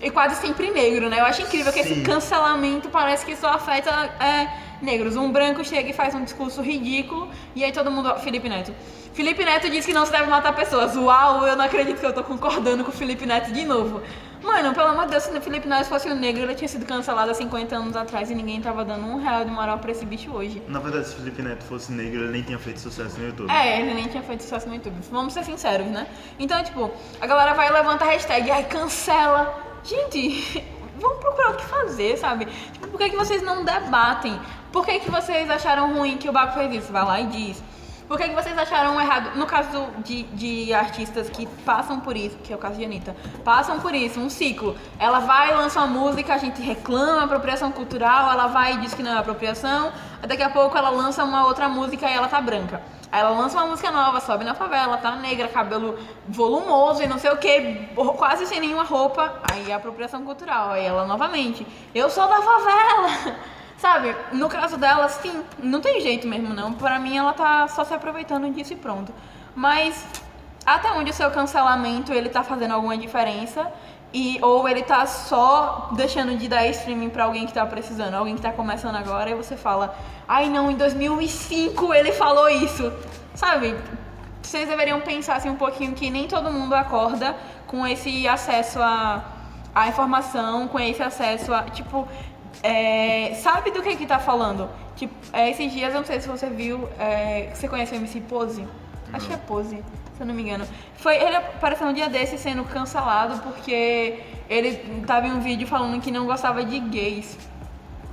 e 0.02 0.10
quase 0.10 0.36
sempre 0.38 0.72
negro, 0.72 1.08
né? 1.10 1.20
Eu 1.20 1.26
acho 1.26 1.42
incrível 1.44 1.72
que 1.72 1.80
esse 1.82 1.94
Sim. 1.96 2.04
cancelamento 2.04 2.90
parece 2.90 3.26
que 3.26 3.36
só 3.36 3.50
afeta 3.50 3.92
é, 4.20 4.48
negros. 4.82 5.16
Um 5.16 5.32
branco 5.32 5.64
chega 5.64 5.90
e 5.90 5.94
faz 5.94 6.16
um 6.16 6.24
discurso 6.24 6.62
ridículo 6.62 7.30
e 7.56 7.64
aí 7.64 7.72
todo 7.72 7.90
mundo. 7.92 8.14
Felipe 8.20 8.50
Neto. 8.50 8.74
Felipe 9.14 9.44
Neto 9.44 9.70
diz 9.70 9.86
que 9.86 9.94
não 9.94 10.06
se 10.06 10.12
deve 10.12 10.30
matar 10.30 10.56
pessoas. 10.56 10.96
Uau, 10.96 11.46
eu 11.46 11.56
não 11.56 11.66
acredito 11.66 12.00
que 12.00 12.06
eu 12.06 12.14
tô 12.14 12.24
concordando 12.24 12.84
com 12.84 12.92
o 12.92 12.94
Felipe 12.94 13.26
Neto 13.26 13.52
de 13.52 13.66
novo. 13.66 14.02
Mano, 14.42 14.74
pelo 14.74 14.88
amor 14.88 15.06
de 15.06 15.12
Deus, 15.12 15.24
se 15.24 15.38
o 15.38 15.42
Felipe 15.42 15.68
Neto 15.68 15.88
fosse 15.88 16.10
um 16.10 16.16
negro, 16.16 16.44
ele 16.44 16.56
tinha 16.56 16.68
sido 16.68 16.86
cancelado 16.86 17.30
há 17.30 17.34
50 17.34 17.76
anos 17.76 17.96
atrás 17.96 18.32
e 18.32 18.36
ninguém 18.36 18.62
tava 18.62 18.86
dando 18.86 19.06
um 19.06 19.18
real 19.18 19.44
de 19.44 19.52
moral 19.52 19.80
pra 19.80 19.92
esse 19.92 20.06
bicho 20.06 20.32
hoje. 20.32 20.62
Na 20.68 20.80
verdade, 20.80 21.10
se 21.10 21.16
Felipe 21.16 21.42
Neto 21.42 21.64
fosse 21.66 21.92
negro, 21.92 22.22
ele 22.22 22.32
nem 22.32 22.44
tinha 22.44 22.58
feito 22.58 22.80
sucesso 22.80 23.20
no 23.20 23.26
YouTube. 23.26 23.52
É, 23.52 23.82
ele 23.82 23.94
nem 23.94 24.08
tinha 24.08 24.24
feito 24.24 24.44
sucesso 24.44 24.70
no 24.70 24.76
YouTube. 24.76 24.96
Vamos 25.12 25.34
ser 25.34 25.44
sinceros, 25.44 25.88
né? 25.88 26.08
Então, 26.40 26.64
tipo, 26.64 26.90
a 27.20 27.28
galera 27.28 27.54
vai 27.54 27.68
e 27.68 27.72
levanta 27.72 28.06
a 28.06 28.08
hashtag, 28.08 28.50
ai, 28.50 28.64
cancela. 28.64 29.62
Gente, 29.84 30.64
vamos 30.98 31.18
procurar 31.20 31.52
o 31.52 31.56
que 31.56 31.66
fazer, 31.66 32.18
sabe? 32.18 32.46
Tipo, 32.72 32.88
por 32.88 32.98
que, 32.98 33.10
que 33.10 33.18
vocês 33.18 33.42
não 33.42 33.66
debatem? 33.66 34.40
Por 34.72 34.86
que, 34.86 35.00
que 35.00 35.10
vocês 35.10 35.50
acharam 35.50 35.94
ruim 35.94 36.18
que 36.18 36.30
o 36.30 36.32
Baco 36.32 36.54
fez 36.54 36.84
isso? 36.84 36.92
Vai 36.92 37.04
lá 37.04 37.20
e 37.20 37.28
diz. 37.28 37.64
Por 38.08 38.18
que, 38.18 38.28
que 38.28 38.34
vocês 38.34 38.58
acharam 38.58 39.00
errado? 39.00 39.38
No 39.38 39.46
caso 39.46 39.88
de, 40.04 40.24
de 40.24 40.74
artistas 40.74 41.30
que 41.30 41.46
passam 41.64 42.00
por 42.00 42.18
isso, 42.18 42.38
que 42.38 42.52
é 42.52 42.56
o 42.56 42.60
caso 42.60 42.76
de 42.76 42.84
Anitta, 42.84 43.16
passam 43.44 43.80
por 43.80 43.94
isso, 43.94 44.20
um 44.20 44.32
ciclo. 44.32 44.76
Ela 44.98 45.20
vai, 45.20 45.54
lança 45.54 45.80
uma 45.80 45.88
música, 45.88 46.34
a 46.34 46.38
gente 46.40 46.60
reclama 46.60 47.24
apropriação 47.24 47.72
cultural, 47.72 48.32
ela 48.32 48.48
vai 48.48 48.74
e 48.74 48.78
diz 48.80 48.96
que 48.96 49.04
não 49.04 49.12
é 49.12 49.18
apropriação, 49.20 49.92
daqui 50.28 50.42
a 50.42 50.50
pouco 50.50 50.76
ela 50.76 50.90
lança 50.90 51.24
uma 51.24 51.46
outra 51.46 51.70
música 51.70 52.10
e 52.10 52.14
ela 52.14 52.28
tá 52.28 52.42
branca. 52.42 52.82
Aí 53.12 53.22
ela 53.22 53.30
lança 53.30 53.58
uma 53.58 53.68
música 53.68 53.92
nova, 53.92 54.20
sobe 54.20 54.44
na 54.44 54.56
favela, 54.56 54.98
tá 54.98 55.16
negra, 55.16 55.48
cabelo 55.48 55.98
volumoso 56.28 57.04
e 57.04 57.08
não 57.08 57.20
sei 57.20 57.30
o 57.30 57.38
que, 57.38 57.90
quase 58.18 58.48
sem 58.48 58.60
nenhuma 58.60 58.84
roupa. 58.84 59.40
Aí 59.52 59.70
é 59.70 59.74
apropriação 59.76 60.24
cultural. 60.24 60.72
Aí 60.72 60.84
ela 60.84 61.06
novamente, 61.06 61.66
eu 61.94 62.10
sou 62.10 62.28
da 62.28 62.42
favela. 62.42 63.36
Sabe, 63.80 64.14
no 64.34 64.50
caso 64.50 64.78
dela, 64.78 65.08
sim, 65.08 65.42
não 65.58 65.80
tem 65.80 66.02
jeito 66.02 66.28
mesmo 66.28 66.54
não. 66.54 66.74
Pra 66.74 67.00
mim 67.00 67.18
ela 67.18 67.32
tá 67.32 67.68
só 67.70 67.86
se 67.86 67.94
aproveitando 67.94 68.52
disso 68.54 68.74
e 68.74 68.76
pronto. 68.76 69.14
Mas 69.56 70.06
até 70.66 70.92
onde 70.92 71.12
o 71.12 71.14
seu 71.14 71.32
cancelamento 71.32 72.12
ele 72.14 72.28
tá 72.28 72.44
fazendo 72.44 72.74
alguma 72.74 72.98
diferença? 72.98 73.72
E, 74.14 74.38
ou 74.42 74.68
ele 74.68 74.82
tá 74.82 75.06
só 75.06 75.90
deixando 75.94 76.36
de 76.36 76.48
dar 76.48 76.66
streaming 76.68 77.10
pra 77.10 77.26
alguém 77.26 77.46
que 77.46 77.54
tá 77.54 77.66
precisando, 77.66 78.16
alguém 78.16 78.36
que 78.36 78.42
tá 78.42 78.52
começando 78.52 78.96
agora, 78.96 79.30
e 79.30 79.36
você 79.36 79.56
fala, 79.56 79.96
ai 80.28 80.50
não, 80.50 80.70
em 80.72 80.76
2005 80.76 81.94
ele 81.94 82.12
falou 82.12 82.50
isso. 82.50 82.92
Sabe? 83.36 83.76
Vocês 84.42 84.68
deveriam 84.68 85.00
pensar 85.02 85.36
assim 85.36 85.50
um 85.50 85.56
pouquinho 85.56 85.94
que 85.94 86.10
nem 86.10 86.28
todo 86.28 86.52
mundo 86.52 86.74
acorda 86.74 87.36
com 87.68 87.86
esse 87.86 88.28
acesso 88.28 88.82
a, 88.82 89.24
a 89.74 89.88
informação, 89.88 90.68
com 90.68 90.80
esse 90.80 91.04
acesso 91.04 91.54
a. 91.54 91.64
Tipo, 91.64 92.08
é, 92.64 93.34
sabe 93.36 93.72
do 93.72 93.82
que 93.82 93.96
que 93.96 94.06
tá 94.06 94.20
falando? 94.20 94.70
Tipo, 94.96 95.14
é, 95.32 95.50
esses 95.50 95.72
dias, 95.72 95.94
eu 95.94 96.00
não 96.00 96.06
sei 96.06 96.20
se 96.20 96.28
você 96.28 96.50
viu, 96.50 96.90
é, 97.00 97.52
você 97.54 97.68
conhece 97.68 97.94
o 97.94 97.98
MC 97.98 98.22
Pose? 98.22 98.68
Acho 99.14 99.28
que 99.28 99.34
é 99.34 99.38
Pose. 99.38 99.84
se 100.16 100.22
eu 100.22 100.26
não 100.26 100.34
me 100.34 100.44
engano. 100.44 100.68
Foi, 100.98 101.16
ele 101.16 101.36
apareceu 101.36 101.88
um 101.88 101.94
dia 101.94 102.10
desse 102.10 102.38
sendo 102.38 102.64
cancelado 102.66 103.42
porque 103.42 104.22
ele 104.50 105.04
tava 105.06 105.28
em 105.28 105.32
um 105.32 105.40
vídeo 105.40 105.68
falando 105.68 106.02
que 106.02 106.12
não 106.12 106.26
gostava 106.26 106.64
de 106.64 106.80
gays. 106.80 107.38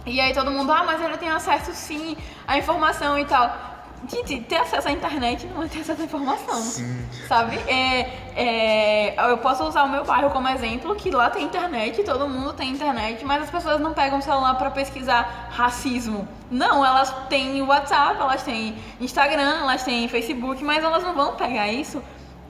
E 0.06 0.20
aí 0.20 0.32
todo 0.32 0.50
mundo, 0.52 0.70
ah, 0.70 0.84
mas 0.84 1.02
ele 1.02 1.18
tem 1.18 1.28
acesso 1.28 1.72
sim 1.74 2.16
à 2.46 2.56
informação 2.56 3.18
e 3.18 3.24
tal. 3.24 3.75
Gente, 4.08 4.40
ter 4.42 4.56
acesso 4.56 4.88
à 4.88 4.92
internet 4.92 5.46
não 5.46 5.62
é 5.62 5.68
ter 5.68 5.80
acesso 5.80 6.00
à 6.00 6.04
informação. 6.04 6.56
Sim. 6.56 7.06
Sabe? 7.26 7.56
É, 7.66 8.00
é, 8.36 9.30
eu 9.30 9.38
posso 9.38 9.64
usar 9.64 9.84
o 9.84 9.88
meu 9.88 10.04
bairro 10.04 10.30
como 10.30 10.48
exemplo, 10.48 10.94
que 10.94 11.10
lá 11.10 11.28
tem 11.28 11.44
internet, 11.44 12.02
todo 12.04 12.28
mundo 12.28 12.52
tem 12.52 12.70
internet, 12.70 13.24
mas 13.24 13.44
as 13.44 13.50
pessoas 13.50 13.80
não 13.80 13.92
pegam 13.92 14.18
o 14.18 14.22
celular 14.22 14.54
pra 14.54 14.70
pesquisar 14.70 15.48
racismo. 15.50 16.26
Não, 16.50 16.84
elas 16.84 17.12
têm 17.28 17.60
WhatsApp, 17.62 18.20
elas 18.20 18.42
têm 18.42 18.76
Instagram, 19.00 19.60
elas 19.62 19.82
têm 19.82 20.06
Facebook, 20.08 20.62
mas 20.62 20.84
elas 20.84 21.02
não 21.02 21.14
vão 21.14 21.34
pegar 21.34 21.68
isso 21.68 22.02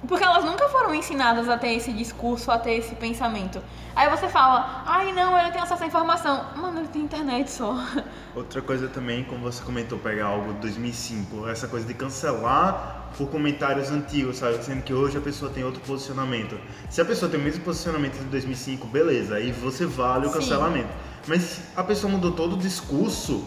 porque 0.07 0.25
elas 0.25 0.45
nunca 0.45 0.69
foram 0.69 0.95
ensinadas 0.95 1.49
a 1.49 1.57
ter 1.57 1.75
esse 1.75 1.93
discurso, 1.93 2.51
a 2.51 2.59
ter 2.59 2.75
esse 2.75 2.95
pensamento. 2.95 3.63
Aí 3.95 4.09
você 4.11 4.29
fala, 4.29 4.83
ai 4.87 5.13
não, 5.13 5.39
ele 5.39 5.51
tem 5.51 5.61
acesso 5.61 5.83
à 5.83 5.87
informação. 5.87 6.47
Mano, 6.57 6.81
ele 6.81 6.89
tem 6.89 7.03
internet 7.03 7.51
só. 7.51 7.83
Outra 8.35 8.61
coisa 8.61 8.89
também, 8.89 9.25
como 9.25 9.43
você 9.43 9.63
comentou, 9.63 9.99
pegar 9.99 10.27
algo 10.27 10.53
de 10.55 10.61
2005, 10.61 11.49
essa 11.49 11.67
coisa 11.67 11.87
de 11.87 11.95
cancelar 11.95 13.11
por 13.17 13.31
comentários 13.31 13.91
antigos, 13.91 14.37
sabe? 14.37 14.63
Sendo 14.63 14.83
que 14.83 14.93
hoje 14.93 15.17
a 15.17 15.21
pessoa 15.21 15.51
tem 15.51 15.65
outro 15.65 15.81
posicionamento. 15.81 16.59
Se 16.91 17.01
a 17.01 17.05
pessoa 17.05 17.31
tem 17.31 17.41
o 17.41 17.43
mesmo 17.43 17.65
posicionamento 17.65 18.19
de 18.19 18.25
2005, 18.25 18.87
beleza, 18.87 19.37
aí 19.37 19.51
você 19.53 19.87
vale 19.87 20.27
o 20.27 20.29
Sim. 20.29 20.39
cancelamento. 20.41 20.91
Mas 21.27 21.61
a 21.75 21.83
pessoa 21.83 22.13
mudou 22.13 22.33
todo 22.33 22.55
o 22.55 22.59
discurso 22.59 23.47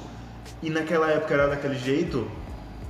e 0.62 0.70
naquela 0.70 1.10
época 1.12 1.34
era 1.34 1.48
daquele 1.48 1.78
jeito, 1.78 2.30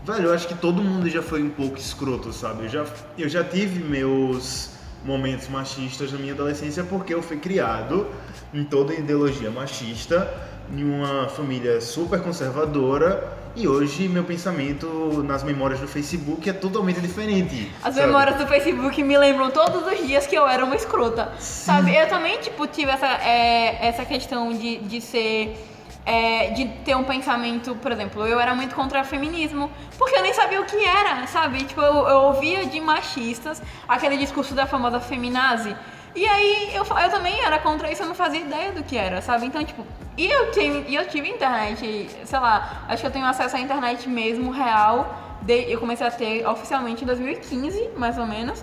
velho, 0.10 0.30
eu 0.30 0.34
acho 0.34 0.48
que 0.48 0.56
todo 0.56 0.82
mundo 0.82 1.10
já 1.10 1.22
foi 1.22 1.44
um 1.44 1.50
pouco 1.50 1.78
escroto, 1.78 2.34
sabe? 2.34 2.64
Eu 2.64 2.70
já, 2.70 2.86
eu 3.18 3.30
já 3.30 3.44
tive 3.44 3.80
meus 3.84 4.72
momentos 5.06 5.48
machistas 5.48 6.12
na 6.12 6.18
minha 6.18 6.34
adolescência 6.34 6.84
porque 6.84 7.14
eu 7.14 7.22
fui 7.22 7.38
criado 7.38 8.08
em 8.54 8.64
toda 8.64 8.94
ideologia 8.94 9.50
machista, 9.50 10.32
em 10.72 10.84
uma 10.84 11.28
família 11.30 11.80
super 11.80 12.22
conservadora 12.22 13.38
e 13.56 13.68
hoje 13.68 14.08
meu 14.08 14.24
pensamento 14.24 15.24
nas 15.24 15.44
memórias 15.44 15.80
do 15.80 15.88
Facebook 15.88 16.50
é 16.50 16.54
totalmente 16.54 17.02
diferente. 17.02 17.72
As 17.84 17.96
sabe? 17.96 18.08
memórias 18.08 18.38
do 18.38 18.48
Facebook 18.48 19.04
me 19.04 19.18
lembram 19.18 19.50
todos 19.52 19.86
os 19.86 20.08
dias 20.08 20.28
que 20.28 20.36
eu 20.36 20.48
era 20.48 20.64
uma 20.64 20.76
escrota. 20.76 21.32
Sabe? 21.40 21.96
Eu 21.96 22.08
também, 22.08 22.38
tipo, 22.40 22.68
tive 22.68 22.92
essa, 22.92 23.08
é, 23.08 23.88
essa 23.88 24.06
questão 24.06 24.54
de, 24.54 24.78
de 24.78 25.02
ser. 25.02 25.58
É, 26.10 26.50
de 26.52 26.66
ter 26.86 26.96
um 26.96 27.04
pensamento, 27.04 27.76
por 27.76 27.92
exemplo, 27.92 28.26
eu 28.26 28.40
era 28.40 28.54
muito 28.56 28.74
contra 28.76 29.02
o 29.02 29.06
feminismo, 29.06 29.70
porque 29.98 30.16
eu 30.18 30.24
nem 30.24 30.34
sabia 30.34 30.60
o 30.60 30.66
que 30.66 30.78
era, 30.84 31.28
sabe? 31.28 31.64
Tipo, 31.64 31.82
eu, 31.82 31.96
eu 32.08 32.18
ouvia 32.30 32.66
de 32.66 32.80
machistas 32.82 33.62
aquele 33.88 34.18
discurso 34.18 34.54
da 34.56 34.66
famosa 34.66 35.00
feminazi. 35.00 35.76
E 36.16 36.26
aí 36.26 36.72
eu, 36.74 36.84
eu 36.84 37.10
também 37.12 37.40
era 37.46 37.60
contra 37.60 37.92
isso, 37.92 38.02
eu 38.02 38.08
não 38.08 38.16
fazia 38.16 38.40
ideia 38.40 38.72
do 38.72 38.84
que 38.84 38.98
era, 38.98 39.22
sabe? 39.22 39.46
Então, 39.46 39.64
tipo, 39.64 39.86
e 40.18 40.26
eu 40.26 40.52
tive, 40.52 40.86
e 40.92 40.96
eu 40.96 41.08
tive 41.08 41.30
internet, 41.30 42.10
sei 42.26 42.40
lá, 42.40 42.84
acho 42.90 43.02
que 43.02 43.08
eu 43.08 43.12
tenho 43.12 43.26
acesso 43.28 43.56
à 43.56 43.60
internet 43.60 44.10
mesmo, 44.10 44.50
real. 44.52 45.26
de- 45.42 45.72
eu 45.72 45.80
comecei 45.80 46.06
a 46.06 46.12
ter 46.12 46.46
oficialmente 46.46 47.04
em 47.04 47.08
2015, 47.08 47.92
mais 47.96 48.18
ou 48.18 48.26
menos. 48.26 48.62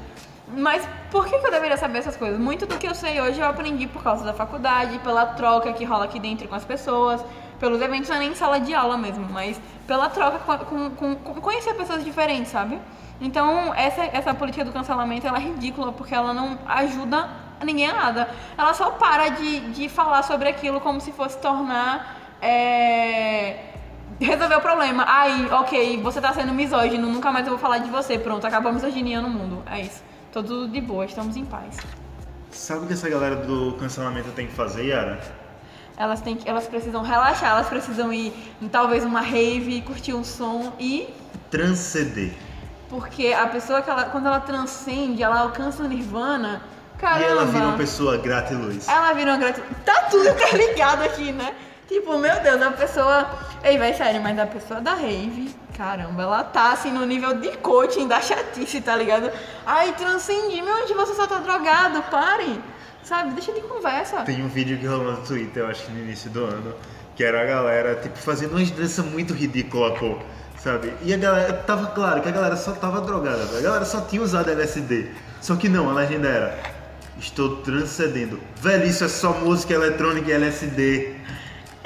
Mas 0.48 0.86
por 1.10 1.26
que, 1.26 1.38
que 1.38 1.46
eu 1.46 1.50
deveria 1.50 1.76
saber 1.76 1.98
essas 1.98 2.16
coisas? 2.16 2.38
Muito 2.38 2.66
do 2.66 2.78
que 2.78 2.86
eu 2.86 2.94
sei 2.94 3.20
hoje 3.20 3.40
eu 3.40 3.46
aprendi 3.48 3.86
por 3.86 4.02
causa 4.02 4.24
da 4.24 4.32
faculdade, 4.32 4.98
pela 5.00 5.26
troca 5.26 5.72
que 5.72 5.84
rola 5.84 6.04
aqui 6.04 6.20
dentro 6.20 6.46
com 6.46 6.54
as 6.54 6.64
pessoas, 6.64 7.24
pelos 7.58 7.80
eventos, 7.82 8.08
não 8.08 8.16
é 8.16 8.18
nem 8.20 8.30
em 8.30 8.34
sala 8.34 8.60
de 8.60 8.72
aula 8.74 8.96
mesmo, 8.96 9.26
mas 9.32 9.60
pela 9.86 10.08
troca 10.08 10.38
com, 10.38 10.90
com- 10.90 11.16
com 11.16 11.40
conhecer 11.40 11.74
pessoas 11.74 12.04
diferentes, 12.04 12.52
sabe? 12.52 12.78
Então, 13.20 13.74
essa, 13.74 14.04
essa 14.04 14.34
política 14.34 14.64
do 14.64 14.72
cancelamento 14.72 15.26
ela 15.26 15.38
é 15.38 15.40
ridícula 15.40 15.90
porque 15.90 16.14
ela 16.14 16.32
não 16.34 16.58
ajuda 16.66 17.28
ninguém 17.64 17.88
a 17.88 17.94
nada. 17.94 18.28
Ela 18.56 18.72
só 18.74 18.90
para 18.90 19.28
de, 19.30 19.60
de 19.72 19.88
falar 19.88 20.22
sobre 20.22 20.48
aquilo 20.48 20.80
como 20.80 21.00
se 21.00 21.10
fosse 21.12 21.38
tornar. 21.38 22.14
é, 22.42 23.56
resolver 24.20 24.56
o 24.56 24.60
problema. 24.60 25.04
Aí, 25.08 25.48
ok, 25.50 26.00
você 26.02 26.20
tá 26.20 26.32
sendo 26.32 26.52
misógino, 26.52 27.08
nunca 27.08 27.32
mais 27.32 27.46
eu 27.46 27.52
vou 27.52 27.58
falar 27.58 27.78
de 27.78 27.90
você. 27.90 28.18
Pronto, 28.18 28.46
acabou 28.46 28.70
a 28.70 28.74
misoginia 28.74 29.20
no 29.20 29.28
mundo. 29.30 29.62
É 29.66 29.80
isso. 29.80 30.02
Tudo 30.36 30.68
de 30.68 30.82
boa, 30.82 31.06
estamos 31.06 31.34
em 31.34 31.46
paz. 31.46 31.78
Sabe 32.50 32.84
o 32.84 32.86
que 32.86 32.92
essa 32.92 33.08
galera 33.08 33.36
do 33.36 33.72
cancelamento 33.80 34.28
tem 34.32 34.46
que 34.46 34.52
fazer, 34.52 34.84
Yara? 34.84 35.18
Elas, 35.96 36.20
têm 36.20 36.36
que, 36.36 36.46
elas 36.46 36.66
precisam 36.66 37.00
relaxar, 37.00 37.52
elas 37.52 37.68
precisam 37.68 38.12
ir 38.12 38.34
em 38.60 38.68
talvez 38.68 39.02
uma 39.02 39.22
rave, 39.22 39.80
curtir 39.80 40.12
um 40.12 40.22
som 40.22 40.74
e. 40.78 41.08
Transcender. 41.50 42.34
Porque 42.90 43.28
a 43.28 43.46
pessoa 43.46 43.80
que 43.80 43.88
ela, 43.88 44.04
quando 44.10 44.26
ela 44.26 44.38
transcende, 44.38 45.22
ela 45.22 45.40
alcança 45.40 45.82
o 45.82 45.88
nirvana. 45.88 46.60
Caramba! 46.98 47.24
E 47.24 47.30
ela 47.30 47.46
vira 47.46 47.64
uma 47.68 47.78
pessoa 47.78 48.18
grata 48.18 48.52
e 48.52 48.56
luz. 48.56 48.86
Ela 48.86 49.14
vira 49.14 49.30
uma 49.30 49.38
gratidão. 49.38 49.70
Tá 49.86 50.02
tudo 50.10 50.28
interligado 50.28 51.02
aqui, 51.02 51.32
né? 51.32 51.54
Tipo, 51.88 52.18
meu 52.18 52.42
Deus, 52.42 52.60
a 52.60 52.72
pessoa. 52.72 53.26
Ei, 53.64 53.78
vai 53.78 53.94
sério, 53.94 54.20
mas 54.20 54.38
a 54.38 54.44
pessoa 54.44 54.82
da 54.82 54.92
rave, 54.92 55.56
caramba, 55.76 56.22
ela 56.22 56.42
tá 56.42 56.72
assim 56.72 56.90
no 56.90 57.04
nível 57.04 57.34
de 57.34 57.56
coaching 57.58 58.08
da 58.08 58.20
chatice, 58.20 58.80
tá 58.80 58.96
ligado? 58.96 59.30
Ai, 59.64 59.92
transcendi, 59.92 60.62
meu, 60.62 60.74
onde 60.82 60.94
você 60.94 61.14
só 61.14 61.26
tá 61.26 61.38
drogado, 61.38 62.02
pare. 62.04 62.60
Sabe, 63.02 63.34
deixa 63.34 63.52
de 63.52 63.60
conversa. 63.60 64.22
Tem 64.22 64.42
um 64.42 64.48
vídeo 64.48 64.78
que 64.78 64.86
rolou 64.86 65.12
no 65.12 65.18
Twitter, 65.18 65.62
eu 65.62 65.68
acho 65.68 65.84
que 65.86 65.92
no 65.92 66.00
início 66.00 66.28
do 66.30 66.44
ano, 66.44 66.74
que 67.14 67.22
era 67.22 67.42
a 67.42 67.44
galera, 67.44 67.94
tipo, 67.96 68.18
fazendo 68.18 68.56
uma 68.56 68.64
dança 68.64 69.02
muito 69.02 69.32
ridícula, 69.32 69.94
pô. 69.94 70.18
Sabe? 70.58 70.92
E 71.02 71.14
a 71.14 71.16
galera, 71.16 71.52
tava 71.52 71.88
claro 71.88 72.20
que 72.20 72.28
a 72.28 72.32
galera 72.32 72.56
só 72.56 72.72
tava 72.72 73.00
drogada, 73.02 73.44
a 73.56 73.60
galera 73.60 73.84
só 73.84 74.00
tinha 74.00 74.20
usado 74.20 74.50
LSD. 74.50 75.10
Só 75.40 75.54
que 75.54 75.68
não, 75.68 75.88
a 75.88 75.92
legenda 75.92 76.26
era: 76.26 76.58
Estou 77.20 77.58
transcendendo. 77.58 78.40
Velho, 78.60 78.84
isso 78.86 79.04
é 79.04 79.08
só 79.08 79.32
música 79.34 79.74
eletrônica 79.74 80.28
e 80.28 80.32
LSD. 80.32 81.14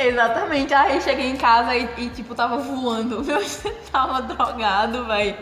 Exatamente. 0.01 0.72
Aí 0.72 1.01
cheguei 1.03 1.30
em 1.30 1.36
casa 1.36 1.76
e, 1.76 1.88
e, 1.98 2.09
tipo, 2.09 2.34
tava 2.34 2.57
voando. 2.57 3.22
Meu, 3.24 3.40
você 3.40 3.70
tava 3.92 4.22
drogado, 4.22 5.05
velho. 5.05 5.36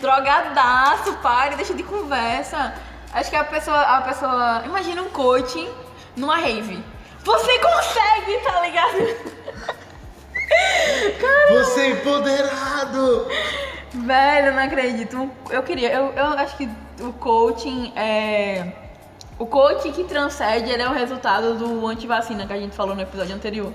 Drogadaço, 0.00 1.14
pare, 1.14 1.56
deixa 1.56 1.74
de 1.74 1.82
conversa. 1.82 2.74
Acho 3.12 3.28
que 3.28 3.36
a 3.36 3.44
pessoa, 3.44 3.80
a 3.80 4.02
pessoa. 4.02 4.62
Imagina 4.66 5.02
um 5.02 5.10
coaching 5.10 5.68
numa 6.16 6.36
rave. 6.36 6.82
Você 7.24 7.58
consegue, 7.58 8.38
tá 8.44 8.60
ligado? 8.60 9.38
Você 11.50 11.80
é 11.80 11.90
empoderado! 11.90 13.26
Velho, 13.92 14.54
não 14.54 14.62
acredito. 14.62 15.30
Eu 15.50 15.62
queria. 15.62 15.92
Eu, 15.92 16.12
eu 16.12 16.24
acho 16.38 16.56
que 16.56 16.68
o 17.00 17.12
coaching 17.14 17.92
é. 17.96 18.72
O 19.38 19.46
coaching 19.46 19.92
que 19.92 20.04
transcende, 20.04 20.70
ele 20.70 20.82
é 20.82 20.88
o 20.88 20.92
resultado 20.92 21.54
do 21.54 21.86
antivacina 21.86 22.46
que 22.46 22.52
a 22.52 22.58
gente 22.58 22.74
falou 22.74 22.94
no 22.94 23.02
episódio 23.02 23.34
anterior. 23.34 23.72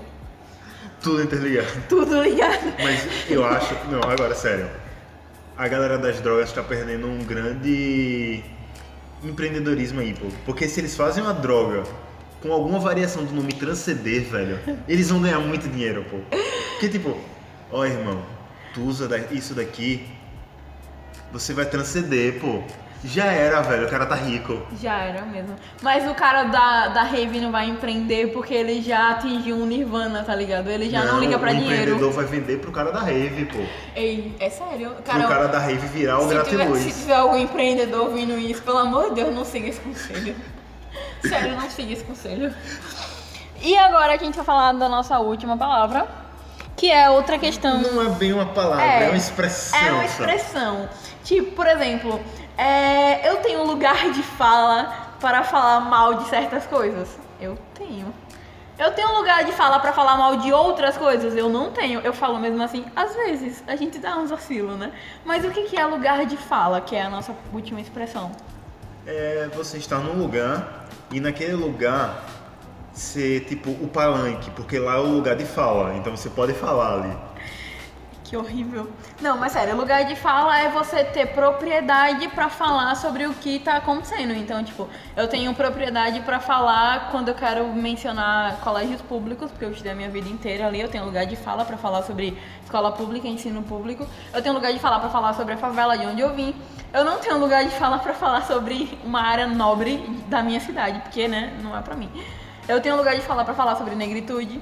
Tudo 1.04 1.22
interligado. 1.22 1.68
Tudo 1.86 2.22
ligado. 2.22 2.72
Mas 2.82 3.06
eu 3.30 3.44
acho. 3.44 3.74
Não, 3.90 4.00
agora, 4.10 4.34
sério. 4.34 4.70
A 5.54 5.68
galera 5.68 5.98
das 5.98 6.18
drogas 6.20 6.50
tá 6.50 6.62
perdendo 6.62 7.06
um 7.06 7.18
grande 7.22 8.42
empreendedorismo 9.22 10.00
aí, 10.00 10.14
pô. 10.14 10.26
Porque 10.46 10.66
se 10.66 10.80
eles 10.80 10.96
fazem 10.96 11.22
uma 11.22 11.34
droga 11.34 11.84
com 12.40 12.50
alguma 12.52 12.78
variação 12.78 13.22
do 13.22 13.34
nome 13.34 13.52
transcender, 13.52 14.24
velho, 14.24 14.58
eles 14.88 15.10
vão 15.10 15.20
ganhar 15.20 15.40
muito 15.40 15.68
dinheiro, 15.68 16.04
pô. 16.10 16.16
Porque, 16.72 16.88
tipo, 16.88 17.16
ó, 17.70 17.84
irmão, 17.84 18.24
tu 18.72 18.80
usa 18.82 19.06
isso 19.30 19.54
daqui, 19.54 20.06
você 21.30 21.52
vai 21.52 21.66
transcender, 21.66 22.40
pô. 22.40 22.62
Já 23.04 23.26
era, 23.26 23.60
velho, 23.60 23.86
o 23.86 23.90
cara 23.90 24.06
tá 24.06 24.14
rico. 24.14 24.62
Já 24.80 24.94
era 24.94 25.22
mesmo. 25.22 25.54
Mas 25.82 26.10
o 26.10 26.14
cara 26.14 26.44
da, 26.44 26.88
da 26.88 27.02
rave 27.02 27.38
não 27.38 27.52
vai 27.52 27.68
empreender 27.68 28.32
porque 28.32 28.54
ele 28.54 28.80
já 28.80 29.10
atingiu 29.10 29.56
um 29.56 29.66
nirvana, 29.66 30.22
tá 30.24 30.34
ligado? 30.34 30.70
Ele 30.70 30.88
já 30.88 31.04
não, 31.04 31.20
liga 31.20 31.38
pra 31.38 31.50
o 31.50 31.54
dinheiro. 31.54 31.74
empreendedor 31.74 32.12
vai 32.12 32.24
vender 32.24 32.58
pro 32.60 32.72
cara 32.72 32.90
da 32.90 33.00
rave, 33.00 33.44
pô. 33.44 33.58
Ei, 33.94 34.34
é 34.40 34.48
sério? 34.48 34.92
Pro 34.92 35.28
cara 35.28 35.48
da 35.48 35.58
rave 35.58 35.86
virar 35.88 36.18
o 36.18 36.26
gratiluz. 36.26 36.80
se 36.80 37.02
tiver 37.02 37.16
algum 37.16 37.36
empreendedor 37.36 38.08
ouvindo 38.08 38.38
isso, 38.38 38.62
pelo 38.62 38.78
amor 38.78 39.10
de 39.10 39.16
Deus, 39.16 39.34
não 39.34 39.44
siga 39.44 39.68
esse 39.68 39.80
conselho. 39.80 40.34
Sério, 41.28 41.56
não 41.56 41.70
siga 41.70 41.92
esse 41.92 42.04
conselho. 42.04 42.54
E 43.60 43.76
agora 43.78 44.14
a 44.14 44.16
gente 44.16 44.34
vai 44.34 44.44
falar 44.44 44.72
da 44.72 44.88
nossa 44.88 45.18
última 45.18 45.56
palavra, 45.56 46.06
que 46.76 46.90
é 46.90 47.08
outra 47.10 47.38
questão. 47.38 47.80
Não 47.80 48.02
é 48.02 48.08
bem 48.10 48.32
uma 48.32 48.46
palavra, 48.46 48.84
é, 48.84 49.08
uma 49.08 49.16
expressão. 49.16 49.78
É 49.78 49.92
uma 49.92 50.08
só. 50.08 50.24
expressão. 50.24 50.88
Tipo, 51.24 51.52
por 51.52 51.66
exemplo, 51.66 52.20
é, 52.56 53.28
eu 53.28 53.36
tenho 53.36 53.64
lugar 53.64 54.10
de 54.10 54.22
fala 54.22 55.14
para 55.20 55.42
falar 55.42 55.80
mal 55.80 56.14
de 56.14 56.28
certas 56.28 56.66
coisas. 56.66 57.18
Eu 57.40 57.58
tenho. 57.74 58.12
Eu 58.76 58.90
tenho 58.92 59.16
lugar 59.16 59.44
de 59.44 59.52
fala 59.52 59.78
para 59.78 59.92
falar 59.92 60.16
mal 60.16 60.36
de 60.36 60.52
outras 60.52 60.96
coisas? 60.96 61.36
Eu 61.36 61.48
não 61.48 61.70
tenho. 61.70 62.00
Eu 62.00 62.12
falo 62.12 62.38
mesmo 62.40 62.62
assim, 62.62 62.84
às 62.94 63.14
vezes. 63.14 63.62
A 63.66 63.76
gente 63.76 63.98
dá 63.98 64.16
uns 64.16 64.30
vacilos, 64.30 64.76
né? 64.76 64.92
Mas 65.24 65.44
o 65.44 65.50
que 65.50 65.62
que 65.62 65.76
é 65.78 65.86
lugar 65.86 66.26
de 66.26 66.36
fala, 66.36 66.80
que 66.80 66.96
é 66.96 67.02
a 67.02 67.10
nossa 67.10 67.34
última 67.52 67.80
expressão? 67.80 68.32
É 69.06 69.48
você 69.54 69.78
estar 69.78 69.98
num 69.98 70.20
lugar 70.20 70.86
e 71.12 71.20
naquele 71.20 71.54
lugar 71.54 72.24
ser 72.92 73.40
tipo 73.44 73.70
o 73.70 73.88
palanque, 73.88 74.50
porque 74.50 74.78
lá 74.78 74.94
é 74.94 74.98
o 74.98 75.06
lugar 75.06 75.36
de 75.36 75.44
fala, 75.44 75.94
então 75.94 76.16
você 76.16 76.30
pode 76.30 76.52
falar 76.54 76.94
ali. 76.94 77.16
Que 78.34 78.38
horrível. 78.38 78.90
Não, 79.20 79.38
mas 79.38 79.52
sério, 79.52 79.76
lugar 79.76 80.04
de 80.06 80.16
fala 80.16 80.58
é 80.58 80.68
você 80.68 81.04
ter 81.04 81.26
propriedade 81.26 82.26
pra 82.26 82.48
falar 82.48 82.96
sobre 82.96 83.26
o 83.26 83.32
que 83.32 83.60
tá 83.60 83.76
acontecendo. 83.76 84.32
Então, 84.32 84.64
tipo, 84.64 84.88
eu 85.16 85.28
tenho 85.28 85.54
propriedade 85.54 86.18
pra 86.22 86.40
falar 86.40 87.12
quando 87.12 87.28
eu 87.28 87.34
quero 87.36 87.64
mencionar 87.72 88.56
colégios 88.56 89.00
públicos, 89.00 89.52
porque 89.52 89.64
eu 89.64 89.70
estudei 89.70 89.92
a 89.92 89.94
minha 89.94 90.10
vida 90.10 90.28
inteira 90.28 90.66
ali. 90.66 90.80
Eu 90.80 90.88
tenho 90.88 91.04
lugar 91.04 91.24
de 91.26 91.36
fala 91.36 91.64
pra 91.64 91.76
falar 91.76 92.02
sobre 92.02 92.36
escola 92.64 92.90
pública, 92.90 93.28
ensino 93.28 93.62
público. 93.62 94.04
Eu 94.32 94.42
tenho 94.42 94.52
lugar 94.52 94.72
de 94.72 94.80
falar 94.80 94.98
pra 94.98 95.10
falar 95.10 95.34
sobre 95.34 95.54
a 95.54 95.56
favela 95.56 95.96
de 95.96 96.04
onde 96.04 96.20
eu 96.20 96.34
vim. 96.34 96.56
Eu 96.92 97.04
não 97.04 97.18
tenho 97.18 97.38
lugar 97.38 97.62
de 97.64 97.70
fala 97.70 98.00
pra 98.00 98.14
falar 98.14 98.42
sobre 98.46 98.98
uma 99.04 99.20
área 99.20 99.46
nobre 99.46 99.98
da 100.26 100.42
minha 100.42 100.58
cidade, 100.58 100.98
porque, 101.02 101.28
né, 101.28 101.56
não 101.62 101.76
é 101.76 101.80
pra 101.80 101.94
mim. 101.94 102.10
Eu 102.66 102.80
tenho 102.80 102.96
lugar 102.96 103.14
de 103.14 103.20
falar 103.20 103.44
pra 103.44 103.54
falar 103.54 103.76
sobre 103.76 103.94
negritude. 103.94 104.60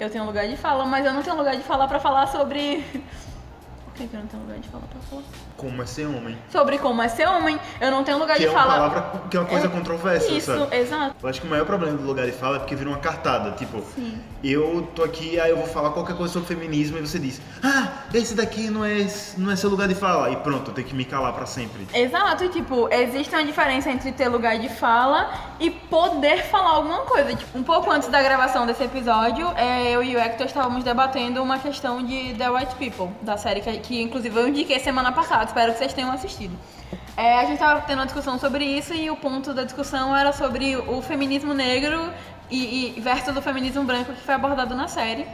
Eu 0.00 0.08
tenho 0.08 0.24
lugar 0.24 0.46
de 0.46 0.56
fala, 0.56 0.86
mas 0.86 1.04
eu 1.04 1.12
não 1.12 1.22
tenho 1.22 1.36
lugar 1.36 1.56
de 1.56 1.62
falar 1.62 1.88
pra 1.88 1.98
falar 1.98 2.26
sobre. 2.28 2.84
Por 3.84 3.94
que, 3.94 4.06
que 4.06 4.14
eu 4.14 4.20
não 4.20 4.28
tenho 4.28 4.42
lugar 4.44 4.58
de 4.58 4.68
fala 4.68 4.84
pra 4.86 5.00
falar? 5.00 5.47
Como 5.58 5.82
é 5.82 5.86
ser 5.86 6.06
homem. 6.06 6.38
Sobre 6.52 6.78
como 6.78 7.02
é 7.02 7.08
ser 7.08 7.26
homem. 7.28 7.58
Eu 7.80 7.90
não 7.90 8.04
tenho 8.04 8.16
lugar 8.16 8.34
Que 8.36 8.42
de 8.42 8.46
é 8.46 8.50
uma 8.50 8.58
fala. 8.60 8.72
palavra 8.74 9.20
que 9.28 9.36
é 9.36 9.40
uma 9.40 9.46
coisa 9.48 9.66
É, 9.66 9.68
controversa, 9.68 10.30
Isso, 10.30 10.56
sabe? 10.56 10.76
exato. 10.76 11.16
Eu 11.20 11.28
acho 11.28 11.40
que 11.40 11.46
o 11.48 11.50
maior 11.50 11.66
problema 11.66 11.96
do 11.98 12.04
lugar 12.06 12.24
de 12.26 12.32
fala 12.32 12.56
é 12.56 12.58
porque 12.60 12.76
vira 12.76 12.88
uma 12.88 12.98
cartada. 12.98 13.50
Tipo, 13.56 13.82
Sim. 13.94 14.18
eu 14.42 14.88
tô 14.94 15.02
aqui, 15.02 15.38
aí 15.40 15.50
eu 15.50 15.56
vou 15.56 15.66
falar 15.66 15.90
qualquer 15.90 16.16
coisa 16.16 16.32
sobre 16.32 16.46
feminismo 16.54 16.96
e 16.98 17.00
você 17.00 17.18
diz, 17.18 17.40
ah, 17.62 17.88
esse 18.14 18.36
daqui 18.36 18.70
não 18.70 18.84
é, 18.84 19.04
não 19.36 19.50
é 19.50 19.56
seu 19.56 19.68
lugar 19.68 19.88
de 19.88 19.96
fala. 19.96 20.30
E 20.30 20.36
pronto, 20.36 20.70
eu 20.70 20.74
tenho 20.74 20.86
que 20.86 20.94
me 20.94 21.04
calar 21.04 21.32
pra 21.32 21.44
sempre. 21.44 21.88
Exato, 21.92 22.44
e, 22.44 22.48
tipo, 22.50 22.88
existe 22.92 23.34
uma 23.34 23.44
diferença 23.44 23.90
entre 23.90 24.12
ter 24.12 24.28
lugar 24.28 24.56
de 24.60 24.68
fala 24.68 25.28
e 25.58 25.70
poder 25.70 26.44
falar 26.44 26.70
alguma 26.70 26.98
coisa. 27.00 27.34
Tipo, 27.34 27.58
um 27.58 27.64
pouco 27.64 27.90
antes 27.90 28.08
da 28.08 28.22
gravação 28.22 28.64
desse 28.64 28.84
episódio, 28.84 29.50
é, 29.56 29.90
eu 29.90 30.04
e 30.04 30.14
o 30.14 30.20
Hector 30.20 30.46
estávamos 30.46 30.84
debatendo 30.84 31.42
uma 31.42 31.58
questão 31.58 32.00
de 32.04 32.32
The 32.34 32.48
White 32.48 32.76
People, 32.76 33.08
da 33.22 33.36
série 33.36 33.60
que, 33.60 33.72
que 33.78 34.00
inclusive 34.00 34.38
eu 34.38 34.46
indiquei 34.46 34.78
semana 34.78 35.10
passada, 35.10 35.47
espero 35.48 35.72
que 35.72 35.78
vocês 35.78 35.92
tenham 35.92 36.10
assistido. 36.12 36.56
É, 37.16 37.38
a 37.40 37.42
gente 37.42 37.54
estava 37.54 37.80
tendo 37.80 37.98
uma 37.98 38.06
discussão 38.06 38.38
sobre 38.38 38.64
isso 38.64 38.94
e 38.94 39.10
o 39.10 39.16
ponto 39.16 39.52
da 39.52 39.64
discussão 39.64 40.16
era 40.16 40.32
sobre 40.32 40.76
o 40.76 41.02
feminismo 41.02 41.52
negro 41.52 42.12
e, 42.50 42.96
e 42.96 43.00
versus 43.00 43.36
o 43.36 43.42
feminismo 43.42 43.82
branco 43.84 44.12
que 44.12 44.20
foi 44.20 44.34
abordado 44.34 44.74
na 44.74 44.86
série. 44.86 45.26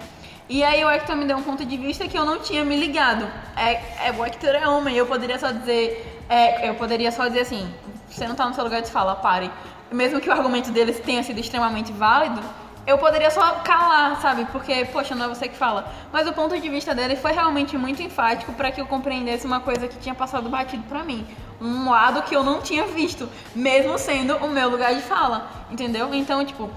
E 0.48 0.62
aí 0.62 0.84
o 0.84 0.90
Hector 0.90 1.16
me 1.16 1.24
deu 1.24 1.36
um 1.36 1.42
ponto 1.42 1.64
de 1.64 1.76
vista 1.76 2.06
que 2.08 2.18
eu 2.18 2.24
não 2.24 2.38
tinha 2.40 2.64
me 2.64 2.76
ligado. 2.76 3.26
É, 3.56 4.08
é 4.08 4.12
o 4.16 4.24
Hector 4.24 4.50
é 4.50 4.66
homem, 4.68 4.96
eu 4.96 5.06
poderia 5.06 5.38
só 5.38 5.50
dizer. 5.50 6.22
é, 6.28 6.68
eu 6.68 6.74
poderia 6.74 7.12
só 7.12 7.28
dizer 7.28 7.40
assim, 7.40 7.72
você 8.08 8.26
não 8.26 8.34
tá 8.34 8.46
no 8.46 8.54
seu 8.54 8.64
lugar 8.64 8.80
de 8.80 8.90
fala, 8.90 9.14
pare. 9.16 9.50
Mesmo 9.90 10.20
que 10.20 10.28
o 10.28 10.32
argumento 10.32 10.70
deles 10.70 10.98
tenha 11.00 11.22
sido 11.22 11.38
extremamente 11.38 11.92
válido, 11.92 12.40
eu 12.86 12.98
poderia 12.98 13.30
só 13.30 13.42
calar, 13.64 14.20
sabe? 14.20 14.44
Porque, 14.46 14.84
poxa, 14.86 15.14
não 15.14 15.26
é 15.26 15.28
você 15.28 15.48
que 15.48 15.56
fala. 15.56 15.90
Mas 16.12 16.28
o 16.28 16.32
ponto 16.32 16.58
de 16.58 16.68
vista 16.68 16.94
dele 16.94 17.16
foi 17.16 17.32
realmente 17.32 17.78
muito 17.78 18.02
enfático 18.02 18.52
para 18.52 18.70
que 18.70 18.80
eu 18.80 18.86
compreendesse 18.86 19.46
uma 19.46 19.60
coisa 19.60 19.88
que 19.88 19.98
tinha 19.98 20.14
passado 20.14 20.48
batido 20.50 20.82
pra 20.84 21.02
mim. 21.02 21.26
Um 21.60 21.88
lado 21.90 22.22
que 22.22 22.36
eu 22.36 22.42
não 22.42 22.60
tinha 22.60 22.84
visto, 22.86 23.28
mesmo 23.54 23.98
sendo 23.98 24.36
o 24.36 24.48
meu 24.48 24.68
lugar 24.68 24.94
de 24.94 25.00
fala, 25.00 25.48
entendeu? 25.70 26.12
Então, 26.12 26.44
tipo, 26.44 26.68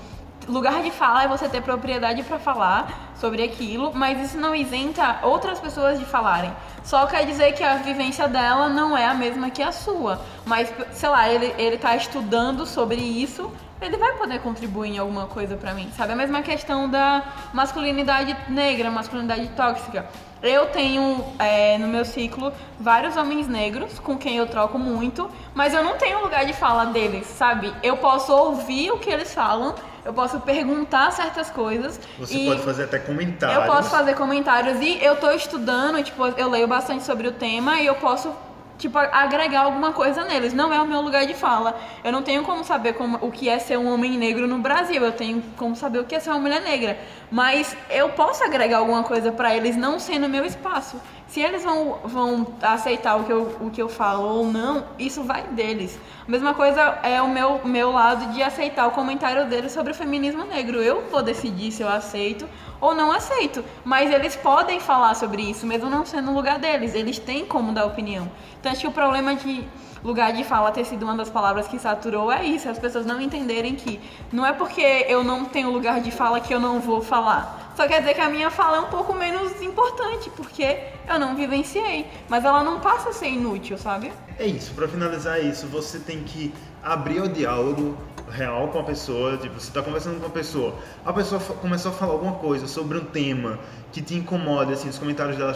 lugar 0.47 0.81
de 0.81 0.91
fala 0.91 1.23
é 1.23 1.27
você 1.27 1.49
ter 1.49 1.61
propriedade 1.61 2.23
pra 2.23 2.39
falar 2.39 3.11
sobre 3.19 3.43
aquilo, 3.43 3.91
mas 3.93 4.19
isso 4.23 4.37
não 4.37 4.55
isenta 4.55 5.19
outras 5.23 5.59
pessoas 5.59 5.99
de 5.99 6.05
falarem. 6.05 6.53
Só 6.83 7.05
quer 7.05 7.25
dizer 7.25 7.53
que 7.53 7.63
a 7.63 7.75
vivência 7.75 8.27
dela 8.27 8.69
não 8.69 8.97
é 8.97 9.05
a 9.05 9.13
mesma 9.13 9.49
que 9.49 9.61
a 9.61 9.73
sua. 9.73 10.21
Mas, 10.45 10.71
sei 10.91 11.09
lá, 11.09 11.27
ele, 11.29 11.53
ele 11.57 11.77
tá 11.77 11.95
estudando 11.95 12.65
sobre 12.65 13.01
isso, 13.01 13.51
ele 13.81 13.97
vai 13.97 14.13
poder 14.13 14.39
contribuir 14.39 14.95
em 14.95 14.97
alguma 14.97 15.27
coisa 15.27 15.55
pra 15.55 15.73
mim, 15.73 15.89
sabe? 15.95 16.13
A 16.13 16.15
mesma 16.15 16.41
questão 16.41 16.89
da 16.89 17.23
masculinidade 17.53 18.35
negra, 18.49 18.89
masculinidade 18.89 19.47
tóxica. 19.49 20.05
Eu 20.41 20.67
tenho 20.67 21.23
é, 21.39 21.77
no 21.77 21.87
meu 21.87 22.05
ciclo 22.05 22.53
vários 22.79 23.17
homens 23.17 23.47
negros 23.47 23.97
com 23.97 24.17
quem 24.17 24.37
eu 24.37 24.45
troco 24.45 24.77
muito, 24.77 25.29
mas 25.55 25.73
eu 25.73 25.83
não 25.83 25.97
tenho 25.97 26.21
lugar 26.21 26.45
de 26.45 26.53
fala 26.53 26.85
deles, 26.85 27.25
sabe? 27.25 27.73
Eu 27.81 27.97
posso 27.97 28.31
ouvir 28.31 28.91
o 28.91 28.99
que 28.99 29.09
eles 29.09 29.33
falam, 29.33 29.73
eu 30.05 30.13
posso 30.13 30.39
perguntar 30.39 31.11
certas 31.11 31.49
coisas. 31.49 31.99
Você 32.19 32.45
pode 32.45 32.61
fazer 32.61 32.83
até 32.83 32.99
comentários. 32.99 33.57
eu 33.57 33.71
posso 33.71 33.89
fazer 33.89 34.15
comentários 34.15 34.79
e 34.79 35.03
eu 35.03 35.15
tô 35.15 35.31
estudando, 35.31 36.01
tipo, 36.03 36.25
eu 36.25 36.49
leio 36.49 36.67
bastante 36.67 37.03
sobre 37.03 37.27
o 37.27 37.31
tema 37.31 37.81
e 37.81 37.87
eu 37.87 37.95
posso, 37.95 38.31
tipo, 38.77 38.97
agregar 38.97 39.61
alguma 39.61 39.91
coisa 39.91 40.23
neles. 40.23 40.53
Não 40.53 40.73
é 40.73 40.81
o 40.81 40.85
meu 40.85 41.01
lugar 41.01 41.25
de 41.25 41.33
fala. 41.33 41.79
Eu 42.03 42.11
não 42.11 42.21
tenho 42.21 42.43
como 42.43 42.63
saber 42.63 42.93
como, 42.93 43.17
o 43.21 43.31
que 43.31 43.49
é 43.49 43.59
ser 43.59 43.77
um 43.77 43.91
homem 43.91 44.17
negro 44.17 44.47
no 44.47 44.59
Brasil. 44.59 45.03
Eu 45.03 45.11
tenho 45.11 45.43
como 45.57 45.75
saber 45.75 45.99
o 45.99 46.05
que 46.05 46.15
é 46.15 46.19
ser 46.19 46.29
uma 46.29 46.39
mulher 46.39 46.61
negra. 46.61 46.97
Mas 47.31 47.75
eu 47.89 48.09
posso 48.09 48.43
agregar 48.43 48.77
alguma 48.77 49.03
coisa 49.03 49.31
pra 49.31 49.55
eles, 49.55 49.75
não 49.75 49.99
sendo 49.99 50.29
meu 50.29 50.45
espaço. 50.45 51.01
Se 51.27 51.41
eles 51.41 51.63
vão, 51.63 51.99
vão 52.05 52.47
aceitar 52.61 53.17
o 53.17 53.25
que, 53.25 53.31
eu, 53.31 53.57
o 53.59 53.69
que 53.69 53.81
eu 53.81 53.89
falo 53.89 54.23
ou 54.23 54.45
não, 54.45 54.85
isso 54.97 55.23
vai 55.23 55.43
deles. 55.43 55.99
A 56.25 56.31
mesma 56.31 56.53
coisa 56.53 56.81
é 57.03 57.21
o 57.21 57.27
meu, 57.27 57.61
meu 57.65 57.91
lado 57.91 58.33
de 58.33 58.41
aceitar 58.41 58.87
o 58.87 58.91
comentário 58.91 59.45
deles 59.45 59.73
sobre 59.73 59.91
o 59.91 59.95
feminismo 59.95 60.45
negro. 60.45 60.81
Eu 60.81 61.03
vou 61.09 61.21
decidir 61.21 61.71
se 61.71 61.81
eu 61.81 61.89
aceito 61.89 62.47
ou 62.79 62.95
não 62.95 63.11
aceito. 63.11 63.63
Mas 63.83 64.09
eles 64.09 64.35
podem 64.35 64.79
falar 64.79 65.15
sobre 65.15 65.41
isso, 65.41 65.65
mesmo 65.65 65.89
não 65.89 66.05
sendo 66.05 66.27
no 66.27 66.33
lugar 66.33 66.59
deles. 66.59 66.95
Eles 66.95 67.19
têm 67.19 67.45
como 67.45 67.73
dar 67.73 67.85
opinião. 67.85 68.31
Então 68.59 68.71
acho 68.71 68.81
que 68.81 68.87
o 68.87 68.91
problema 68.91 69.35
de 69.35 69.67
lugar 70.03 70.31
de 70.31 70.43
fala 70.43 70.71
ter 70.71 70.85
sido 70.85 71.03
uma 71.03 71.15
das 71.15 71.29
palavras 71.29 71.67
que 71.67 71.77
saturou 71.77 72.31
é 72.31 72.45
isso, 72.45 72.69
as 72.69 72.79
pessoas 72.79 73.05
não 73.05 73.19
entenderem 73.19 73.75
que 73.75 73.99
não 74.31 74.45
é 74.45 74.53
porque 74.53 75.05
eu 75.09 75.23
não 75.23 75.43
tenho 75.45 75.69
lugar 75.69 75.99
de 75.99 76.11
fala 76.11 76.39
que 76.39 76.53
eu 76.53 76.59
não 76.59 76.79
vou 76.79 77.01
falar. 77.01 77.66
Só 77.77 77.87
quer 77.87 77.99
dizer 77.99 78.15
que 78.15 78.21
a 78.21 78.27
minha 78.27 78.49
fala 78.49 78.77
é 78.77 78.79
um 78.79 78.89
pouco 78.89 79.13
menos 79.13 79.61
importante, 79.61 80.31
porque 80.31 80.79
eu 81.07 81.19
não 81.19 81.35
vivenciei. 81.35 82.07
Mas 82.27 82.43
ela 82.43 82.63
não 82.63 82.79
passa 82.79 83.09
a 83.09 83.13
ser 83.13 83.27
inútil, 83.27 83.77
sabe? 83.77 84.11
É 84.39 84.47
isso, 84.47 84.73
pra 84.73 84.87
finalizar 84.87 85.39
isso, 85.39 85.67
você 85.67 85.99
tem 85.99 86.23
que 86.23 86.51
abrir 86.81 87.21
o 87.21 87.29
diálogo 87.29 87.95
real 88.31 88.69
com 88.69 88.79
a 88.79 88.83
pessoa, 88.83 89.37
tipo, 89.37 89.59
você 89.59 89.71
tá 89.71 89.83
conversando 89.83 90.19
com 90.19 90.25
a 90.25 90.29
pessoa, 90.31 90.73
a 91.05 91.13
pessoa 91.13 91.39
começou 91.39 91.91
a 91.91 91.93
falar 91.93 92.13
alguma 92.13 92.33
coisa 92.33 92.67
sobre 92.67 92.97
um 92.97 93.05
tema 93.05 93.59
que 93.91 94.01
te 94.01 94.15
incomoda, 94.15 94.73
assim, 94.73 94.89
os 94.89 94.97
comentários 94.97 95.37
dela, 95.37 95.55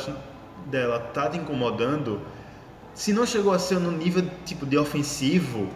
dela 0.68 1.00
tá 1.00 1.28
te 1.28 1.38
incomodando, 1.38 2.22
se 2.94 3.14
não 3.14 3.26
chegou 3.26 3.52
a 3.52 3.58
ser 3.58 3.80
no 3.80 3.92
nível, 3.92 4.30
tipo, 4.46 4.68
de 4.68 4.78
ofensivo, 4.78 5.70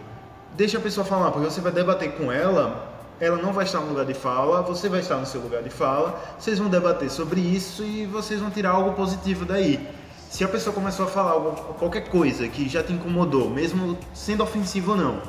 deixa 0.56 0.78
a 0.78 0.80
pessoa 0.80 1.04
falar, 1.04 1.32
porque 1.32 1.50
você 1.50 1.60
vai 1.60 1.72
debater 1.72 2.12
com 2.12 2.30
ela, 2.30 2.95
ela 3.20 3.36
não 3.36 3.52
vai 3.52 3.64
estar 3.64 3.80
no 3.80 3.88
lugar 3.88 4.04
de 4.04 4.14
fala, 4.14 4.62
você 4.62 4.88
vai 4.88 5.00
estar 5.00 5.16
no 5.16 5.26
seu 5.26 5.40
lugar 5.40 5.62
de 5.62 5.70
fala, 5.70 6.20
vocês 6.38 6.58
vão 6.58 6.68
debater 6.68 7.10
sobre 7.10 7.40
isso 7.40 7.82
e 7.82 8.06
vocês 8.06 8.40
vão 8.40 8.50
tirar 8.50 8.70
algo 8.70 8.92
positivo 8.92 9.44
daí. 9.44 9.88
Se 10.30 10.44
a 10.44 10.48
pessoa 10.48 10.74
começou 10.74 11.06
a 11.06 11.08
falar 11.08 11.30
algo, 11.30 11.52
qualquer 11.74 12.08
coisa 12.08 12.46
que 12.48 12.68
já 12.68 12.82
te 12.82 12.92
incomodou, 12.92 13.48
mesmo 13.48 13.96
sendo 14.12 14.42
ofensivo 14.42 14.92
ou 14.92 14.96
não, 14.96 15.22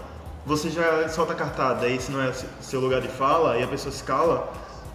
você 0.46 0.70
já 0.70 1.08
solta 1.10 1.34
a 1.34 1.36
cartada, 1.36 1.88
esse 1.88 2.12
não 2.12 2.22
é 2.22 2.34
seu 2.62 2.80
lugar 2.80 3.02
de 3.02 3.08
fala 3.08 3.58
e 3.58 3.64
a 3.64 3.68
pessoa 3.68 3.92
se 3.92 4.04
cala, 4.04 4.52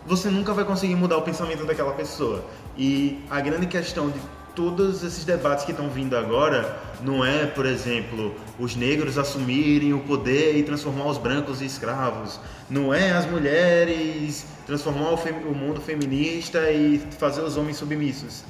você 0.06 0.28
nunca 0.28 0.52
vai 0.52 0.64
conseguir 0.64 0.96
mudar 0.96 1.16
o 1.16 1.22
pensamento 1.22 1.64
daquela 1.64 1.92
pessoa. 1.92 2.44
E 2.76 3.24
a 3.30 3.40
grande 3.40 3.66
questão 3.66 4.10
de 4.10 4.20
todos 4.54 5.02
esses 5.02 5.24
debates 5.24 5.64
que 5.64 5.70
estão 5.70 5.88
vindo 5.88 6.16
agora 6.16 6.78
não 7.02 7.24
é, 7.24 7.46
por 7.46 7.66
exemplo, 7.66 8.34
os 8.58 8.76
negros 8.76 9.18
assumirem 9.18 9.92
o 9.92 10.00
poder 10.00 10.56
e 10.56 10.62
transformar 10.62 11.06
os 11.06 11.18
brancos 11.18 11.60
em 11.62 11.66
escravos. 11.66 12.38
Não 12.70 12.92
é 12.92 13.12
as 13.12 13.26
mulheres 13.26 14.46
transformar 14.66 15.10
o, 15.10 15.16
fem- 15.16 15.44
o 15.46 15.54
mundo 15.54 15.80
feminista 15.80 16.70
e 16.70 16.98
fazer 17.18 17.40
os 17.42 17.56
homens 17.56 17.76
submissos. 17.78 18.44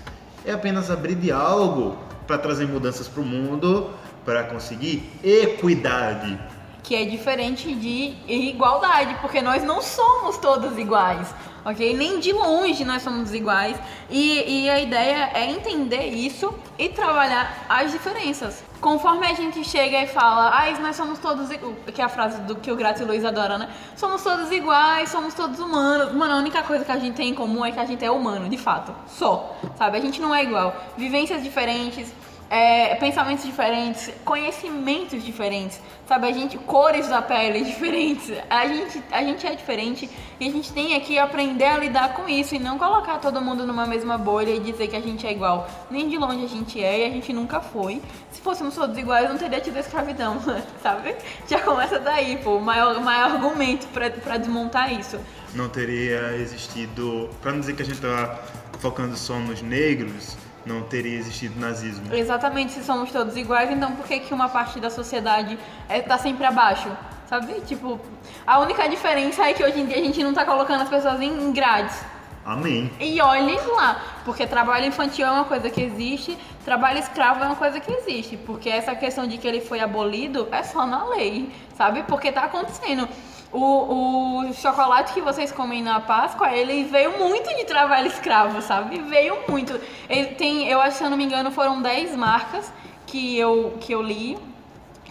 É 0.44 0.53
apenas 0.53 0.90
abrir 0.90 1.14
diálogo 1.14 1.96
para 2.26 2.36
trazer 2.38 2.66
mudanças 2.66 3.09
para 3.09 3.22
o 3.22 3.24
mundo, 3.24 3.90
para 4.24 4.42
conseguir 4.44 5.09
equidade. 5.22 6.38
que 6.82 6.94
é 6.96 7.05
diferente 7.05 7.72
de 7.74 8.14
igualdade, 8.28 9.16
porque 9.20 9.40
nós 9.40 9.62
não 9.62 9.80
somos 9.80 10.36
todos 10.38 10.76
iguais, 10.76 11.28
ok? 11.64 11.96
Nem 11.96 12.18
de 12.18 12.32
longe 12.32 12.84
nós 12.84 13.02
somos 13.02 13.32
iguais. 13.32 13.76
E, 14.10 14.64
e 14.64 14.70
a 14.70 14.80
ideia 14.80 15.30
é 15.34 15.50
entender 15.50 16.08
isso 16.08 16.52
e 16.78 16.88
trabalhar 16.88 17.64
as 17.68 17.92
diferenças. 17.92 18.62
Conforme 18.80 19.26
a 19.26 19.34
gente 19.34 19.62
chega 19.64 20.02
e 20.02 20.06
fala, 20.08 20.50
ah, 20.50 20.80
nós 20.80 20.96
somos 20.96 21.18
todos 21.18 21.50
iguais, 21.50 21.76
que 21.94 22.00
é 22.00 22.04
a 22.04 22.08
frase 22.08 22.40
do 22.42 22.56
que 22.56 22.70
o 22.70 22.76
Grato 22.76 23.02
e 23.02 23.04
Luiz 23.04 23.24
adora, 23.24 23.56
né? 23.56 23.68
Somos 23.96 24.22
todos 24.22 24.50
iguais, 24.50 25.08
somos 25.08 25.34
todos 25.34 25.60
humanos. 25.60 26.12
Mano, 26.12 26.34
a 26.34 26.36
única 26.36 26.62
coisa 26.62 26.84
que 26.84 26.90
a 26.90 26.98
gente 26.98 27.14
tem 27.14 27.28
em 27.28 27.34
comum 27.34 27.64
é 27.64 27.70
que 27.70 27.78
a 27.78 27.84
gente 27.84 28.04
é 28.04 28.10
humano, 28.10 28.48
de 28.48 28.58
fato. 28.58 28.92
Só, 29.06 29.56
sabe? 29.78 29.98
A 29.98 30.00
gente 30.00 30.20
não 30.20 30.34
é 30.34 30.42
igual. 30.42 30.74
Vivências 30.96 31.42
diferentes, 31.44 32.12
é, 32.53 32.94
pensamentos 32.96 33.46
diferentes, 33.46 34.12
conhecimentos 34.26 35.24
diferentes, 35.24 35.80
sabe? 36.07 36.28
A 36.28 36.32
gente, 36.32 36.59
cores 36.59 37.09
da 37.09 37.22
pele 37.22 37.64
diferentes. 37.64 38.30
A 38.50 38.66
gente, 38.66 39.03
a 39.11 39.22
gente 39.22 39.46
é 39.46 39.55
diferente 39.55 40.11
e 40.38 40.46
a 40.46 40.53
gente 40.53 40.70
tem 40.70 40.94
aqui 40.94 41.18
aprender 41.18 41.64
a 41.64 41.78
lidar 41.78 42.12
com 42.12 42.28
isso 42.28 42.55
e 42.55 42.59
não 42.59 42.76
colocar 42.78 43.16
todo 43.16 43.40
mundo 43.40 43.66
numa 43.66 43.86
mesma 43.86 44.18
bolha 44.18 44.50
e 44.50 44.61
dizer 44.61 44.88
que 44.88 44.96
a 44.96 45.00
gente 45.00 45.26
é 45.26 45.32
igual. 45.32 45.66
Nem 45.90 46.11
de 46.11 46.18
longe 46.18 46.44
a 46.44 46.48
gente 46.48 46.84
é 46.84 47.07
e 47.07 47.07
a 47.07 47.11
gente 47.11 47.32
nunca 47.32 47.59
foi. 47.59 48.03
Se 48.30 48.42
fôssemos 48.42 48.74
todos 48.74 48.98
iguais, 48.98 49.30
não 49.30 49.38
teria 49.38 49.59
tido 49.59 49.78
escravidão, 49.78 50.36
sabe? 50.82 51.16
Já 51.48 51.59
começa 51.59 51.98
daí, 51.98 52.36
pô, 52.36 52.59
o 52.59 52.61
maior, 52.61 53.00
maior 53.00 53.30
argumento 53.30 53.88
pra, 53.94 54.11
pra 54.11 54.36
desmontar 54.36 54.92
isso. 54.92 55.18
não 55.55 55.70
teria 55.70 56.36
existido. 56.36 57.30
Para 57.40 57.53
não 57.53 57.61
dizer 57.61 57.74
que 57.74 57.80
a 57.80 57.86
gente 57.86 58.03
tá 58.03 58.38
focando 58.78 59.16
só 59.16 59.38
nos 59.38 59.62
negros, 59.62 60.36
não 60.64 60.82
teria 60.82 61.18
existido 61.18 61.58
nazismo. 61.58 62.14
Exatamente, 62.14 62.72
se 62.72 62.84
somos 62.84 63.10
todos 63.10 63.36
iguais, 63.36 63.70
então 63.70 63.92
por 63.92 64.06
que, 64.06 64.20
que 64.20 64.34
uma 64.34 64.48
parte 64.48 64.80
da 64.80 64.90
sociedade 64.90 65.58
está 65.88 66.18
sempre 66.18 66.44
abaixo? 66.44 66.90
Sabe? 67.26 67.60
Tipo, 67.62 67.98
a 68.46 68.58
única 68.60 68.88
diferença 68.88 69.48
é 69.48 69.54
que 69.54 69.64
hoje 69.64 69.80
em 69.80 69.86
dia 69.86 69.96
a 69.96 70.02
gente 70.02 70.22
não 70.22 70.34
tá 70.34 70.44
colocando 70.44 70.82
as 70.82 70.88
pessoas 70.88 71.20
em, 71.20 71.30
em 71.30 71.52
grades. 71.52 71.98
Amém. 72.44 72.90
E 72.98 73.20
olhem 73.20 73.58
lá, 73.68 74.02
porque 74.24 74.46
trabalho 74.46 74.86
infantil 74.86 75.26
é 75.26 75.30
uma 75.30 75.44
coisa 75.44 75.70
que 75.70 75.80
existe, 75.80 76.36
trabalho 76.64 76.98
escravo 76.98 77.42
é 77.42 77.46
uma 77.46 77.56
coisa 77.56 77.78
que 77.78 77.92
existe, 77.92 78.36
porque 78.36 78.68
essa 78.68 78.94
questão 78.96 79.26
de 79.26 79.38
que 79.38 79.46
ele 79.46 79.60
foi 79.60 79.80
abolido 79.80 80.48
é 80.50 80.62
só 80.62 80.84
na 80.84 81.04
lei, 81.08 81.50
sabe? 81.76 82.02
Porque 82.02 82.32
tá 82.32 82.42
acontecendo. 82.44 83.08
O, 83.53 84.46
o 84.48 84.55
chocolate 84.55 85.12
que 85.12 85.20
vocês 85.20 85.53
comem 85.53 85.82
na 85.82 86.00
Páscoa, 86.00 86.53
ele 86.53 86.84
veio 86.84 87.18
muito 87.18 87.55
de 87.55 87.64
trabalho 87.64 88.07
escravo, 88.07 88.62
sabe? 88.62 89.00
Veio 89.03 89.36
muito. 89.46 89.78
Ele 90.09 90.28
tem, 90.34 90.68
eu 90.68 90.80
acho, 90.80 90.98
se 90.98 91.05
eu 91.05 91.11
não 91.11 91.16
me 91.16 91.24
engano, 91.24 91.50
foram 91.50 91.82
10 91.82 92.16
marcas 92.16 92.72
que 93.07 93.38
eu, 93.38 93.76
que 93.78 93.92
eu 93.92 94.00
li 94.00 94.38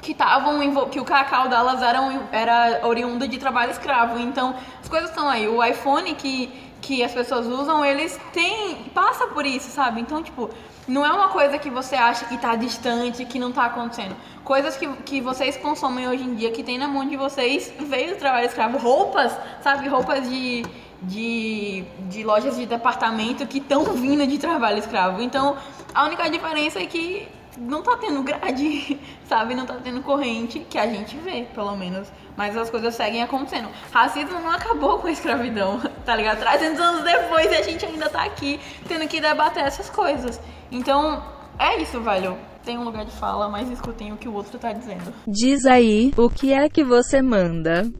que 0.02 0.14
estavam 0.14 0.60
que 0.90 1.00
o 1.00 1.06
cacau 1.06 1.48
delas 1.48 1.82
era, 1.82 2.00
era 2.32 2.88
oriundo 2.88 3.28
de 3.28 3.38
trabalho 3.38 3.72
escravo. 3.72 4.20
Então, 4.20 4.56
as 4.82 4.90
coisas 4.90 5.10
estão 5.10 5.30
aí. 5.30 5.48
O 5.48 5.64
iPhone 5.64 6.16
que, 6.16 6.48
que 6.82 7.04
as 7.04 7.14
pessoas 7.14 7.46
usam, 7.46 7.86
eles 7.86 8.20
têm. 8.34 8.76
passa 8.96 9.28
por 9.28 9.46
isso, 9.46 9.70
sabe? 9.70 10.02
Então, 10.02 10.24
tipo, 10.24 10.50
não 10.92 11.06
é 11.06 11.12
uma 11.12 11.30
coisa 11.30 11.58
que 11.58 11.70
você 11.70 11.96
acha 11.96 12.26
que 12.26 12.38
tá 12.38 12.56
distante, 12.56 13.24
que 13.24 13.40
não 13.40 13.52
tá 13.52 13.66
acontecendo. 13.66 14.14
Coisas 14.44 14.76
que, 14.76 14.88
que 15.04 15.22
vocês 15.22 15.56
consomem 15.56 16.08
hoje 16.08 16.24
em 16.24 16.36
dia, 16.36 16.52
que 16.52 16.62
tem 16.64 16.78
na 16.78 16.88
mão 16.88 17.08
de 17.08 17.16
vocês, 17.16 17.74
veio 17.80 18.14
do 18.14 18.20
trabalho 18.20 18.46
escravo. 18.46 18.78
Roupas, 18.78 19.36
sabe? 19.62 19.88
Roupas 19.88 20.30
de. 20.30 20.66
De, 21.04 21.84
de 22.02 22.24
lojas 22.24 22.58
de 22.58 22.68
departamento 22.68 23.48
que 23.48 23.58
estão 23.58 23.86
vindo 23.86 24.28
de 24.28 24.38
trabalho 24.38 24.78
escravo. 24.78 25.20
Então, 25.20 25.58
a 25.96 26.06
única 26.06 26.30
diferença 26.30 26.80
é 26.80 26.86
que 26.86 27.28
não 27.58 27.82
tá 27.82 27.98
tendo 27.98 28.22
grade, 28.22 29.00
sabe? 29.26 29.56
Não 29.56 29.66
tá 29.66 29.78
tendo 29.84 30.04
corrente, 30.04 30.60
que 30.70 30.78
a 30.78 30.86
gente 30.86 31.18
vê, 31.18 31.48
pelo 31.56 31.76
menos. 31.76 32.08
Mas 32.38 32.56
as 32.56 32.70
coisas 32.70 32.94
seguem 32.94 33.24
acontecendo. 33.24 33.70
Racismo 33.92 34.40
não 34.42 34.52
acabou 34.52 35.00
com 35.00 35.08
a 35.08 35.12
escravidão, 35.12 35.82
tá 36.06 36.16
ligado? 36.16 36.40
300 36.40 36.80
anos 36.80 37.04
depois 37.04 37.52
e 37.52 37.56
a 37.56 37.64
gente 37.64 37.84
ainda 37.84 38.08
tá 38.08 38.24
aqui 38.24 38.60
tendo 38.88 39.08
que 39.08 39.20
debater 39.20 39.64
essas 39.64 39.90
coisas. 39.90 40.40
Então, 40.72 41.22
é 41.60 41.82
isso, 41.82 42.00
velho. 42.02 42.38
Tem 42.64 42.78
um 42.78 42.84
lugar 42.84 43.06
de 43.06 43.12
fala, 43.12 43.50
mas 43.50 43.70
escutem 43.70 44.14
o 44.14 44.18
que 44.18 44.28
o 44.28 44.34
outro 44.34 44.58
tá 44.58 44.72
dizendo. 44.72 45.14
Diz 45.28 45.66
aí, 45.66 46.14
o 46.16 46.30
que 46.30 46.54
é 46.54 46.70
que 46.70 46.84
você 46.84 47.22
manda? 47.22 47.92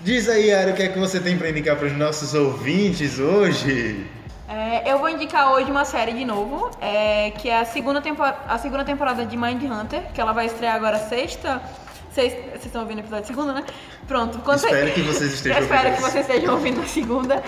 Diz 0.00 0.28
aí, 0.28 0.52
Ari, 0.52 0.72
o 0.72 0.74
que 0.74 0.82
é 0.82 0.88
que 0.88 0.98
você 0.98 1.20
tem 1.20 1.36
pra 1.36 1.50
indicar 1.50 1.76
pros 1.76 1.92
nossos 1.92 2.34
ouvintes 2.34 3.18
hoje? 3.18 4.06
É, 4.48 4.90
eu 4.90 4.98
vou 4.98 5.08
indicar 5.08 5.52
hoje 5.52 5.70
uma 5.70 5.84
série 5.84 6.12
de 6.12 6.24
novo, 6.24 6.70
é, 6.80 7.30
que 7.32 7.48
é 7.48 7.60
a 7.60 7.64
segunda, 7.64 8.02
a 8.48 8.58
segunda 8.58 8.84
temporada 8.84 9.26
de 9.26 9.36
Mind 9.36 9.62
Hunter, 9.64 10.12
que 10.12 10.20
ela 10.20 10.32
vai 10.32 10.46
estrear 10.46 10.76
agora 10.76 10.98
sexta. 10.98 11.60
Vocês 12.10 12.34
estão 12.64 12.80
ouvindo 12.80 12.98
o 12.98 13.00
episódio 13.00 13.26
segunda, 13.26 13.52
né? 13.52 13.64
Pronto. 14.08 14.38
Quando 14.38 14.64
espero 14.64 14.90
que 14.92 15.02
vocês 15.02 15.34
estejam 15.34 15.60
ouvindo. 15.60 15.74
espero 15.74 15.96
que 15.96 16.00
vocês 16.00 16.26
estejam 16.26 16.54
ouvindo 16.54 16.80
na 16.80 16.86
segunda. 16.86 17.42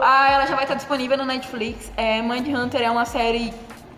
Ah, 0.00 0.30
ela 0.30 0.46
já 0.46 0.54
vai 0.54 0.62
estar 0.62 0.76
disponível 0.76 1.16
no 1.16 1.24
Netflix. 1.24 1.90
É, 1.96 2.22
Mind 2.22 2.46
Hunter 2.46 2.82
é 2.82 2.90
uma 2.90 3.04
série 3.04 3.52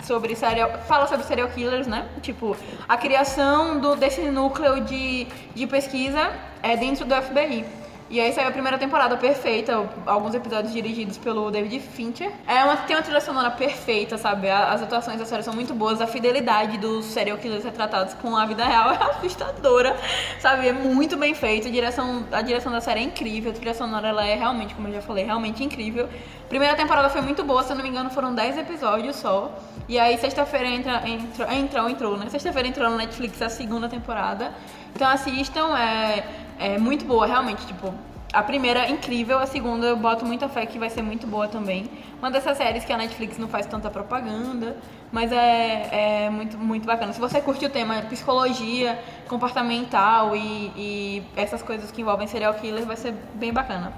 sobre 0.06 0.34
serial, 0.34 0.70
fala 0.86 1.06
sobre 1.06 1.24
serial 1.24 1.48
killers, 1.48 1.86
né? 1.86 2.08
Tipo, 2.22 2.56
a 2.88 2.96
criação 2.96 3.80
do, 3.80 3.96
desse 3.96 4.22
núcleo 4.22 4.80
de, 4.80 5.26
de 5.54 5.66
pesquisa 5.66 6.32
é 6.62 6.76
dentro 6.76 7.04
do 7.04 7.14
FBI. 7.14 7.64
E 8.10 8.20
aí 8.20 8.32
saiu 8.34 8.48
a 8.48 8.52
primeira 8.52 8.76
temporada 8.76 9.16
perfeita, 9.16 9.88
alguns 10.04 10.34
episódios 10.34 10.74
dirigidos 10.74 11.16
pelo 11.16 11.50
David 11.50 11.80
Fincher. 11.80 12.30
É 12.46 12.62
uma, 12.62 12.76
tem 12.76 12.94
uma 12.94 13.02
trilha 13.02 13.20
sonora 13.20 13.50
perfeita, 13.50 14.18
sabe? 14.18 14.50
As 14.50 14.82
atuações 14.82 15.18
da 15.18 15.24
série 15.24 15.42
são 15.42 15.54
muito 15.54 15.74
boas, 15.74 16.02
a 16.02 16.06
fidelidade 16.06 16.76
dos 16.76 17.06
serial 17.06 17.38
killers 17.38 17.64
retratados 17.64 18.12
com 18.14 18.36
a 18.36 18.44
vida 18.44 18.62
real 18.62 18.92
é 18.92 19.02
assustadora, 19.04 19.96
sabe? 20.38 20.68
É 20.68 20.72
muito 20.72 21.16
bem 21.16 21.34
feito, 21.34 21.66
a 21.66 21.70
direção, 21.70 22.26
a 22.30 22.42
direção 22.42 22.70
da 22.70 22.80
série 22.80 23.00
é 23.00 23.02
incrível, 23.04 23.52
a 23.52 23.54
trilha 23.54 23.74
sonora 23.74 24.08
ela 24.08 24.26
é 24.26 24.34
realmente, 24.34 24.74
como 24.74 24.86
eu 24.88 24.92
já 24.92 25.00
falei, 25.00 25.24
realmente 25.24 25.64
incrível. 25.64 26.06
Primeira 26.50 26.76
temporada 26.76 27.08
foi 27.08 27.22
muito 27.22 27.42
boa, 27.42 27.62
se 27.62 27.72
eu 27.72 27.76
não 27.76 27.82
me 27.82 27.88
engano 27.88 28.10
foram 28.10 28.34
10 28.34 28.58
episódios 28.58 29.16
só. 29.16 29.50
E 29.88 29.98
aí 29.98 30.18
sexta-feira 30.18 30.68
entra, 30.68 31.08
entra, 31.08 31.54
entrou, 31.54 31.88
entrou, 31.88 32.16
né? 32.18 32.26
Sexta-feira 32.28 32.68
entrou 32.68 32.90
no 32.90 32.98
Netflix 32.98 33.40
a 33.40 33.48
segunda 33.48 33.88
temporada. 33.88 34.52
Então 34.94 35.08
assistam, 35.08 35.76
é 35.76 36.43
é 36.58 36.78
muito 36.78 37.04
boa, 37.04 37.26
realmente, 37.26 37.66
tipo, 37.66 37.92
a 38.34 38.42
primeira 38.42 38.80
é 38.80 38.90
incrível, 38.90 39.38
a 39.38 39.46
segunda 39.46 39.86
eu 39.86 39.96
boto 39.96 40.26
muita 40.26 40.48
fé 40.48 40.66
que 40.66 40.76
vai 40.78 40.90
ser 40.90 41.02
muito 41.02 41.24
boa 41.26 41.46
também. 41.46 41.88
Uma 42.18 42.30
dessas 42.30 42.56
séries 42.56 42.84
que 42.84 42.92
a 42.92 42.96
Netflix 42.96 43.38
não 43.38 43.46
faz 43.46 43.64
tanta 43.64 43.88
propaganda, 43.88 44.76
mas 45.12 45.30
é, 45.30 46.24
é 46.26 46.30
muito, 46.30 46.58
muito 46.58 46.84
bacana. 46.84 47.12
Se 47.12 47.20
você 47.20 47.40
curte 47.40 47.64
o 47.64 47.70
tema 47.70 48.02
psicologia 48.02 48.98
comportamental 49.28 50.34
e, 50.34 50.72
e 50.76 51.22
essas 51.36 51.62
coisas 51.62 51.92
que 51.92 52.00
envolvem 52.00 52.26
serial 52.26 52.54
killer, 52.54 52.84
vai 52.84 52.96
ser 52.96 53.14
bem 53.34 53.52
bacana. 53.52 53.92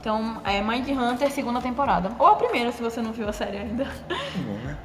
Então, 0.00 0.40
é 0.44 0.62
Mind 0.62 0.88
Hunter, 0.88 1.30
segunda 1.30 1.60
temporada. 1.60 2.12
Ou 2.18 2.28
a 2.28 2.36
primeira, 2.36 2.70
se 2.70 2.80
você 2.80 3.02
não 3.02 3.12
viu 3.12 3.28
a 3.28 3.32
série 3.32 3.58
ainda. 3.58 3.84
Bom, 4.36 4.54
né? 4.64 4.78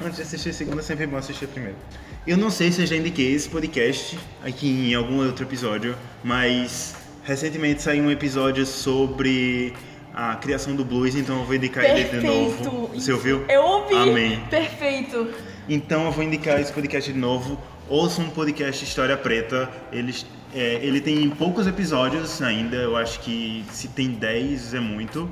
Antes 0.00 0.16
de 0.16 0.22
assistir 0.22 0.50
a 0.50 0.52
segunda, 0.52 0.80
sempre 0.80 1.04
é 1.04 1.06
bom 1.08 1.16
assistir 1.16 1.46
a 1.46 1.48
primeira. 1.48 1.76
Eu 2.24 2.36
não 2.36 2.50
sei 2.50 2.70
se 2.70 2.80
eu 2.82 2.86
já 2.86 2.94
indiquei 2.94 3.32
esse 3.32 3.48
podcast 3.48 4.16
aqui 4.44 4.68
em 4.68 4.94
algum 4.94 5.26
outro 5.26 5.44
episódio, 5.44 5.96
mas 6.22 6.94
recentemente 7.24 7.82
saiu 7.82 8.04
um 8.04 8.10
episódio 8.10 8.64
sobre 8.64 9.74
a 10.14 10.36
criação 10.36 10.76
do 10.76 10.84
blues, 10.84 11.16
então 11.16 11.40
eu 11.40 11.44
vou 11.44 11.54
indicar 11.54 11.84
Perfeito. 11.84 12.14
ele 12.14 12.20
de 12.20 12.26
novo. 12.26 12.90
Você 12.94 13.12
ouviu? 13.12 13.44
Eu 13.48 13.62
ouvi. 13.62 13.94
Amém. 13.94 14.40
Perfeito. 14.48 15.32
Então 15.68 16.04
eu 16.04 16.12
vou 16.12 16.22
indicar 16.22 16.60
esse 16.60 16.72
podcast 16.72 17.12
de 17.12 17.18
novo. 17.18 17.60
Ouça 17.88 18.20
um 18.20 18.30
podcast 18.30 18.84
História 18.84 19.16
Preta. 19.16 19.68
Eles, 19.90 20.24
é, 20.54 20.74
ele 20.80 21.00
tem 21.00 21.28
poucos 21.30 21.66
episódios 21.66 22.40
ainda, 22.40 22.76
eu 22.76 22.96
acho 22.96 23.18
que 23.20 23.64
se 23.72 23.88
tem 23.88 24.10
10 24.10 24.74
é 24.74 24.80
muito. 24.80 25.28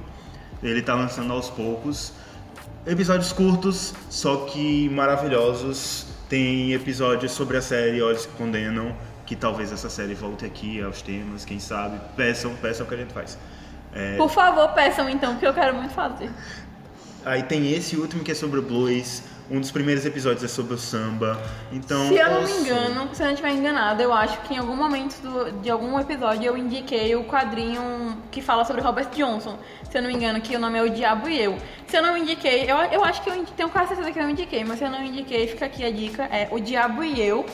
Ele 0.61 0.83
tá 0.83 0.95
lançando 0.95 1.33
aos 1.33 1.51
poucos. 1.51 2.12
Episódios 2.87 3.32
curtos, 3.32 3.93
só 4.09 4.47
que 4.47 4.89
maravilhosos. 4.91 6.07
Tem 6.28 6.72
episódios 6.72 7.32
sobre 7.32 7.57
a 7.57 7.62
série 7.62 8.01
Olhos 8.01 8.26
que 8.26 8.32
Condenam, 8.34 8.95
que 9.26 9.34
talvez 9.34 9.72
essa 9.72 9.91
série 9.91 10.14
volte 10.14 10.45
aqui 10.45 10.80
aos 10.80 11.03
temas, 11.03 11.45
quem 11.45 11.59
sabe. 11.59 11.99
Peçam, 12.16 12.55
peçam 12.62 12.87
o 12.87 12.89
que 12.89 12.95
a 12.95 12.99
gente 12.99 13.12
faz. 13.12 13.37
É... 13.93 14.16
Por 14.16 14.30
favor, 14.30 14.68
peçam 14.68 15.09
então, 15.11 15.37
que 15.37 15.45
eu 15.45 15.53
quero 15.53 15.74
muito 15.74 15.95
fazer. 15.95 16.30
Aí 17.24 17.43
tem 17.43 17.72
esse 17.72 17.97
último 17.97 18.22
que 18.22 18.30
é 18.30 18.34
sobre 18.37 18.61
o 18.61 18.62
blues. 18.62 19.20
Um 19.49 19.61
dos 19.61 19.70
primeiros 19.70 20.05
episódios 20.05 20.42
é 20.42 20.49
sobre 20.49 20.74
o 20.74 20.78
samba. 20.78 21.40
Então, 21.70 22.09
se 22.09 22.16
eu 22.16 22.30
não 22.30 22.42
me 22.42 22.51
engano, 22.51 23.09
se 23.12 23.22
eu 23.22 23.26
não 23.26 23.32
estiver 23.32 23.53
enganado, 23.53 24.03
eu 24.03 24.12
acho 24.12 24.40
que 24.40 24.55
em 24.55 24.59
algum 24.59 24.74
momento 24.74 25.20
do, 25.20 25.53
de 25.62 25.70
algum 25.70 25.99
episódio 26.01 26.44
eu 26.44 26.57
indiquei 26.57 27.14
o 27.14 27.24
quadrinho 27.24 28.20
que 28.30 28.42
fala 28.42 28.64
sobre 28.64 28.82
Robert 28.82 29.09
Johnson. 29.11 29.57
Se 29.88 29.99
eu 29.99 30.03
não 30.03 30.09
me 30.09 30.16
engano, 30.16 30.40
que 30.40 30.57
o 30.57 30.59
nome 30.59 30.78
é 30.78 30.82
O 30.82 30.90
Diabo 30.90 31.28
e 31.28 31.40
Eu. 31.40 31.57
Se 31.86 31.97
eu 31.97 32.03
não 32.03 32.16
indiquei, 32.16 32.68
eu, 32.68 32.76
eu 32.76 33.05
acho 33.05 33.22
que 33.22 33.30
eu 33.30 33.44
tenho 33.57 33.68
quase 33.68 33.88
certeza 33.88 34.11
que 34.11 34.18
eu 34.18 34.28
indiquei, 34.28 34.64
mas 34.64 34.78
se 34.78 34.84
eu 34.84 34.90
não 34.90 35.05
indiquei, 35.05 35.47
fica 35.47 35.66
aqui 35.66 35.84
a 35.84 35.92
dica: 35.92 36.24
é 36.24 36.49
O 36.51 36.59
Diabo 36.59 37.05
e 37.05 37.20
Eu. 37.20 37.47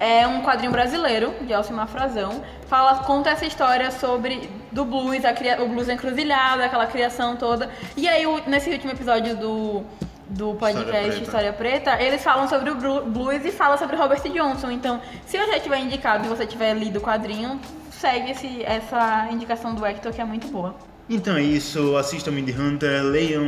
É 0.00 0.24
um 0.28 0.42
quadrinho 0.42 0.70
brasileiro, 0.70 1.34
de 1.40 1.52
Alcimar 1.52 1.88
Frazão. 1.88 2.44
Fala, 2.68 2.98
conta 2.98 3.30
essa 3.30 3.44
história 3.44 3.90
sobre 3.90 4.48
do 4.70 4.84
blues, 4.84 5.24
a, 5.24 5.32
o 5.60 5.68
blues 5.68 5.88
encruzilhada, 5.88 6.64
aquela 6.64 6.86
criação 6.86 7.34
toda. 7.34 7.68
E 7.96 8.06
aí, 8.06 8.22
nesse 8.46 8.70
último 8.70 8.92
episódio 8.92 9.34
do 9.36 9.84
do 10.28 10.54
podcast 10.54 10.86
História 10.86 11.12
Preta. 11.12 11.22
História 11.22 11.52
Preta, 11.52 12.02
eles 12.02 12.22
falam 12.22 12.48
sobre 12.48 12.70
o 12.70 12.74
blues 12.74 13.44
e 13.44 13.50
falam 13.50 13.78
sobre 13.78 13.96
Robert 13.96 14.20
Johnson. 14.22 14.70
Então, 14.70 15.00
se 15.26 15.36
eu 15.36 15.46
já 15.46 15.58
tiver 15.58 15.78
indicado 15.78 16.26
e 16.26 16.28
você 16.28 16.46
tiver 16.46 16.74
lido 16.74 16.98
o 16.98 17.02
quadrinho, 17.02 17.60
segue 17.90 18.32
esse, 18.32 18.62
essa 18.62 19.28
indicação 19.30 19.74
do 19.74 19.84
Hector 19.84 20.12
que 20.12 20.20
é 20.20 20.24
muito 20.24 20.48
boa. 20.48 20.74
Então 21.08 21.36
é 21.36 21.42
isso, 21.42 21.96
assistam 21.96 22.30
Mindy 22.30 22.52
Hunter, 22.52 23.02
leiam. 23.02 23.42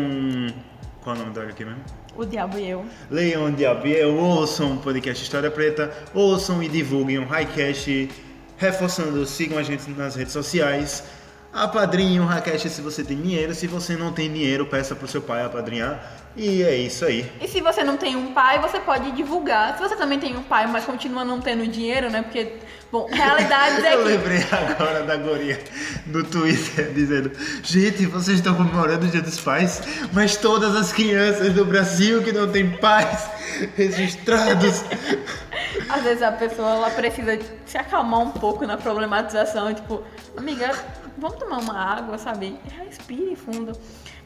Qual 1.02 1.14
é 1.14 1.18
o 1.18 1.22
nome 1.22 1.34
da 1.34 1.42
aqui 1.42 1.64
mesmo? 1.64 1.82
O 2.16 2.24
Diabo 2.24 2.58
e 2.58 2.68
Eu. 2.68 2.84
Leiam 3.10 3.44
O 3.44 3.52
Diabo 3.52 3.86
e 3.86 3.92
Eu, 3.92 4.16
ouçam 4.16 4.74
o 4.74 4.78
podcast 4.78 5.22
História 5.22 5.50
Preta, 5.50 5.90
ouçam 6.14 6.62
e 6.62 6.68
divulguem 6.68 7.18
o 7.18 7.26
Highcast, 7.26 8.10
reforçando, 8.56 9.24
sigam 9.26 9.58
a 9.58 9.62
gente 9.62 9.90
nas 9.90 10.14
redes 10.14 10.32
sociais. 10.32 11.04
Apadrinhe 11.52 12.20
o 12.20 12.24
Highcast 12.24 12.70
se 12.70 12.80
você 12.80 13.02
tem 13.02 13.20
dinheiro, 13.20 13.52
se 13.54 13.66
você 13.66 13.96
não 13.96 14.12
tem 14.12 14.32
dinheiro, 14.32 14.66
peça 14.66 14.94
pro 14.94 15.08
seu 15.08 15.20
pai 15.20 15.44
apadrinhar. 15.44 16.00
E 16.36 16.62
é 16.62 16.76
isso 16.76 17.04
aí. 17.04 17.30
E 17.40 17.48
se 17.48 17.60
você 17.60 17.82
não 17.82 17.96
tem 17.96 18.14
um 18.14 18.32
pai, 18.32 18.60
você 18.60 18.78
pode 18.78 19.10
divulgar. 19.10 19.76
Se 19.76 19.82
você 19.82 19.96
também 19.96 20.20
tem 20.20 20.36
um 20.36 20.44
pai, 20.44 20.68
mas 20.68 20.84
continua 20.84 21.24
não 21.24 21.40
tendo 21.40 21.66
dinheiro, 21.66 22.08
né? 22.08 22.22
Porque, 22.22 22.52
bom, 22.92 23.06
realidade 23.10 23.84
é 23.84 23.94
Eu 23.94 24.04
lembrei 24.04 24.38
agora 24.52 25.02
da 25.02 25.16
Goria 25.16 25.60
no 26.06 26.22
Twitter 26.22 26.92
dizendo: 26.92 27.32
Gente, 27.64 28.06
vocês 28.06 28.38
estão 28.38 28.54
comemorando 28.54 29.06
o 29.06 29.10
Dia 29.10 29.20
dos 29.20 29.40
Pais, 29.40 29.82
mas 30.12 30.36
todas 30.36 30.76
as 30.76 30.92
crianças 30.92 31.52
do 31.52 31.64
Brasil 31.64 32.22
que 32.22 32.30
não 32.30 32.46
têm 32.50 32.70
pais 32.76 33.28
registrados. 33.76 34.84
Às 35.88 36.02
vezes 36.04 36.22
a 36.22 36.30
pessoa 36.30 36.70
ela 36.76 36.90
precisa 36.90 37.36
se 37.66 37.76
acalmar 37.76 38.20
um 38.20 38.30
pouco 38.30 38.64
na 38.64 38.76
problematização, 38.76 39.74
tipo, 39.74 40.04
amiga, 40.36 40.72
vamos 41.20 41.38
tomar 41.38 41.58
uma 41.58 41.78
água, 41.78 42.18
sabe? 42.18 42.58
Respire 42.84 43.36
fundo. 43.36 43.72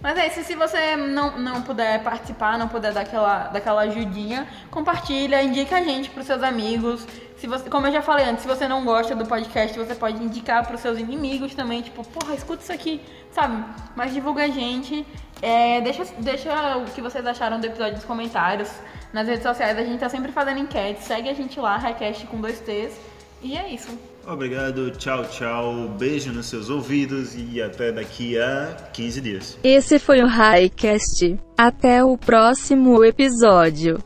Mas 0.01 0.19
é 0.19 0.27
isso, 0.27 0.43
se 0.45 0.55
você 0.55 0.97
não, 0.97 1.39
não 1.39 1.63
puder 1.63 2.03
participar, 2.03 2.59
não 2.59 2.69
puder 2.69 2.93
dar 2.93 3.01
aquela, 3.01 3.49
daquela 3.49 3.83
ajudinha, 3.83 4.47
compartilha, 4.71 5.43
indica 5.43 5.77
a 5.77 5.83
gente 5.83 6.11
pros 6.11 6.27
seus 6.27 6.43
amigos. 6.43 7.07
Se 7.39 7.47
você, 7.47 7.69
como 7.69 7.87
eu 7.87 7.93
já 7.93 8.03
falei 8.03 8.27
antes, 8.27 8.43
se 8.43 8.49
você 8.49 8.69
não 8.69 8.85
gosta 8.85 9.15
do 9.15 9.27
podcast, 9.27 9.79
você 9.79 9.95
pode 9.95 10.23
indicar 10.23 10.67
pros 10.67 10.81
seus 10.81 10.99
inimigos 10.99 11.55
também, 11.55 11.83
tipo, 11.83 12.07
porra, 12.07 12.35
escuta 12.35 12.63
isso 12.63 12.73
aqui, 12.73 13.01
sabe? 13.31 13.65
Mas 13.97 14.13
divulga 14.13 14.45
a 14.45 14.49
gente. 14.49 15.07
É, 15.43 15.81
deixa, 15.81 16.05
deixa 16.19 16.77
o 16.77 16.85
que 16.85 17.01
vocês 17.01 17.27
acharam 17.27 17.59
do 17.59 17.67
episódio 17.67 17.95
nos 17.95 18.05
comentários. 18.05 18.71
Nas 19.13 19.27
redes 19.27 19.43
sociais 19.43 19.79
a 19.79 19.85
gente 19.85 20.01
tá 20.01 20.09
sempre 20.09 20.33
fazendo 20.33 20.59
enquete. 20.59 21.03
Segue 21.03 21.29
a 21.29 21.35
gente 21.35 21.59
lá, 21.59 21.77
Highcast 21.77 22.27
com 22.27 22.41
dois 22.41 22.61
T's. 22.61 22.99
E 23.43 23.57
é 23.57 23.69
isso. 23.69 24.14
Obrigado, 24.27 24.91
tchau, 24.93 25.25
tchau. 25.27 25.89
Beijo 25.99 26.33
nos 26.33 26.47
seus 26.47 26.71
ouvidos 26.71 27.35
e 27.37 27.61
até 27.63 27.93
daqui 27.93 28.39
a 28.39 28.75
15 28.93 29.21
dias. 29.21 29.59
Esse 29.63 29.99
foi 29.99 30.23
o 30.23 30.27
Highcast. 30.27 31.39
Até 31.57 32.03
o 32.03 32.17
próximo 32.17 33.05
episódio. 33.05 33.99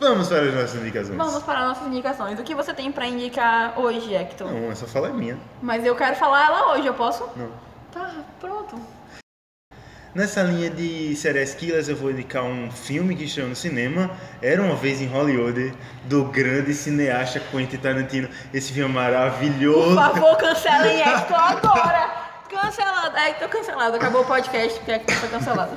Vamos 0.00 0.28
para 0.28 0.40
as 0.40 0.54
nossas 0.54 0.80
indicações. 0.80 1.16
Vamos 1.16 1.42
para 1.42 1.68
nossas 1.68 1.86
indicações. 1.86 2.40
O 2.40 2.42
que 2.42 2.54
você 2.54 2.74
tem 2.74 2.90
pra 2.90 3.06
indicar 3.06 3.78
hoje, 3.78 4.14
Hector? 4.14 4.50
Não, 4.50 4.70
essa 4.72 4.86
fala 4.86 5.08
é 5.08 5.12
minha. 5.12 5.38
Mas 5.60 5.84
eu 5.84 5.94
quero 5.94 6.16
falar 6.16 6.46
ela 6.46 6.72
hoje, 6.72 6.86
eu 6.86 6.94
posso? 6.94 7.28
Não. 7.36 7.50
Tá, 7.92 8.12
pronto. 8.40 8.76
Nessa 10.14 10.42
linha 10.42 10.68
de 10.68 11.16
séries 11.16 11.54
killers, 11.54 11.88
eu 11.88 11.96
vou 11.96 12.10
indicar 12.10 12.44
um 12.44 12.70
filme 12.70 13.16
que 13.16 13.24
estreou 13.24 13.48
no 13.48 13.56
cinema, 13.56 14.10
Era 14.42 14.60
Uma 14.60 14.76
Vez 14.76 15.00
em 15.00 15.06
Hollywood, 15.06 15.72
do 16.04 16.26
grande 16.26 16.74
cineasta 16.74 17.40
Quentin 17.40 17.78
Tarantino. 17.78 18.28
Esse 18.52 18.74
filme 18.74 18.90
é 18.90 18.94
maravilhoso. 18.94 19.94
Por 19.94 19.94
favor, 19.94 20.36
cancelem 20.36 21.00
Hector 21.00 21.38
agora! 21.38 22.10
Cancelado. 22.50 23.16
Hector 23.16 23.48
cancelado. 23.48 23.96
Acabou 23.96 24.20
o 24.20 24.26
podcast 24.26 24.78
porque 24.80 24.92
Hector 24.92 25.16
foi 25.16 25.28
cancelado. 25.30 25.76